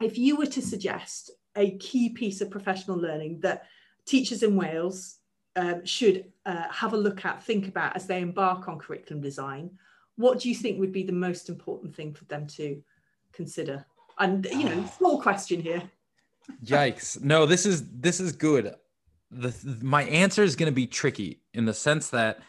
if 0.00 0.18
you 0.18 0.36
were 0.36 0.46
to 0.46 0.62
suggest 0.62 1.30
a 1.56 1.76
key 1.78 2.10
piece 2.10 2.40
of 2.40 2.50
professional 2.50 2.98
learning 2.98 3.40
that 3.40 3.64
teachers 4.04 4.42
in 4.42 4.54
Wales 4.56 5.16
um, 5.56 5.84
should 5.84 6.26
uh, 6.46 6.70
have 6.70 6.92
a 6.92 6.96
look 6.96 7.24
at, 7.24 7.42
think 7.42 7.66
about 7.66 7.96
as 7.96 8.06
they 8.06 8.20
embark 8.20 8.68
on 8.68 8.78
curriculum 8.78 9.22
design, 9.22 9.70
what 10.16 10.38
do 10.38 10.48
you 10.48 10.54
think 10.54 10.78
would 10.78 10.92
be 10.92 11.02
the 11.02 11.12
most 11.12 11.48
important 11.48 11.94
thing 11.96 12.12
for 12.12 12.24
them 12.26 12.46
to 12.46 12.82
consider? 13.32 13.86
And 14.18 14.46
you 14.50 14.64
know, 14.64 14.84
small 14.98 15.20
question 15.20 15.60
here. 15.60 15.82
Yikes! 16.64 17.20
No, 17.22 17.46
this 17.46 17.66
is 17.66 17.88
this 17.90 18.20
is 18.20 18.32
good. 18.32 18.74
The 19.30 19.54
my 19.82 20.04
answer 20.04 20.42
is 20.42 20.56
going 20.56 20.70
to 20.70 20.74
be 20.74 20.86
tricky 20.86 21.42
in 21.54 21.64
the 21.64 21.74
sense 21.74 22.10
that 22.10 22.40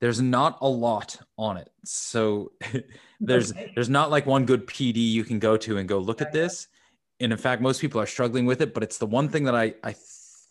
there's 0.00 0.20
not 0.20 0.58
a 0.60 0.68
lot 0.68 1.16
on 1.38 1.56
it. 1.56 1.70
So 1.84 2.52
there's 3.20 3.52
okay. 3.52 3.72
there's 3.74 3.88
not 3.88 4.10
like 4.10 4.26
one 4.26 4.44
good 4.44 4.66
PD 4.66 4.96
you 4.96 5.24
can 5.24 5.38
go 5.38 5.56
to 5.56 5.78
and 5.78 5.88
go 5.88 5.98
look 5.98 6.20
at 6.20 6.32
this. 6.32 6.68
And 7.20 7.32
in 7.32 7.38
fact, 7.38 7.62
most 7.62 7.80
people 7.80 8.00
are 8.00 8.06
struggling 8.06 8.44
with 8.44 8.60
it, 8.60 8.74
but 8.74 8.82
it's 8.82 8.98
the 8.98 9.06
one 9.06 9.28
thing 9.28 9.44
that 9.44 9.54
I 9.54 9.74
I 9.82 9.94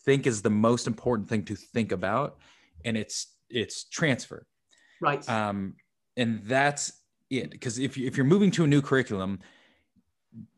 think 0.04 0.26
is 0.26 0.42
the 0.42 0.50
most 0.50 0.86
important 0.86 1.28
thing 1.28 1.44
to 1.44 1.54
think 1.54 1.92
about, 1.92 2.38
and 2.84 2.96
it's 2.96 3.28
it's 3.48 3.84
transfer. 3.84 4.46
Right. 5.00 5.26
Um, 5.28 5.74
and 6.16 6.42
that's 6.44 6.92
it. 7.30 7.50
Because 7.50 7.78
if, 7.78 7.96
you, 7.96 8.06
if 8.06 8.16
you're 8.16 8.26
moving 8.26 8.50
to 8.52 8.64
a 8.64 8.66
new 8.66 8.80
curriculum, 8.80 9.40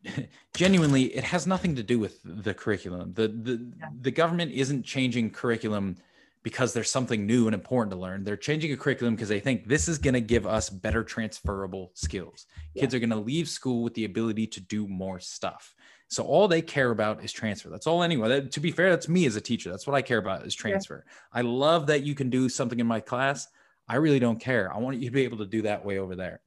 genuinely, 0.55 1.05
it 1.05 1.25
has 1.25 1.47
nothing 1.47 1.75
to 1.77 1.83
do 1.83 1.99
with 1.99 2.21
the 2.25 2.55
curriculum. 2.55 3.13
The, 3.15 3.29
the, 3.29 3.73
Yeah. 3.79 3.89
the 4.01 4.11
government 4.11 4.53
isn't 4.53 4.85
changing 4.85 5.31
curriculum 5.31 5.97
because 6.43 6.73
there's 6.73 6.91
something 6.91 7.27
new 7.27 7.47
and 7.47 7.55
important 7.55 7.91
to 7.91 7.97
learn. 7.97 8.23
They're 8.23 8.37
changing 8.37 8.73
a 8.73 8.77
curriculum 8.77 9.17
because 9.17 9.29
they 9.29 9.41
think 9.41 9.67
this 9.67 9.89
is 9.89 9.99
going 9.99 10.15
to 10.15 10.21
give 10.21 10.47
us 10.47 10.71
better 10.71 11.03
transferable 11.03 11.91
skills. 11.95 12.47
Kids 12.79 12.95
are 12.95 13.01
going 13.01 13.11
to 13.11 13.17
leave 13.17 13.49
school 13.49 13.83
with 13.83 13.95
the 13.95 14.05
ability 14.05 14.47
to 14.49 14.61
do 14.61 14.87
more 14.87 15.19
stuff. 15.19 15.75
So 16.09 16.23
all 16.23 16.47
they 16.47 16.63
care 16.63 16.93
about 16.93 17.25
is 17.25 17.33
transfer. 17.33 17.69
That's 17.69 17.89
all 17.89 18.05
anyway. 18.05 18.29
That, 18.29 18.53
to 18.53 18.61
be 18.61 18.71
fair, 18.71 18.91
that's 18.91 19.09
me 19.09 19.27
as 19.27 19.35
a 19.35 19.41
teacher. 19.41 19.71
That's 19.71 19.89
what 19.89 19.97
I 19.97 20.03
care 20.03 20.19
about 20.19 20.47
is 20.47 20.55
transfer. 20.55 21.05
I 21.33 21.41
love 21.41 21.89
that 21.89 22.05
you 22.05 22.15
can 22.15 22.31
do 22.31 22.49
something 22.49 22.79
in 22.79 22.87
my 22.87 23.01
class. 23.01 23.49
I 23.89 23.97
really 23.97 24.21
don't 24.21 24.39
care. 24.39 24.73
I 24.73 24.79
want 24.79 24.99
you 24.99 25.09
to 25.09 25.15
be 25.15 25.25
able 25.25 25.39
to 25.39 25.47
do 25.47 25.63
that 25.63 25.85
way 25.85 25.99
over 25.99 26.15
there. 26.15 26.43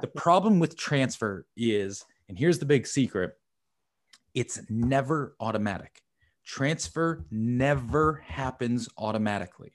The 0.00 0.06
problem 0.06 0.58
with 0.58 0.74
transfer 0.76 1.44
is, 1.54 2.04
and 2.28 2.38
here's 2.38 2.58
the 2.58 2.66
big 2.66 2.86
secret, 2.86 3.32
it's 4.34 4.60
never 4.68 5.36
automatic. 5.40 6.02
Transfer 6.44 7.24
never 7.30 8.22
happens 8.26 8.88
automatically. 8.98 9.72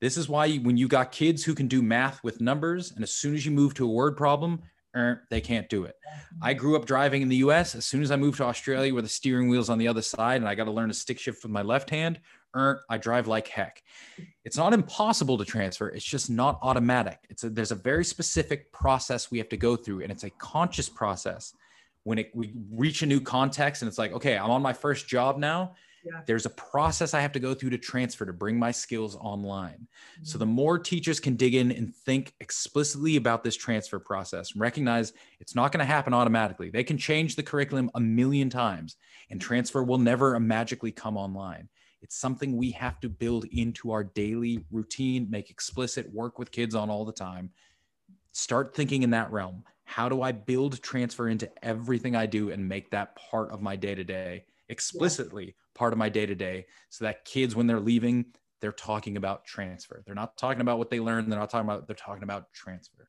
This 0.00 0.16
is 0.16 0.28
why 0.28 0.56
when 0.56 0.76
you 0.76 0.88
got 0.88 1.10
kids 1.10 1.42
who 1.42 1.54
can 1.54 1.68
do 1.68 1.82
math 1.82 2.22
with 2.22 2.40
numbers, 2.40 2.92
and 2.92 3.02
as 3.02 3.12
soon 3.12 3.34
as 3.34 3.46
you 3.46 3.52
move 3.52 3.74
to 3.74 3.86
a 3.86 3.90
word 3.90 4.16
problem, 4.16 4.60
er, 4.94 5.22
they 5.30 5.40
can't 5.40 5.68
do 5.68 5.84
it. 5.84 5.94
I 6.42 6.54
grew 6.54 6.76
up 6.76 6.84
driving 6.84 7.22
in 7.22 7.28
the 7.28 7.36
US. 7.36 7.74
As 7.74 7.86
soon 7.86 8.02
as 8.02 8.10
I 8.10 8.16
moved 8.16 8.36
to 8.38 8.44
Australia, 8.44 8.92
where 8.92 9.02
the 9.02 9.08
steering 9.08 9.48
wheel's 9.48 9.70
on 9.70 9.78
the 9.78 9.88
other 9.88 10.02
side, 10.02 10.40
and 10.40 10.48
I 10.48 10.54
got 10.54 10.64
to 10.64 10.70
learn 10.70 10.88
to 10.88 10.94
stick 10.94 11.18
shift 11.18 11.42
with 11.42 11.52
my 11.52 11.62
left 11.62 11.88
hand, 11.88 12.20
er, 12.54 12.84
I 12.90 12.98
drive 12.98 13.26
like 13.26 13.48
heck. 13.48 13.82
It's 14.44 14.56
not 14.56 14.74
impossible 14.74 15.38
to 15.38 15.44
transfer. 15.44 15.88
It's 15.88 16.04
just 16.04 16.28
not 16.28 16.58
automatic. 16.62 17.18
It's 17.30 17.44
a, 17.44 17.50
there's 17.50 17.72
a 17.72 17.76
very 17.76 18.04
specific 18.04 18.70
process 18.72 19.30
we 19.30 19.38
have 19.38 19.48
to 19.48 19.56
go 19.56 19.76
through, 19.76 20.02
and 20.02 20.12
it's 20.12 20.24
a 20.24 20.30
conscious 20.30 20.88
process. 20.90 21.54
When 22.06 22.18
it, 22.18 22.30
we 22.34 22.52
reach 22.70 23.02
a 23.02 23.06
new 23.06 23.20
context, 23.20 23.82
and 23.82 23.88
it's 23.88 23.98
like, 23.98 24.12
okay, 24.12 24.38
I'm 24.38 24.52
on 24.52 24.62
my 24.62 24.72
first 24.72 25.08
job 25.08 25.38
now. 25.38 25.74
Yeah. 26.04 26.20
There's 26.24 26.46
a 26.46 26.50
process 26.50 27.14
I 27.14 27.20
have 27.20 27.32
to 27.32 27.40
go 27.40 27.52
through 27.52 27.70
to 27.70 27.78
transfer 27.78 28.24
to 28.24 28.32
bring 28.32 28.56
my 28.56 28.70
skills 28.70 29.16
online. 29.16 29.88
So 30.22 30.34
Mm-hmm. 30.34 30.38
the 30.38 30.46
more 30.46 30.78
teachers 30.78 31.18
can 31.18 31.34
dig 31.34 31.56
in 31.56 31.72
and 31.72 31.92
think 31.92 32.32
explicitly 32.38 33.16
about 33.16 33.42
this 33.42 33.56
transfer 33.56 33.98
process 33.98 34.52
and 34.52 34.60
recognize 34.60 35.14
it's 35.40 35.56
not 35.56 35.72
going 35.72 35.80
to 35.80 35.84
happen 35.84 36.14
automatically. 36.14 36.70
They 36.70 36.84
can 36.84 36.96
change 36.96 37.34
the 37.34 37.42
curriculum 37.42 37.90
a 37.96 38.00
million 38.00 38.48
times 38.50 38.94
and 39.30 39.40
transfer 39.40 39.82
will 39.82 39.98
never 39.98 40.38
magically 40.38 40.92
come 40.92 41.16
online. 41.16 41.68
It's 42.02 42.16
something 42.16 42.56
we 42.56 42.70
have 42.70 43.00
to 43.00 43.08
build 43.08 43.46
into 43.50 43.90
our 43.90 44.04
daily 44.04 44.64
routine, 44.70 45.26
make 45.28 45.50
explicit, 45.50 46.08
work 46.14 46.38
with 46.38 46.52
kids 46.52 46.76
on 46.76 46.88
all 46.88 47.04
the 47.04 47.12
time. 47.12 47.50
Start 48.30 48.76
thinking 48.76 49.02
in 49.02 49.10
that 49.10 49.32
realm. 49.32 49.64
How 49.86 50.08
do 50.08 50.20
I 50.20 50.32
build 50.32 50.82
transfer 50.82 51.28
into 51.28 51.50
everything 51.62 52.14
I 52.14 52.26
do 52.26 52.50
and 52.50 52.68
make 52.68 52.90
that 52.90 53.16
part 53.16 53.50
of 53.50 53.62
my 53.62 53.76
day 53.76 53.94
to 53.94 54.04
day, 54.04 54.44
explicitly 54.68 55.54
part 55.74 55.92
of 55.92 55.98
my 55.98 56.08
day 56.08 56.26
to 56.26 56.34
day, 56.34 56.66
so 56.90 57.04
that 57.04 57.24
kids, 57.24 57.56
when 57.56 57.66
they're 57.66 57.80
leaving, 57.80 58.26
they're 58.60 58.72
talking 58.72 59.16
about 59.16 59.44
transfer. 59.44 60.02
They're 60.04 60.14
not 60.14 60.36
talking 60.36 60.60
about 60.60 60.78
what 60.78 60.90
they 60.90 61.00
learned. 61.00 61.30
They're 61.30 61.38
not 61.38 61.50
talking 61.50 61.68
about, 61.68 61.86
they're 61.86 61.96
talking 61.96 62.24
about 62.24 62.52
transfer. 62.52 63.08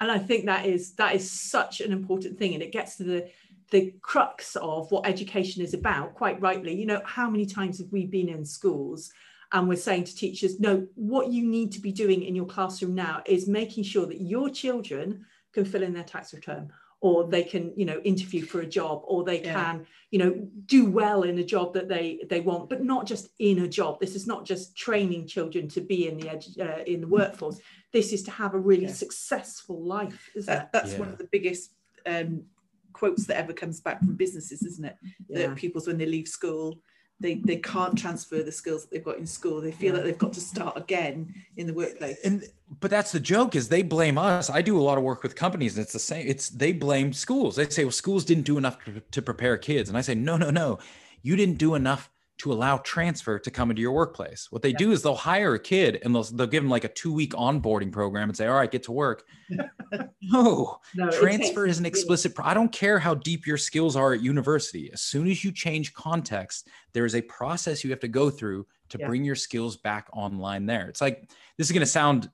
and 0.00 0.10
I 0.10 0.18
think 0.18 0.46
that 0.46 0.66
is 0.66 0.94
that 0.94 1.14
is 1.14 1.30
such 1.30 1.80
an 1.80 1.92
important 1.92 2.38
thing, 2.38 2.54
and 2.54 2.62
it 2.62 2.72
gets 2.72 2.96
to 2.96 3.04
the 3.04 3.30
the 3.70 3.94
crux 4.00 4.56
of 4.56 4.90
what 4.90 5.06
education 5.06 5.62
is 5.62 5.74
about. 5.74 6.14
Quite 6.14 6.40
rightly, 6.40 6.74
you 6.74 6.86
know, 6.86 7.02
how 7.04 7.30
many 7.30 7.46
times 7.46 7.78
have 7.78 7.92
we 7.92 8.06
been 8.06 8.28
in 8.28 8.44
schools 8.44 9.12
and 9.52 9.68
we're 9.68 9.76
saying 9.76 10.04
to 10.04 10.14
teachers, 10.14 10.60
no, 10.60 10.86
what 10.94 11.28
you 11.28 11.46
need 11.46 11.72
to 11.72 11.80
be 11.80 11.92
doing 11.92 12.22
in 12.22 12.36
your 12.36 12.46
classroom 12.46 12.94
now 12.94 13.22
is 13.26 13.48
making 13.48 13.84
sure 13.84 14.06
that 14.06 14.20
your 14.20 14.48
children 14.48 15.26
can 15.52 15.64
fill 15.64 15.82
in 15.82 15.92
their 15.92 16.04
tax 16.04 16.32
return 16.32 16.72
or 17.02 17.26
they 17.28 17.42
can 17.42 17.72
you 17.76 17.84
know 17.86 17.98
interview 18.04 18.42
for 18.44 18.60
a 18.60 18.66
job 18.66 19.02
or 19.04 19.24
they 19.24 19.42
Yeah. 19.42 19.54
can 19.54 19.86
you 20.10 20.18
know 20.18 20.48
do 20.66 20.90
well 20.90 21.22
in 21.22 21.38
a 21.38 21.44
job 21.44 21.72
that 21.74 21.88
they 21.88 22.20
they 22.28 22.40
want 22.40 22.68
but 22.68 22.82
not 22.84 23.06
just 23.06 23.28
in 23.38 23.60
a 23.60 23.68
job 23.68 24.00
this 24.00 24.14
is 24.14 24.26
not 24.26 24.44
just 24.44 24.76
training 24.76 25.26
children 25.26 25.68
to 25.68 25.80
be 25.80 26.08
in 26.08 26.16
the 26.18 26.26
edu- 26.28 26.60
uh, 26.60 26.82
in 26.84 27.00
the 27.00 27.06
workforce 27.06 27.58
this 27.92 28.12
is 28.12 28.22
to 28.24 28.30
have 28.30 28.54
a 28.54 28.58
really 28.58 28.84
Yeah. 28.84 28.92
successful 28.92 29.82
life 29.82 30.28
isn't 30.34 30.46
That, 30.52 30.72
that's 30.72 30.94
one 30.98 31.08
of 31.08 31.18
the 31.18 31.28
biggest 31.32 31.72
um, 32.06 32.44
quotes 32.92 33.26
that 33.26 33.36
ever 33.36 33.52
comes 33.52 33.80
back 33.80 33.98
from 34.00 34.14
businesses, 34.16 34.62
isn't 34.62 34.84
it? 34.84 34.96
it 35.28 35.34
That 35.34 35.56
pupils, 35.56 35.86
when 35.86 35.98
they 35.98 36.06
leave 36.06 36.28
school, 36.28 36.80
they, 37.20 37.34
they 37.34 37.56
can't 37.56 37.96
transfer 37.96 38.42
the 38.42 38.50
skills 38.50 38.82
that 38.82 38.90
they've 38.90 39.04
got 39.04 39.18
in 39.18 39.26
school. 39.26 39.60
They 39.60 39.72
feel 39.72 39.94
that 39.94 40.04
they've 40.04 40.16
got 40.16 40.32
to 40.32 40.40
start 40.40 40.76
again 40.76 41.34
in 41.56 41.66
the 41.66 41.74
workplace. 41.74 42.18
And 42.24 42.44
but 42.80 42.90
that's 42.90 43.12
the 43.12 43.20
joke 43.20 43.54
is 43.54 43.68
they 43.68 43.82
blame 43.82 44.16
us. 44.16 44.48
I 44.48 44.62
do 44.62 44.78
a 44.78 44.82
lot 44.82 44.96
of 44.96 45.04
work 45.04 45.22
with 45.22 45.36
companies 45.36 45.76
and 45.76 45.84
it's 45.84 45.92
the 45.92 45.98
same. 45.98 46.26
It's 46.26 46.48
they 46.48 46.72
blame 46.72 47.12
schools. 47.12 47.56
They 47.56 47.68
say, 47.68 47.84
well, 47.84 47.92
schools 47.92 48.24
didn't 48.24 48.44
do 48.44 48.56
enough 48.56 48.82
to, 48.86 49.00
to 49.00 49.22
prepare 49.22 49.58
kids. 49.58 49.88
And 49.88 49.98
I 49.98 50.00
say, 50.00 50.14
no, 50.14 50.36
no, 50.36 50.50
no. 50.50 50.78
You 51.22 51.36
didn't 51.36 51.58
do 51.58 51.74
enough 51.74 52.10
to 52.40 52.52
allow 52.52 52.78
transfer 52.78 53.38
to 53.38 53.50
come 53.50 53.70
into 53.70 53.80
your 53.82 53.92
workplace. 53.92 54.48
What 54.50 54.62
they 54.62 54.72
do 54.72 54.92
is 54.92 55.02
they'll 55.02 55.14
hire 55.14 55.54
a 55.54 55.58
kid 55.58 56.00
and 56.02 56.14
they'll, 56.14 56.24
they'll 56.24 56.46
give 56.46 56.62
them 56.62 56.70
like 56.70 56.84
a 56.84 56.88
two 56.88 57.12
week 57.12 57.32
onboarding 57.32 57.90
program 57.92 58.28
and 58.28 58.36
say, 58.36 58.46
all 58.46 58.54
right, 58.56 58.70
get 58.70 58.82
to 58.84 58.92
work. 58.92 59.24
no, 60.22 60.78
No, 60.94 61.10
transfer 61.10 61.66
is 61.66 61.78
an 61.78 61.86
explicit 61.86 62.34
pro- 62.34 62.44
i 62.46 62.54
don't 62.54 62.70
care 62.70 62.98
how 63.00 63.14
deep 63.14 63.46
your 63.46 63.56
skills 63.56 63.96
are 63.96 64.12
at 64.12 64.20
university 64.22 64.90
as 64.92 65.00
soon 65.00 65.26
as 65.28 65.42
you 65.42 65.50
change 65.50 65.92
context 65.94 66.68
there 66.92 67.04
is 67.04 67.14
a 67.16 67.22
process 67.22 67.82
you 67.82 67.90
have 67.90 67.98
to 68.00 68.06
go 68.08 68.30
through 68.30 68.64
to 68.90 68.98
Yeah. 68.98 69.06
bring 69.08 69.24
your 69.24 69.34
skills 69.34 69.76
back 69.76 70.08
online 70.12 70.66
there 70.66 70.88
it's 70.88 71.00
like 71.00 71.28
this 71.58 71.66
is 71.66 71.72
going 71.72 71.80
to 71.80 71.86
sound 71.86 72.30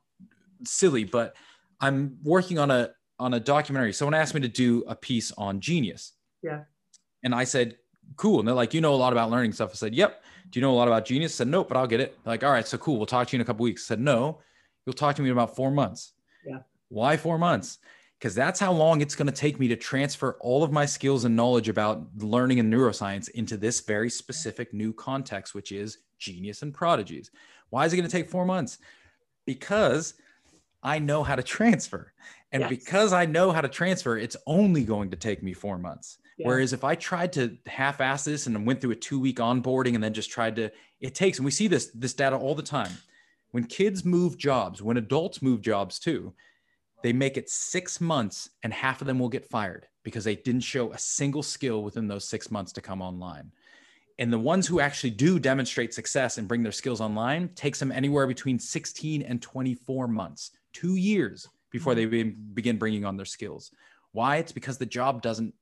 silly 0.64 1.04
but 1.04 1.34
i'm 1.80 2.18
working 2.22 2.58
on 2.58 2.70
a 2.70 2.90
on 3.18 3.32
a 3.34 3.40
documentary 3.40 3.92
someone 3.94 4.14
asked 4.14 4.34
me 4.34 4.40
to 4.42 4.48
do 4.48 4.84
a 4.86 4.94
piece 4.94 5.32
on 5.32 5.60
genius 5.60 6.12
Yeah. 6.42 6.64
and 7.22 7.34
i 7.34 7.44
said 7.44 7.78
cool 8.16 8.38
and 8.38 8.46
they're 8.48 8.54
like 8.54 8.72
you 8.72 8.80
know 8.80 8.94
a 8.94 8.96
lot 8.96 9.12
about 9.12 9.30
learning 9.30 9.52
stuff 9.52 9.70
i 9.72 9.74
said 9.74 9.94
yep 9.94 10.22
do 10.50 10.58
you 10.58 10.62
know 10.62 10.72
a 10.72 10.76
lot 10.76 10.88
about 10.88 11.04
genius 11.04 11.34
I 11.34 11.36
said 11.38 11.48
nope 11.48 11.68
but 11.68 11.76
i'll 11.76 11.86
get 11.86 12.00
it 12.00 12.16
They're 12.24 12.32
like 12.32 12.44
all 12.44 12.52
right 12.52 12.66
so 12.66 12.78
cool 12.78 12.96
we'll 12.96 13.06
talk 13.06 13.28
to 13.28 13.32
you 13.32 13.38
in 13.38 13.42
a 13.42 13.44
couple 13.44 13.64
weeks 13.64 13.84
I 13.86 13.88
said 13.88 14.00
no 14.00 14.40
you'll 14.84 14.94
talk 14.94 15.16
to 15.16 15.22
me 15.22 15.28
in 15.28 15.32
about 15.32 15.56
four 15.56 15.70
months 15.70 16.12
Yeah. 16.46 16.60
why 16.88 17.16
four 17.16 17.38
months 17.38 17.78
because 18.18 18.34
that's 18.34 18.58
how 18.58 18.72
long 18.72 19.02
it's 19.02 19.14
going 19.14 19.26
to 19.26 19.32
take 19.32 19.60
me 19.60 19.68
to 19.68 19.76
transfer 19.76 20.38
all 20.40 20.62
of 20.64 20.72
my 20.72 20.86
skills 20.86 21.24
and 21.26 21.36
knowledge 21.36 21.68
about 21.68 22.06
learning 22.16 22.58
and 22.60 22.72
neuroscience 22.72 23.28
into 23.30 23.58
this 23.58 23.80
very 23.80 24.08
specific 24.08 24.72
new 24.72 24.94
context, 24.94 25.54
which 25.54 25.70
is 25.70 25.98
genius 26.18 26.62
and 26.62 26.72
prodigies. 26.72 27.30
Why 27.68 27.84
is 27.84 27.92
it 27.92 27.96
going 27.96 28.08
to 28.08 28.16
take 28.16 28.30
four 28.30 28.46
months? 28.46 28.78
Because 29.44 30.14
I 30.82 30.98
know 30.98 31.22
how 31.24 31.36
to 31.36 31.42
transfer. 31.42 32.14
And 32.52 32.62
Yes. 32.62 32.70
because 32.70 33.12
I 33.12 33.26
know 33.26 33.52
how 33.52 33.60
to 33.60 33.68
transfer, 33.68 34.16
it's 34.16 34.36
only 34.46 34.84
going 34.84 35.10
to 35.10 35.16
take 35.18 35.42
me 35.42 35.52
four 35.52 35.76
months. 35.76 36.16
Yeah. 36.36 36.48
Whereas 36.48 36.72
if 36.72 36.84
I 36.84 36.94
tried 36.94 37.32
to 37.34 37.56
half-ass 37.66 38.24
this 38.24 38.46
and 38.46 38.66
went 38.66 38.80
through 38.80 38.90
a 38.90 38.96
two-week 38.96 39.38
onboarding 39.38 39.94
and 39.94 40.04
then 40.04 40.12
just 40.12 40.30
tried 40.30 40.56
to, 40.56 40.70
it 41.00 41.14
takes, 41.14 41.38
and 41.38 41.44
we 41.44 41.50
see 41.50 41.66
this 41.66 41.90
this 41.94 42.14
data 42.14 42.36
all 42.36 42.54
the 42.54 42.62
time. 42.62 42.92
When 43.52 43.64
kids 43.64 44.04
move 44.04 44.36
jobs, 44.36 44.82
when 44.82 44.98
adults 44.98 45.40
move 45.40 45.62
jobs 45.62 45.98
too, 45.98 46.34
they 47.02 47.12
make 47.12 47.36
it 47.36 47.48
six 47.48 48.00
months 48.00 48.50
and 48.62 48.72
half 48.72 49.00
of 49.00 49.06
them 49.06 49.18
will 49.18 49.28
get 49.28 49.48
fired 49.48 49.86
because 50.02 50.24
they 50.24 50.36
didn't 50.36 50.60
show 50.60 50.92
a 50.92 50.98
single 50.98 51.42
skill 51.42 51.82
within 51.82 52.06
those 52.06 52.28
six 52.28 52.50
months 52.50 52.72
to 52.72 52.80
come 52.80 53.00
online. 53.00 53.50
And 54.18 54.32
the 54.32 54.38
ones 54.38 54.66
who 54.66 54.80
actually 54.80 55.10
do 55.10 55.38
demonstrate 55.38 55.92
success 55.92 56.38
and 56.38 56.48
bring 56.48 56.62
their 56.62 56.72
skills 56.72 57.00
online 57.00 57.48
takes 57.50 57.78
them 57.78 57.92
anywhere 57.92 58.26
between 58.26 58.58
16 58.58 59.22
and 59.22 59.42
24 59.42 60.08
months, 60.08 60.52
two 60.72 60.96
years 60.96 61.48
before 61.70 61.92
mm-hmm. 61.92 62.10
they 62.10 62.22
be- 62.22 62.30
begin 62.30 62.78
bringing 62.78 63.04
on 63.04 63.16
their 63.16 63.26
skills. 63.26 63.72
Why? 64.12 64.36
It's 64.36 64.52
because 64.52 64.78
the 64.78 64.86
job 64.86 65.20
doesn't 65.20 65.54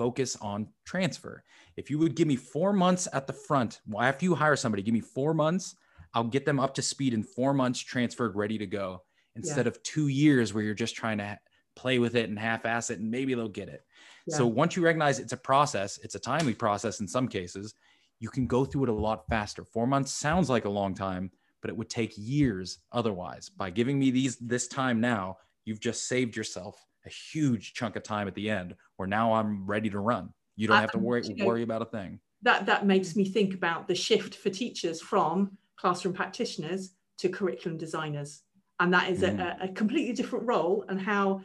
focus 0.00 0.34
on 0.40 0.66
transfer. 0.86 1.44
If 1.76 1.90
you 1.90 1.98
would 1.98 2.16
give 2.16 2.26
me 2.26 2.36
four 2.36 2.72
months 2.72 3.06
at 3.12 3.26
the 3.26 3.34
front, 3.34 3.82
well, 3.86 4.02
after 4.02 4.24
you 4.24 4.34
hire 4.34 4.56
somebody, 4.56 4.82
give 4.82 4.94
me 4.94 5.00
four 5.00 5.34
months, 5.34 5.76
I'll 6.14 6.24
get 6.24 6.46
them 6.46 6.58
up 6.58 6.72
to 6.76 6.82
speed 6.82 7.12
in 7.12 7.22
four 7.22 7.52
months, 7.52 7.80
transferred, 7.80 8.34
ready 8.34 8.56
to 8.56 8.66
go, 8.66 9.02
instead 9.36 9.66
of 9.66 9.82
two 9.82 10.08
years 10.08 10.54
where 10.54 10.64
you're 10.64 10.72
just 10.72 10.96
trying 10.96 11.18
to 11.18 11.38
play 11.76 11.98
with 11.98 12.16
it 12.16 12.30
and 12.30 12.38
half-ass 12.38 12.88
it, 12.88 12.98
and 12.98 13.10
maybe 13.10 13.34
they'll 13.34 13.48
get 13.48 13.68
it. 13.68 13.84
So 14.30 14.46
once 14.46 14.74
you 14.74 14.82
recognize 14.82 15.18
it's 15.18 15.34
a 15.34 15.36
process, 15.36 15.98
it's 15.98 16.14
a 16.14 16.18
timely 16.18 16.54
process 16.54 17.00
in 17.00 17.06
some 17.06 17.28
cases, 17.28 17.74
you 18.20 18.30
can 18.30 18.46
go 18.46 18.64
through 18.64 18.84
it 18.84 18.88
a 18.88 18.94
lot 18.94 19.26
faster. 19.28 19.64
Four 19.66 19.86
months 19.86 20.12
sounds 20.12 20.48
like 20.48 20.64
a 20.64 20.70
long 20.70 20.94
time, 20.94 21.30
but 21.60 21.68
it 21.68 21.76
would 21.76 21.90
take 21.90 22.14
years 22.16 22.78
otherwise. 22.90 23.50
By 23.50 23.68
giving 23.68 23.98
me 23.98 24.10
these 24.10 24.36
this 24.36 24.66
time 24.66 24.98
now, 24.98 25.36
you've 25.66 25.80
just 25.80 26.08
saved 26.08 26.36
yourself 26.36 26.86
a 27.06 27.08
huge 27.08 27.72
chunk 27.74 27.96
of 27.96 28.02
time 28.02 28.28
at 28.28 28.34
the 28.34 28.50
end 28.50 28.74
where 29.00 29.08
now 29.08 29.32
I'm 29.32 29.64
ready 29.64 29.88
to 29.88 29.98
run. 29.98 30.28
You 30.56 30.68
don't 30.68 30.76
have 30.76 30.92
to 30.92 30.98
worry 30.98 31.22
you 31.26 31.34
know, 31.36 31.46
worry 31.46 31.62
about 31.62 31.80
a 31.80 31.86
thing. 31.86 32.20
that 32.42 32.66
that 32.66 32.84
makes 32.84 33.16
me 33.16 33.24
think 33.24 33.54
about 33.54 33.88
the 33.88 33.94
shift 33.94 34.34
for 34.34 34.50
teachers 34.50 35.00
from 35.00 35.56
classroom 35.78 36.12
practitioners 36.12 36.90
to 37.16 37.30
curriculum 37.30 37.78
designers 37.78 38.42
and 38.78 38.92
that 38.92 39.08
is 39.10 39.22
a, 39.22 39.30
Mm. 39.30 39.64
a 39.64 39.68
completely 39.68 40.12
different 40.12 40.44
role 40.46 40.84
and 40.90 41.00
how 41.00 41.40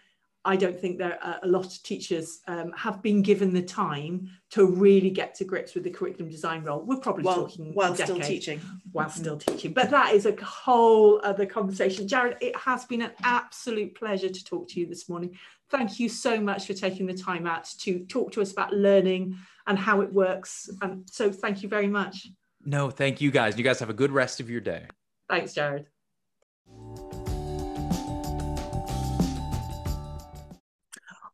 I 0.48 0.56
don't 0.58 0.80
think 0.80 1.00
there 1.00 1.18
are 1.24 1.40
a 1.42 1.48
lot 1.48 1.66
of 1.66 1.82
teachers 1.82 2.40
um, 2.48 2.72
have 2.74 3.02
been 3.02 3.24
given 3.24 3.52
the 3.52 3.64
time 3.64 4.30
to 4.52 4.68
really 4.68 5.10
get 5.10 5.34
to 5.36 5.44
grips 5.44 5.74
with 5.74 5.84
the 5.84 5.90
curriculum 5.90 6.30
design 6.30 6.64
role. 6.64 6.82
We're 6.88 6.98
probably 7.08 7.24
while, 7.24 7.48
talking 7.48 7.74
while 7.74 7.96
still 7.96 8.20
teaching. 8.20 8.62
While 8.92 9.10
still 9.10 9.38
teaching. 9.38 9.74
But 9.74 9.90
that 9.90 10.14
is 10.14 10.28
a 10.28 10.36
whole 10.44 11.20
other 11.24 11.48
conversation. 11.48 12.08
Jared, 12.08 12.38
it 12.42 12.56
has 12.58 12.86
been 12.86 13.02
an 13.02 13.12
absolute 13.24 13.96
pleasure 13.96 14.30
to 14.30 14.44
talk 14.44 14.70
to 14.70 14.80
you 14.80 14.86
this 14.86 15.10
morning. 15.10 15.36
Thank 15.72 16.00
you 16.00 16.10
so 16.10 16.40
much 16.40 16.68
for 16.68 16.74
taking 16.74 17.08
the 17.08 17.14
time 17.14 17.48
out 17.48 17.66
to 17.80 18.06
talk 18.06 18.32
to 18.34 18.42
us 18.42 18.52
about 18.52 18.74
learning 18.74 19.38
and 19.66 19.80
how 19.80 20.02
it 20.02 20.14
works. 20.14 20.70
And 20.82 21.10
so 21.10 21.32
thank 21.32 21.64
you 21.64 21.70
very 21.70 21.88
much. 21.88 22.28
No, 22.64 22.90
thank 22.92 23.20
you 23.20 23.32
guys. 23.32 23.58
You 23.58 23.64
guys 23.64 23.80
have 23.80 23.90
a 23.90 23.94
good 23.94 24.12
rest 24.12 24.40
of 24.40 24.50
your 24.50 24.62
day. 24.62 24.86
Thanks, 25.28 25.54
Jared. 25.54 25.88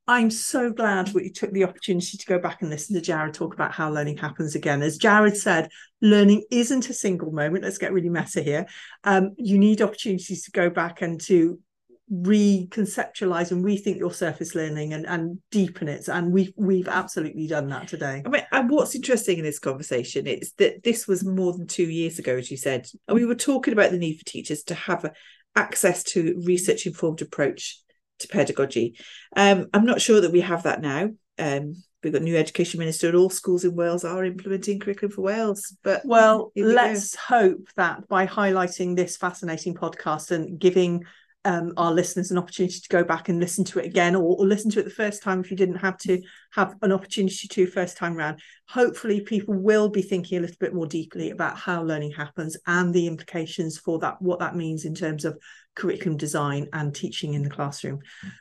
I'm 0.08 0.32
so 0.32 0.72
glad 0.72 1.14
we 1.14 1.30
took 1.30 1.52
the 1.52 1.64
opportunity 1.64 2.18
to 2.18 2.26
go 2.26 2.40
back 2.40 2.62
and 2.62 2.70
listen 2.70 2.96
to 2.96 3.02
Jared 3.02 3.34
talk 3.34 3.54
about 3.54 3.72
how 3.72 3.90
learning 3.90 4.18
happens 4.18 4.56
again. 4.56 4.82
As 4.82 4.98
Jared 4.98 5.38
said, 5.38 5.70
learning 6.02 6.44
isn't 6.52 6.90
a 6.90 6.94
single 6.94 7.32
moment. 7.32 7.64
Let's 7.64 7.78
get 7.78 7.94
really 7.94 8.10
meta 8.10 8.42
here. 8.42 8.66
Um, 9.04 9.36
you 9.38 9.58
need 9.58 9.82
opportunities 9.82 10.44
to 10.46 10.52
go 10.52 10.70
back 10.70 11.02
and 11.02 11.22
to 11.22 11.60
reconceptualize 12.12 13.52
and 13.52 13.64
rethink 13.64 13.98
your 13.98 14.12
surface 14.12 14.54
learning 14.54 14.94
and, 14.94 15.06
and 15.06 15.40
deepen 15.50 15.88
it. 15.88 16.08
And 16.08 16.32
we've 16.32 16.52
we've 16.58 16.88
absolutely 16.88 17.48
done 17.48 17.68
that 17.70 17.88
today. 17.88 18.22
I 18.26 18.30
mean, 18.30 18.44
and 18.52 18.70
what's 18.70 18.96
interesting 18.96 19.38
in 19.38 19.44
this 19.44 19.60
conversation 19.60 20.28
is 20.28 20.54
that 20.58 20.84
this 20.84 21.08
was 21.08 21.24
more 21.24 21.54
than 21.54 21.68
two 21.68 21.90
years 21.90 22.20
ago, 22.20 22.36
as 22.36 22.52
you 22.52 22.58
said, 22.58 22.88
and 23.08 23.16
we 23.16 23.26
were 23.26 23.36
talking 23.36 23.74
about 23.74 23.92
the 23.92 23.98
need 23.98 24.18
for 24.18 24.26
teachers 24.26 24.64
to 24.64 24.76
have 24.76 25.10
access 25.56 26.04
to 26.04 26.42
research 26.46 26.86
informed 26.86 27.22
approach 27.22 27.80
to 28.20 28.28
pedagogy. 28.28 28.98
Um, 29.36 29.68
I'm 29.74 29.86
not 29.86 30.02
sure 30.02 30.22
that 30.22 30.32
we 30.32 30.42
have 30.42 30.64
that 30.64 30.82
now. 30.82 31.10
Um, 31.40 31.82
we've 32.04 32.14
got 32.14 32.22
new 32.22 32.38
education 32.38 32.80
minister 32.80 33.08
and 33.08 33.18
all 33.18 33.30
schools 33.30 33.64
in 33.64 33.76
Wales 33.76 34.04
are 34.04 34.24
implementing 34.26 34.80
curriculum 34.80 35.12
for 35.12 35.22
Wales. 35.22 35.76
But 35.84 36.02
well, 36.06 36.52
let's 36.56 37.16
go. 37.16 37.22
hope 37.28 37.68
that 37.76 38.08
by 38.08 38.28
highlighting 38.28 38.96
this 38.96 39.18
fascinating 39.18 39.76
podcast 39.76 40.32
and 40.32 40.60
giving 40.60 41.04
um, 41.44 41.74
our 41.78 41.92
listeners 41.92 42.30
an 42.30 42.38
opportunity 42.38 42.80
to 42.80 42.90
go 42.90 43.04
back 43.04 43.30
and 43.30 43.40
listen 43.40 43.64
to 43.66 43.80
it 43.80 43.86
again 43.86 44.16
or, 44.16 44.38
or, 44.38 44.46
listen 44.46 44.70
to 44.72 44.80
it 44.80 44.84
the 44.84 44.92
first 44.92 45.24
time 45.24 45.40
if 45.40 45.50
you 45.50 45.58
didn't 45.58 45.78
have 45.78 45.98
to 45.98 46.22
have 46.52 46.76
an 46.82 46.92
opportunity 46.92 47.48
to 47.48 47.66
first 47.66 47.98
time 47.98 48.16
round. 48.16 48.40
Hopefully 48.70 49.22
people 49.22 49.56
will 49.56 49.90
be 49.90 50.04
thinking 50.04 50.38
a 50.38 50.42
little 50.42 50.58
bit 50.60 50.74
more 50.74 50.86
deeply 50.86 51.32
about 51.32 51.58
how 51.58 51.82
learning 51.82 52.12
happens 52.12 52.58
and 52.68 52.94
the 52.94 53.08
implications 53.08 53.78
for 53.78 53.98
that 54.00 54.22
what 54.22 54.40
that 54.40 54.56
means 54.56 54.86
in 54.86 54.94
terms 54.94 55.26
of 55.26 55.40
curriculum 55.76 56.18
design 56.18 56.68
and 56.74 56.94
teaching 56.94 57.34
in 57.34 57.42
the 57.42 57.50
classroom. 57.50 58.00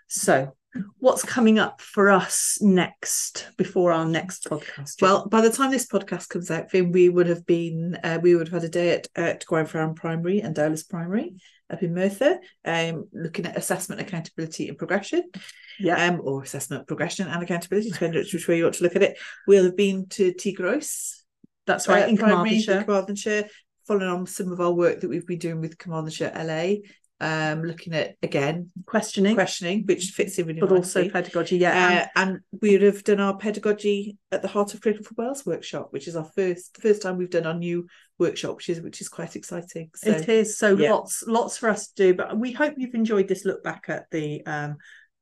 So 0.08 0.54
what's 0.98 1.24
coming 1.24 1.58
up 1.58 1.80
for 1.80 2.10
us 2.10 2.58
next 2.60 3.48
before 3.56 3.92
our 3.92 4.04
next 4.04 4.44
podcast 4.44 5.02
well 5.02 5.28
by 5.28 5.40
the 5.40 5.50
time 5.50 5.70
this 5.70 5.88
podcast 5.88 6.28
comes 6.28 6.50
out 6.50 6.70
Fin, 6.70 6.92
we 6.92 7.08
would 7.08 7.26
have 7.26 7.44
been 7.44 7.98
uh, 8.04 8.18
we 8.22 8.36
would 8.36 8.48
have 8.48 8.62
had 8.62 8.68
a 8.68 8.72
day 8.72 8.94
at, 8.94 9.08
at 9.16 9.44
Gwaun 9.46 9.96
Primary 9.96 10.40
and 10.40 10.54
Dowlais 10.54 10.88
Primary 10.88 11.34
up 11.70 11.82
in 11.82 11.94
Merthyr, 11.94 12.38
um, 12.64 13.08
looking 13.12 13.46
at 13.46 13.56
assessment, 13.56 14.00
accountability, 14.00 14.68
and 14.68 14.76
progression. 14.76 15.30
Yeah. 15.78 16.08
Um, 16.08 16.20
or 16.22 16.42
assessment, 16.42 16.86
progression, 16.86 17.28
and 17.28 17.42
accountability, 17.42 17.90
depending 17.90 18.20
which 18.20 18.48
way 18.48 18.58
you 18.58 18.64
want 18.64 18.74
to 18.76 18.82
look 18.82 18.96
at 18.96 19.02
it. 19.02 19.18
We'll 19.46 19.64
have 19.64 19.76
been 19.76 20.08
to 20.10 20.32
Tŷ 20.34 20.56
Groes. 20.56 21.24
That's 21.66 21.88
right, 21.88 22.04
uh, 22.04 22.08
in 22.08 22.16
Carmarthenshire. 22.18 22.84
Carmarthenshire, 22.84 23.48
following 23.86 24.08
on 24.08 24.26
some 24.26 24.52
of 24.52 24.60
our 24.60 24.72
work 24.72 25.00
that 25.00 25.08
we've 25.08 25.26
been 25.26 25.38
doing 25.38 25.60
with 25.60 25.78
Carmarthenshire 25.78 26.32
LA 26.34 26.80
um, 27.20 27.62
looking 27.62 27.92
at 27.92 28.16
again 28.22 28.70
questioning, 28.86 29.34
questioning, 29.34 29.84
which 29.84 30.10
fits 30.10 30.38
in 30.38 30.46
really 30.46 30.60
but 30.60 30.70
nicely. 30.70 31.02
also 31.02 31.12
pedagogy. 31.12 31.58
Yeah, 31.58 32.08
uh, 32.16 32.20
and 32.20 32.40
we 32.60 32.72
would 32.72 32.82
have 32.82 33.04
done 33.04 33.20
our 33.20 33.36
pedagogy 33.36 34.16
at 34.32 34.42
the 34.42 34.48
Heart 34.48 34.74
of 34.74 34.80
Curriculum 34.80 35.04
for 35.04 35.22
Wales 35.22 35.44
workshop, 35.44 35.88
which 35.90 36.08
is 36.08 36.16
our 36.16 36.24
first 36.24 36.74
the 36.74 36.80
first 36.80 37.02
time 37.02 37.18
we've 37.18 37.30
done 37.30 37.46
our 37.46 37.54
new 37.54 37.86
workshop, 38.18 38.56
which 38.56 38.70
is 38.70 38.80
which 38.80 39.00
is 39.00 39.08
quite 39.08 39.36
exciting. 39.36 39.90
So, 39.94 40.10
it 40.10 40.28
is 40.28 40.56
so 40.56 40.76
yeah. 40.76 40.92
lots 40.92 41.22
lots 41.26 41.58
for 41.58 41.68
us 41.68 41.88
to 41.88 41.94
do, 41.94 42.14
but 42.14 42.38
we 42.38 42.52
hope 42.52 42.74
you've 42.76 42.94
enjoyed 42.94 43.28
this 43.28 43.44
look 43.44 43.62
back 43.62 43.84
at 43.88 44.10
the 44.10 44.44
um, 44.46 44.76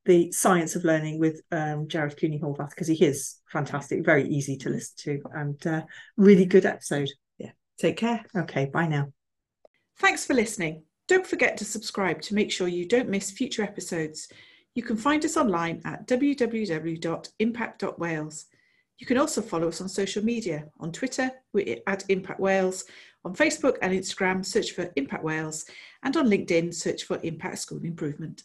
the 0.05 0.31
science 0.33 0.77
of 0.77 0.85
learning 0.85 1.19
with 1.19 1.43
um, 1.51 1.89
Jared 1.89 2.17
Cooney 2.19 2.39
Horvath 2.39 2.71
because 2.71 2.89
he 2.89 3.05
is 3.05 3.41
fantastic, 3.51 4.05
very 4.05 4.29
easy 4.29 4.57
to 4.59 4.71
listen 4.71 4.95
to, 4.99 5.21
and 5.35 5.67
uh, 5.67 5.83
really 6.17 6.47
good 6.47 6.65
episode. 6.65 7.11
Yeah, 7.39 7.51
take 7.79 7.97
care. 7.97 8.25
Okay, 8.37 8.67
bye 8.67 8.87
now. 8.87 9.13
Thanks 9.99 10.25
for 10.25 10.35
listening. 10.35 10.85
Don't 11.09 11.27
forget 11.27 11.57
to 11.57 11.65
subscribe 11.65 12.23
to 12.23 12.35
make 12.35 12.53
sure 12.53 12.69
you 12.69 12.87
don't 12.87 13.09
miss 13.09 13.31
future 13.31 13.63
episodes. 13.63 14.29
You 14.75 14.83
can 14.83 14.97
find 14.97 15.25
us 15.25 15.39
online 15.39 15.81
at 15.87 16.07
www.impact.wales. 16.07 18.45
You 18.99 19.07
can 19.07 19.17
also 19.17 19.41
follow 19.41 19.69
us 19.69 19.81
on 19.81 19.89
social 19.89 20.23
media. 20.23 20.67
On 20.81 20.93
Twitter, 20.93 21.31
we're 21.55 21.79
at 21.87 22.05
Impact 22.09 22.41
Wales. 22.41 22.85
On 23.25 23.35
Facebook 23.35 23.79
and 23.81 23.95
Instagram, 23.95 24.45
search 24.45 24.73
for 24.73 24.93
Impact 24.97 25.25
Wales. 25.25 25.65
And 26.03 26.15
on 26.17 26.29
LinkedIn, 26.29 26.75
search 26.75 27.05
for 27.05 27.21
Impact 27.23 27.59
School 27.59 27.81
Improvement. 27.85 28.43